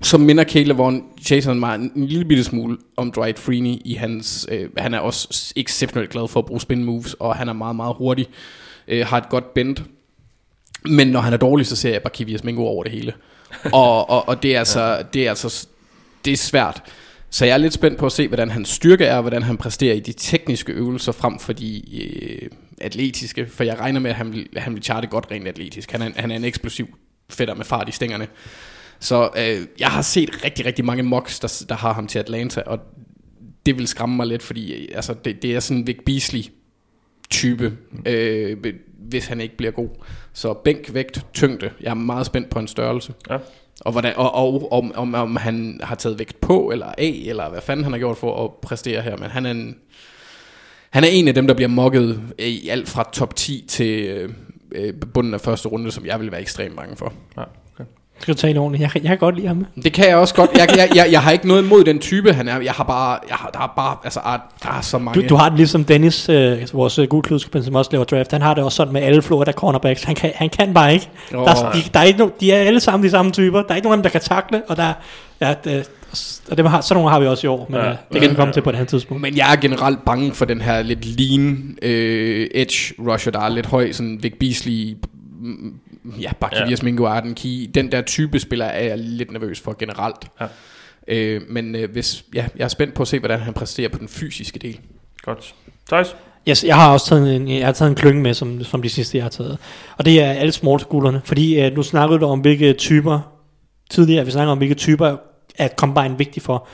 [0.01, 3.93] så minder Caleb Vaughn Jason mig en, en lille bitte smule om Dwight Freeney i
[3.93, 4.47] hans...
[4.51, 7.75] Øh, han er også exceptionelt glad for at bruge spin moves, og han er meget,
[7.75, 8.27] meget hurtig.
[8.87, 9.77] Øh, har et godt bend.
[10.85, 13.13] Men når han er dårlig, så ser jeg bare Kivias Mingo over det hele.
[13.73, 14.81] og, og, og det er altså...
[14.81, 15.01] Ja.
[15.13, 15.67] Det er altså
[16.25, 16.83] det er svært.
[17.29, 19.93] Så jeg er lidt spændt på at se, hvordan hans styrke er, hvordan han præsterer
[19.93, 22.49] i de tekniske øvelser frem for de øh,
[22.81, 23.47] atletiske.
[23.47, 25.91] For jeg regner med, at han vil, han vil charte godt rent atletisk.
[25.91, 26.97] Han er, han er en eksplosiv
[27.29, 28.27] fætter med fart i stængerne.
[28.99, 32.61] Så øh, jeg har set rigtig, rigtig mange mocks, der, der har ham til Atlanta,
[32.61, 32.79] og
[33.65, 36.43] det vil skræmme mig lidt, fordi øh, altså, det, det er sådan en Vic Beasley
[37.29, 38.57] type, øh,
[38.99, 39.89] hvis han ikke bliver god.
[40.33, 41.71] Så bænk, vægt, tyngde.
[41.81, 43.13] Jeg er meget spændt på en størrelse.
[43.29, 43.37] Ja.
[43.81, 47.49] Og, hvordan, og, og om, om, om han har taget vægt på, eller af, eller
[47.49, 49.17] hvad fanden han har gjort for at præstere her.
[49.17, 49.75] Men han er en,
[50.89, 54.29] han er en af dem, der bliver mokket i alt fra top 10 til øh,
[54.71, 57.13] øh, bunden af første runde, som jeg vil være ekstremt bange for.
[57.37, 57.43] Ja.
[58.21, 58.81] Skal du tale ordentligt?
[58.81, 59.65] Jeg, jeg kan godt lide ham.
[59.83, 60.49] Det kan jeg også godt.
[60.53, 62.59] Jeg, jeg, jeg, jeg har ikke noget imod den type, han er.
[62.59, 64.19] Jeg har bare, jeg har, der er bare, altså,
[64.63, 65.21] der er så mange.
[65.21, 68.31] Du, du har det ligesom Dennis, øh, vores øh, gudkludskabin, som også laver draft.
[68.31, 70.03] Han har det også sådan med alle Florida cornerbacks.
[70.03, 71.09] Han kan, han kan bare ikke.
[71.35, 71.45] Oh.
[71.45, 73.61] Der, de, der er ikke no, de er alle sammen de samme typer.
[73.61, 74.93] Der er ikke nogen, der kan takle, og der,
[75.41, 75.89] ja, det,
[76.51, 78.35] og det har, sådan nogle har vi også i år, men ja, det kan vi
[78.35, 79.21] komme til på et andet tidspunkt.
[79.21, 83.49] Men jeg er generelt bange for den her lidt lean øh, edge rusher, der er
[83.49, 84.97] lidt høj, sådan Vic Beasley
[86.21, 86.83] ja, Bakkevias ja.
[86.83, 90.27] Mingo Arden Key, den der type spiller er jeg lidt nervøs for generelt.
[90.41, 90.47] Ja.
[91.07, 93.99] Øh, men øh, hvis, ja, jeg er spændt på at se, hvordan han præsterer på
[93.99, 94.79] den fysiske del.
[95.21, 95.55] Godt.
[95.87, 96.15] Thijs?
[96.49, 98.89] Yes, jeg har også taget en, jeg har taget en klynge med, som, som de
[98.89, 99.57] sidste, jeg har taget.
[99.97, 101.21] Og det er alle schoolerne.
[101.25, 103.19] Fordi uh, nu snakkede du om, hvilke typer,
[103.89, 105.17] tidligere vi snakkede om, hvilke typer
[105.57, 106.67] er Combine vigtig for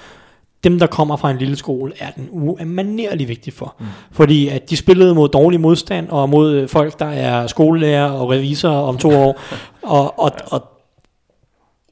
[0.66, 3.76] dem, der kommer fra en lille skole, er den umanerligt vigtig for.
[3.80, 3.86] Mm.
[4.12, 8.30] Fordi at de spillede mod dårlig modstand, og mod øh, folk, der er skolelærer og
[8.30, 9.42] revisorer om to år.
[9.98, 10.64] og, og, og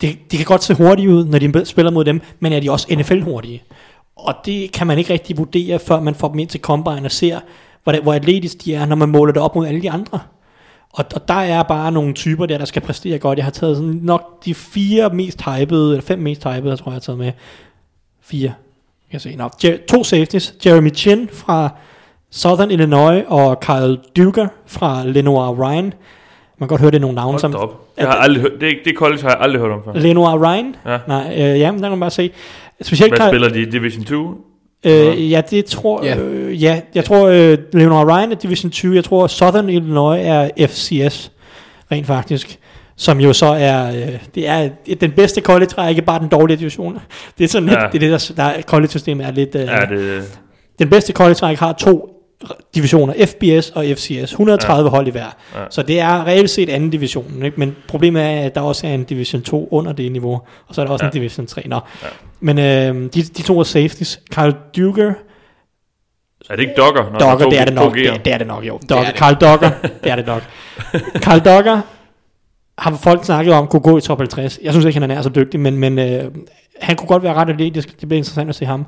[0.01, 2.71] det, de kan godt se hurtige ud, når de spiller mod dem, men er de
[2.71, 3.63] også NFL-hurtige.
[4.15, 7.11] Og det kan man ikke rigtig vurdere, før man får dem ind til Combine og
[7.11, 7.39] ser,
[7.83, 10.19] hvor, hvor atletisk de er, når man måler det op mod alle de andre.
[10.93, 13.37] Og, og der er bare nogle typer der, der skal præstere godt.
[13.37, 16.91] Jeg har taget sådan nok de fire mest hypede, eller fem mest hypede, tror jeg,
[16.91, 17.31] jeg har taget med.
[18.21, 18.53] Fire
[19.13, 19.35] kan se.
[19.35, 19.49] Nå,
[19.87, 20.53] to safeties.
[20.65, 21.69] Jeremy Chin fra
[22.31, 25.83] Southern Illinois og Kyle Duger fra Lenoir Ryan.
[25.83, 25.93] Man
[26.59, 27.55] kan godt høre, det er nogle navne, som...
[27.55, 27.81] Op.
[27.97, 29.93] Jeg har aldrig hørt, det, det college har jeg aldrig hørt om før.
[29.93, 30.75] Lenoir Ryan?
[30.85, 30.97] Ja.
[31.07, 32.31] Nej, øh, ja, men der kan man bare se.
[32.81, 33.71] Specielt Hvad Kyle, spiller de?
[33.71, 34.37] Division 2?
[34.85, 36.17] Øh, ja, det tror yeah.
[36.21, 38.93] øh, ja, jeg tror øh, Lenoir Ryan er Division 2.
[38.93, 41.31] Jeg tror Southern Illinois er FCS
[41.91, 42.59] rent faktisk
[42.95, 44.69] som jo så er, øh, det er
[45.01, 46.99] den bedste college ikke bare den dårlige division.
[47.37, 47.87] Det er sådan lidt, ja.
[47.87, 50.39] det, er det der, der college-systemet er lidt, øh, ja, det...
[50.79, 52.09] den bedste college række har to
[52.75, 54.95] divisioner, FBS og FCS, 130 ja.
[54.95, 55.35] hold i hver.
[55.55, 55.59] Ja.
[55.69, 57.59] Så det er reelt set anden division, ikke?
[57.59, 60.81] men problemet er, at der også er en division 2 under det niveau, og så
[60.81, 61.09] er der også ja.
[61.09, 61.61] en division 3.
[61.65, 61.79] Nå.
[62.03, 62.07] Ja.
[62.39, 64.19] Men øh, de, de to er safeties.
[64.31, 65.13] Carl Duger,
[66.49, 67.11] er det ikke Dogger?
[67.11, 67.95] Når Dogger, det er det nok.
[67.95, 68.79] Det, det er det nok, jo.
[68.89, 69.69] Dogger, det Carl Dogger,
[70.03, 70.41] det er det nok.
[71.15, 71.81] Carl Dogger
[72.77, 74.59] har folk snakket om, kunne gå i top 50.
[74.63, 76.23] Jeg synes ikke, han er nær så dygtig, men, men øh,
[76.81, 78.01] han kunne godt være ret atletisk.
[78.01, 78.85] Det bliver interessant at se ham.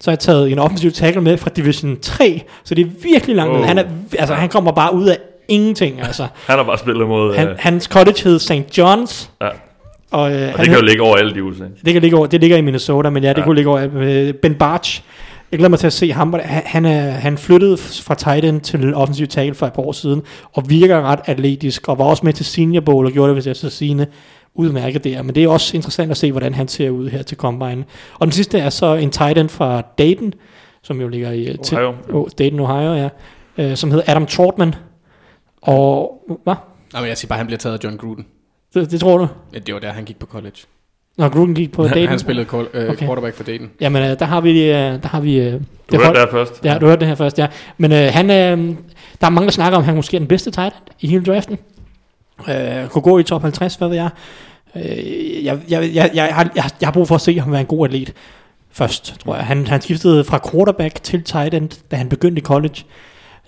[0.00, 3.36] Så har jeg taget en offensiv tackle med fra Division 3, så det er virkelig
[3.36, 3.64] langt oh.
[3.64, 3.84] Han, er,
[4.18, 5.18] altså, han kommer bare ud af
[5.48, 6.00] ingenting.
[6.02, 6.22] Altså.
[6.48, 7.34] han har bare spillet mod...
[7.34, 7.54] Han, uh...
[7.58, 8.78] Hans cottage hed St.
[8.78, 9.28] John's.
[9.40, 9.48] Ja.
[10.10, 11.64] Og, øh, og det kan jo ligge over alle de USA.
[11.84, 13.44] Det kan ligge over, det ligger i Minnesota, men ja, det ja.
[13.44, 13.88] kunne ligge over.
[13.94, 15.02] Øh, ben Barch,
[15.52, 16.34] jeg glæder mig til at se ham.
[16.44, 20.22] Han, er, han flyttede fra tight end til offensiv tackle for et par år siden,
[20.52, 23.46] og virker ret atletisk, og var også med til Senior Bowl, og gjorde det, hvis
[23.46, 24.06] jeg så sige
[24.54, 25.22] udmærket der.
[25.22, 27.84] Men det er også interessant at se, hvordan han ser ud her til Combine.
[28.14, 30.32] Og den sidste er så en tight end fra Dayton,
[30.82, 31.62] som jo ligger i Ohio.
[31.62, 31.78] Til,
[32.12, 33.08] oh, Dayton, Ohio, ja.
[33.58, 34.74] Øh, som hedder Adam Trotman.
[35.62, 36.54] Og, hvad?
[36.94, 38.26] Jamen, jeg siger bare, at han bliver taget af John Gruden.
[38.74, 39.28] Det, det tror du?
[39.54, 40.56] Ja, det var der, han gik på college.
[41.16, 42.08] Når Gruden gik på Dayton?
[42.08, 43.06] Han spillede call, uh, okay.
[43.06, 43.70] quarterback for Dayton.
[43.80, 44.50] Jamen, uh, der har vi...
[44.50, 45.60] Uh, der har vi uh,
[45.92, 46.64] du hørte det her først.
[46.64, 47.46] Ja, du hørte det her først, ja.
[47.78, 48.76] Men uh, han, uh,
[49.20, 51.06] der er mange, der snakker om, at han måske er den bedste tight end i
[51.06, 51.58] hele draften.
[52.38, 54.10] Uh, kunne gå i top 50, hvad ved jeg.
[54.74, 57.60] Uh, jeg, jeg, jeg, jeg, har, jeg, jeg har brug for at se ham være
[57.60, 58.12] en god atlet
[58.72, 59.44] først, tror jeg.
[59.44, 62.84] Han, han skiftede fra quarterback til tight end, da han begyndte i college.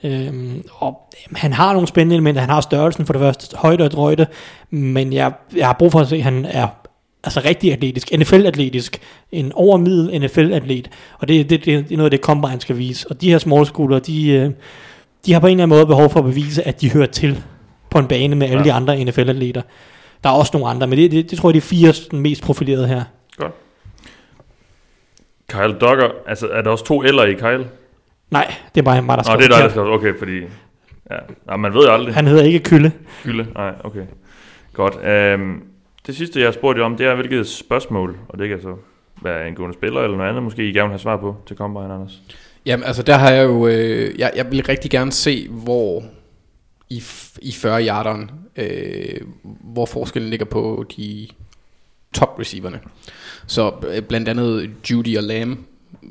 [0.04, 1.00] Øhm, og
[1.36, 2.40] han har nogle spændende elementer.
[2.40, 4.26] Han har størrelsen for det første, højde og drøjde,
[4.70, 6.68] men jeg, jeg har brug for at se, at han er
[7.24, 9.00] altså rigtig atletisk, NFL-atletisk,
[9.32, 13.10] en overmiddel NFL-atlet, og det, det, det, er noget af det, Combine skal vise.
[13.10, 14.50] Og de her small schooler, de, øh,
[15.26, 17.42] de har på en eller anden måde behov for at bevise, at de hører til
[17.90, 18.64] på en bane med alle ja.
[18.64, 19.62] de andre NFL-atleter.
[20.24, 22.42] Der er også nogle andre, men det, det, det tror jeg, de fire den mest
[22.42, 23.04] profilerede her.
[23.36, 23.52] Godt.
[25.48, 27.66] Kyle Duggar, altså er der også to eller i Kyle?
[28.30, 30.40] Nej, det er bare mig, der skal Nå, det er dig, der skal okay, fordi...
[31.10, 31.16] Ja,
[31.46, 32.14] Nej, man ved jo aldrig.
[32.14, 32.92] Han hedder ikke Kylle.
[33.22, 34.02] Kylle, nej, okay.
[34.72, 34.94] Godt.
[35.40, 35.62] Um,
[36.06, 38.76] det sidste, jeg har spurgt jer om, det er, hvilket spørgsmål, og det kan så
[39.22, 41.56] være en god spiller eller noget andet, måske I gerne vil have svar på til
[41.56, 42.22] Combine, Anders.
[42.66, 46.02] Jamen, altså der har jeg jo, øh, jeg, jeg vil rigtig gerne se, hvor
[46.90, 47.02] i,
[47.42, 51.28] i 40 yarderen, øh, hvor forskellen ligger på de
[52.14, 52.80] top receiverne.
[53.46, 55.58] Så øh, blandt andet Judy og Lamb,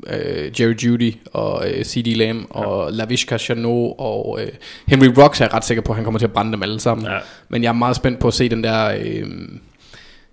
[0.06, 2.06] øh, Jerry Judy og øh, C.D.
[2.16, 2.96] Lamb og ja.
[2.96, 4.48] Lavishka Chanot og øh,
[4.86, 6.80] Henry Rocks er jeg ret sikker på, at han kommer til at brænde dem alle
[6.80, 7.06] sammen.
[7.06, 7.18] Ja.
[7.48, 8.96] Men jeg er meget spændt på at se den der...
[9.00, 9.26] Øh,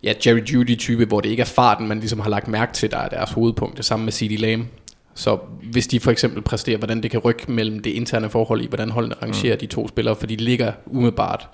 [0.04, 2.98] ja, Jerry Judy-type, hvor det ikke er farten, man ligesom har lagt mærke til, der
[2.98, 3.78] er deres hovedpunkt.
[3.78, 4.40] Det samme med C.D.
[4.40, 4.68] Lamb.
[5.16, 5.40] Så
[5.72, 8.90] hvis de for eksempel præsterer, hvordan det kan rykke mellem det interne forhold i, hvordan
[8.90, 9.60] holdene rangerer mm.
[9.60, 11.48] de to spillere, for de ligger umiddelbart,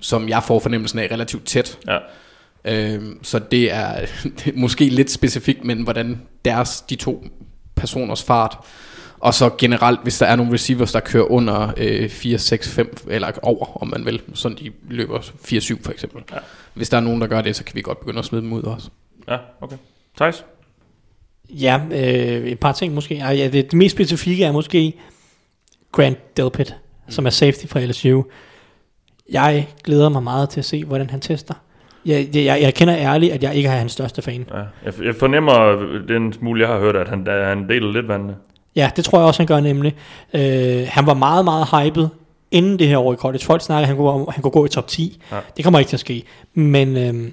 [0.00, 1.78] som jeg får fornemmelsen af, relativt tæt.
[1.86, 1.98] Ja.
[2.64, 7.24] Øhm, så det er, det er måske lidt specifikt, men hvordan deres, de to
[7.74, 8.58] personers fart,
[9.18, 12.96] og så generelt, hvis der er nogle receivers, der kører under øh, 4, 6, 5,
[13.10, 16.22] eller over, om man vil, sådan de løber 4, 7 for eksempel.
[16.32, 16.38] Ja.
[16.74, 18.52] Hvis der er nogen, der gør det, så kan vi godt begynde at smide dem
[18.52, 18.90] ud også.
[19.28, 19.76] Ja, okay.
[20.16, 20.44] Thijs?
[21.50, 23.14] Ja, øh, et par ting måske.
[23.14, 24.92] Ja, det, det mest specifikke er måske
[25.92, 26.74] Grant Delpit,
[27.06, 27.12] mm.
[27.12, 28.22] som er safety fra LSU.
[29.32, 31.54] Jeg glæder mig meget til at se, hvordan han tester.
[32.06, 34.46] Jeg, jeg, jeg kender ærligt, at jeg ikke er hans største fan.
[34.54, 35.54] Ja, jeg, jeg fornemmer
[36.08, 38.36] den smule, jeg har hørt, at han, at han deler lidt vandene.
[38.76, 39.94] Ja, det tror jeg også, han gør nemlig.
[40.34, 42.08] Øh, han var meget, meget hyped
[42.54, 43.44] inden det her år i college.
[43.44, 45.22] Folk snakker, at han kunne, han kunne gå i top 10.
[45.32, 45.36] Ja.
[45.56, 46.24] Det kommer ikke til at ske.
[46.54, 47.32] Men øh,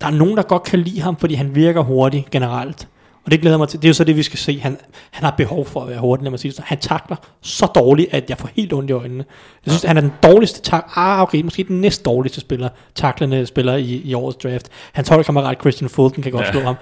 [0.00, 2.88] der er nogen, der godt kan lide ham, fordi han virker hurtig generelt.
[3.24, 3.82] Og det glæder mig til.
[3.82, 4.60] Det er jo så det, vi skal se.
[4.60, 4.78] Han,
[5.10, 6.60] han har behov for at være hurtig, lad mig sige det.
[6.64, 9.24] Han takler så dårligt, at jeg får helt ondt i øjnene.
[9.66, 9.88] Jeg synes, ja.
[9.88, 10.90] han er den dårligste tak.
[10.96, 14.68] Ah, okay, måske den næst dårligste spiller, taklende spiller i, i årets draft.
[14.92, 16.52] Hans holdkammerat Christian Fulton kan godt ja.
[16.52, 16.74] slå ham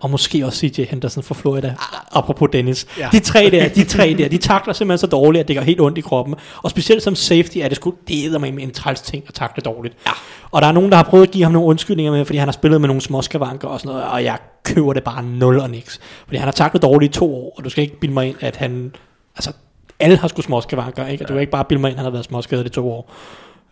[0.00, 1.74] og måske også CJ Henderson fra Florida,
[2.12, 2.86] apropos Dennis.
[2.98, 3.08] Ja.
[3.12, 5.80] De tre der, de tre der, de takler simpelthen så dårligt, at det går helt
[5.80, 6.34] ondt i kroppen.
[6.62, 9.60] Og specielt som safety er det sgu, det er med en træls ting at takle
[9.60, 9.96] dårligt.
[10.06, 10.12] Ja.
[10.50, 12.48] Og der er nogen, der har prøvet at give ham nogle undskyldninger med, fordi han
[12.48, 15.70] har spillet med nogle småskavanker og sådan noget, og jeg køber det bare nul og
[15.70, 16.00] niks.
[16.24, 18.36] Fordi han har taklet dårligt i to år, og du skal ikke bilde mig ind,
[18.40, 18.94] at han,
[19.36, 19.52] altså
[20.00, 21.24] alle har sgu småskavanker, ikke?
[21.24, 22.90] Og du kan ikke bare bilde mig ind, at han har været småskadet i to
[22.92, 23.12] år.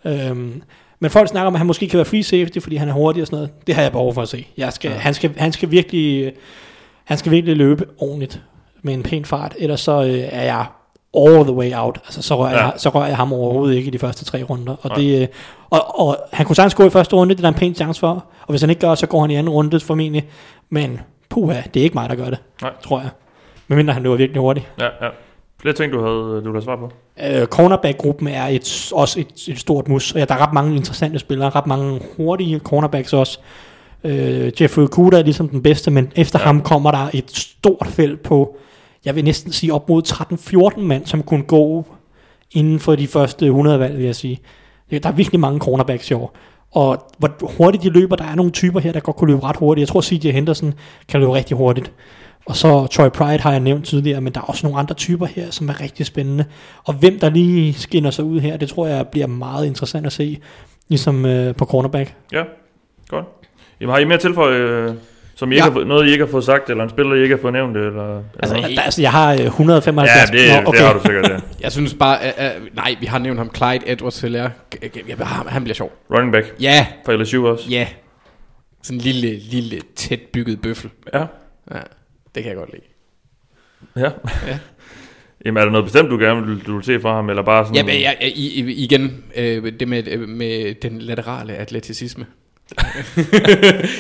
[0.05, 0.63] Øhm,
[1.01, 3.23] men folk snakker om, at han måske kan være free safety, fordi han er hurtig
[3.23, 3.67] og sådan noget.
[3.67, 4.47] Det har jeg behov for at se.
[4.57, 4.97] Jeg skal, ja.
[4.97, 6.33] han, skal, han, skal virkelig,
[7.05, 8.43] han skal virkelig løbe ordentligt
[8.83, 10.67] med en pæn fart, ellers så øh, er jeg
[11.17, 11.99] all the way out.
[12.05, 12.65] Altså, så rører, ja.
[12.65, 14.77] jeg, så rører jeg ham overhovedet ikke i de første tre runder.
[14.83, 15.29] Og, det, øh,
[15.71, 18.01] og, og han kunne sagtens gå i første runde, det er der en pæn chance
[18.01, 18.25] for.
[18.41, 20.29] Og hvis han ikke gør, så går han i anden runde formentlig.
[20.71, 22.73] Men puha, det er ikke mig, der gør det, Nej.
[22.83, 23.11] tror jeg.
[23.69, 24.67] Medmindre han løber virkelig hurtigt.
[24.79, 25.11] Ja, ja.
[25.61, 26.91] Flere ting, du havde, du havde svar på?
[27.23, 30.77] Uh, cornerback-gruppen er et, også et, et stort mus, og ja, der er ret mange
[30.77, 33.39] interessante spillere, ret mange hurtige cornerbacks også.
[34.05, 36.45] Uh, Jeffrey Okuda er ligesom den bedste, men efter ja.
[36.45, 38.57] ham kommer der et stort felt på
[39.07, 40.03] jeg vil næsten sige op mod
[40.77, 41.87] 13-14 mand, som kunne gå
[42.53, 44.39] inden for de første 100 valg, vil jeg sige.
[44.91, 46.37] Der er virkelig mange cornerbacks i år.
[46.73, 49.57] Og hvor hurtigt de løber, der er nogle typer her, der godt kunne løbe ret
[49.57, 49.81] hurtigt.
[49.81, 50.75] Jeg tror, CJ Henderson
[51.09, 51.93] kan løbe rigtig hurtigt.
[52.47, 55.27] Og så Troy Pride har jeg nævnt tidligere, men der er også nogle andre typer
[55.27, 56.45] her, som er rigtig spændende.
[56.85, 60.13] Og hvem der lige skinner sig ud her, det tror jeg bliver meget interessant at
[60.13, 60.39] se,
[60.89, 62.15] ligesom øh, på cornerback.
[62.33, 62.43] Ja,
[63.09, 63.25] godt.
[63.81, 64.95] Jamen, har I mere tilføje, øh,
[65.35, 65.67] som I ja.
[65.67, 67.53] ikke har, noget, I ikke har fået sagt, eller en spiller, I ikke har fået
[67.53, 67.77] nævnt?
[67.77, 70.31] Eller, altså, eller der, altså, jeg har 175.
[70.31, 70.79] Ja, det, Nå, okay.
[70.79, 71.37] det har du sikkert, ja.
[71.65, 74.51] jeg synes bare, uh, uh, nej, vi har nævnt ham, Clyde Edwards Hilaire.
[75.47, 75.93] Han bliver sjov.
[76.11, 76.55] Running back.
[76.61, 76.87] Ja.
[77.05, 77.71] For LSU også.
[77.71, 77.87] Ja.
[78.83, 80.91] Sådan en lille, lille, tæt bygget bøffel.
[81.15, 81.25] Ja.
[81.75, 81.81] Ja,
[82.37, 82.83] det kan jeg godt lide.
[83.97, 84.11] Ja.
[84.47, 84.59] ja.
[85.45, 87.65] Jamen er der noget bestemt, du gerne vil, du vil se fra ham, eller bare
[87.65, 87.77] sådan...
[87.77, 92.27] Jamen, ja, ja, igen, øh, det med, med den laterale atleticisme.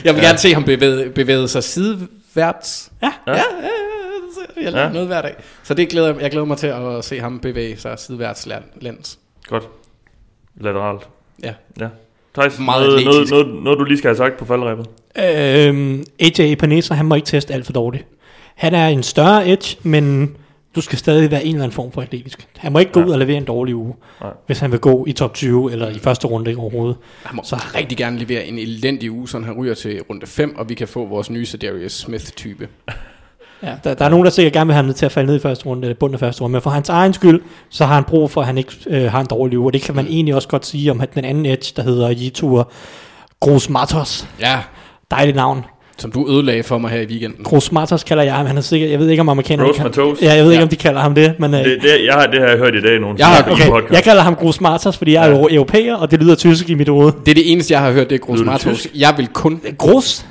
[0.04, 0.26] jeg vil ja.
[0.26, 2.92] gerne se ham bevæge, bevæge sig sideværts.
[3.02, 4.92] Ja, ja, ja, ja jeg laver ja.
[4.92, 5.34] noget hver dag.
[5.62, 8.48] Så det glæder, jeg glæder mig til at se ham bevæge sig sideværts
[8.80, 9.18] læns.
[9.48, 9.68] Godt.
[10.60, 11.08] Lateralt.
[11.42, 11.54] Ja.
[11.80, 11.88] Ja.
[12.34, 14.86] Thijs, noget, noget, noget, noget, du lige skal have sagt på faldrebet?
[15.18, 18.06] Øhm, AJ Epinesa, han må ikke teste alt for dårligt.
[18.56, 20.36] Han er en større edge, men
[20.76, 22.48] du skal stadig være en eller anden form for atletisk.
[22.56, 23.06] Han må ikke gå ja.
[23.06, 24.30] ud og levere en dårlig uge, Nej.
[24.46, 26.96] hvis han vil gå i top 20 eller i første runde overhovedet.
[27.24, 30.56] Han må så rigtig gerne levere en elendig uge, så han ryger til runde 5,
[30.56, 32.68] og vi kan få vores nye Darius Smith-type.
[33.62, 35.36] Ja, der, der er nogen, der sikkert gerne vil have ham til at falde ned
[35.36, 37.94] i første runde, eller bunden af første runde, men for hans egen skyld, så har
[37.94, 40.04] han brug for, at han ikke øh, har en dårlig uge, og det kan man
[40.04, 40.10] mm.
[40.10, 42.70] egentlig også godt sige om den anden edge, der hedder Jitur
[43.40, 44.28] Gros Matos.
[44.40, 44.60] Ja.
[45.10, 45.64] Dejligt navn.
[45.98, 47.44] Som du ødelagde for mig her i weekenden.
[47.44, 48.46] Gros Matos kalder jeg ham.
[48.46, 50.22] Han er sikkert, jeg ved ikke om amerikanerne Gros Matos.
[50.22, 50.62] Ja, jeg ved ikke ja.
[50.62, 52.74] om de kalder ham det, men øh, det, det, jeg har, det har jeg hørt
[52.74, 53.18] i dag nogen.
[53.18, 53.92] Jeg, har, okay, podcast.
[53.92, 55.54] jeg kalder ham Gros Matos, fordi jeg er ja.
[55.54, 57.12] europæer, og det lyder tysk i mit hoved.
[57.26, 58.86] Det er det eneste jeg har hørt, det er Gros Matos.
[58.94, 60.26] Jeg vil kun Gros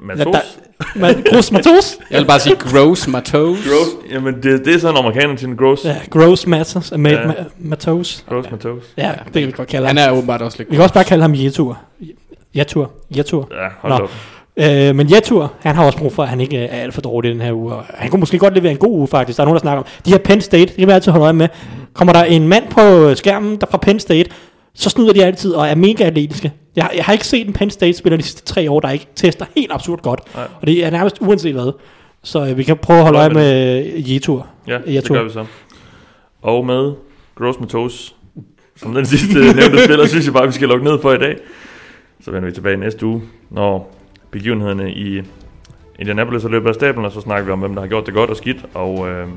[0.00, 0.58] Matos?
[0.96, 1.98] Ma- gross Matos?
[2.10, 3.58] Jeg vil bare sige Gross Matos.
[3.58, 5.84] Gross, jamen det, det er sådan amerikaner til en gross.
[5.84, 6.92] Ja, Gross Matos.
[6.92, 7.22] Ma- ja.
[7.22, 8.24] ma- Matos.
[8.28, 8.82] Gross Matos.
[8.96, 9.96] Ja, det kan vi godt kalde ham.
[9.96, 11.78] Han er åbenbart også lidt Vi kan også bare kalde ham Jetur.
[12.54, 12.90] Jetur.
[13.16, 13.48] Jetur.
[13.50, 14.04] Ja, hold Nå.
[14.04, 14.10] op.
[14.56, 17.32] Øh, men Jetur, han har også brug for, at han ikke er alt for dårlig
[17.32, 17.74] den her uge.
[17.74, 19.36] Og han kunne måske godt levere en god uge, faktisk.
[19.36, 19.86] Der er nogen, der snakker om.
[20.06, 21.48] De her Penn State, det kan vi altid holde øje med.
[21.94, 24.30] Kommer der en mand på skærmen, der fra Penn State,
[24.74, 26.52] så snyder de altid og er mega atletiske.
[26.76, 29.06] Jeg, jeg har ikke set en Penn State spiller de sidste tre år, der ikke
[29.16, 30.20] tester helt absurd godt.
[30.34, 30.44] Nej.
[30.60, 31.72] Og det er nærmest uanset hvad.
[32.22, 34.46] Så øh, vi kan prøve at holde øje med Jetur.
[34.68, 35.14] Ja, Jetur.
[35.14, 35.44] det gør vi så.
[36.42, 36.92] Og med
[37.38, 38.14] Gross Matos,
[38.76, 41.36] som den sidste nævnte spiller, synes jeg bare, vi skal lukke ned for i dag.
[42.24, 43.96] Så vender vi tilbage næste uge, når
[44.30, 45.22] begivenhederne i
[45.98, 48.14] Indianapolis er løbet af stablen, og så snakker vi om, hvem der har gjort det
[48.14, 49.28] godt og skidt, og øh,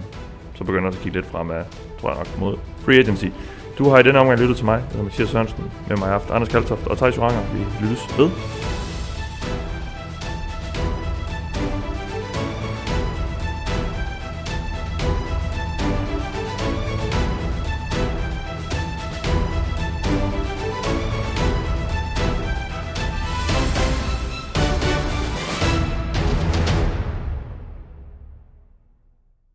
[0.56, 1.64] så begynder vi at kigge lidt fremad,
[2.02, 3.26] tror jeg nok, mod free agency.
[3.78, 6.10] Du har i denne omgang lyttet til mig, jeg hedder Mathias Sørensen, med mig i
[6.10, 7.42] haft Anders Kaltoft og Thijs Joranger.
[7.54, 8.30] Vi lyttes ved.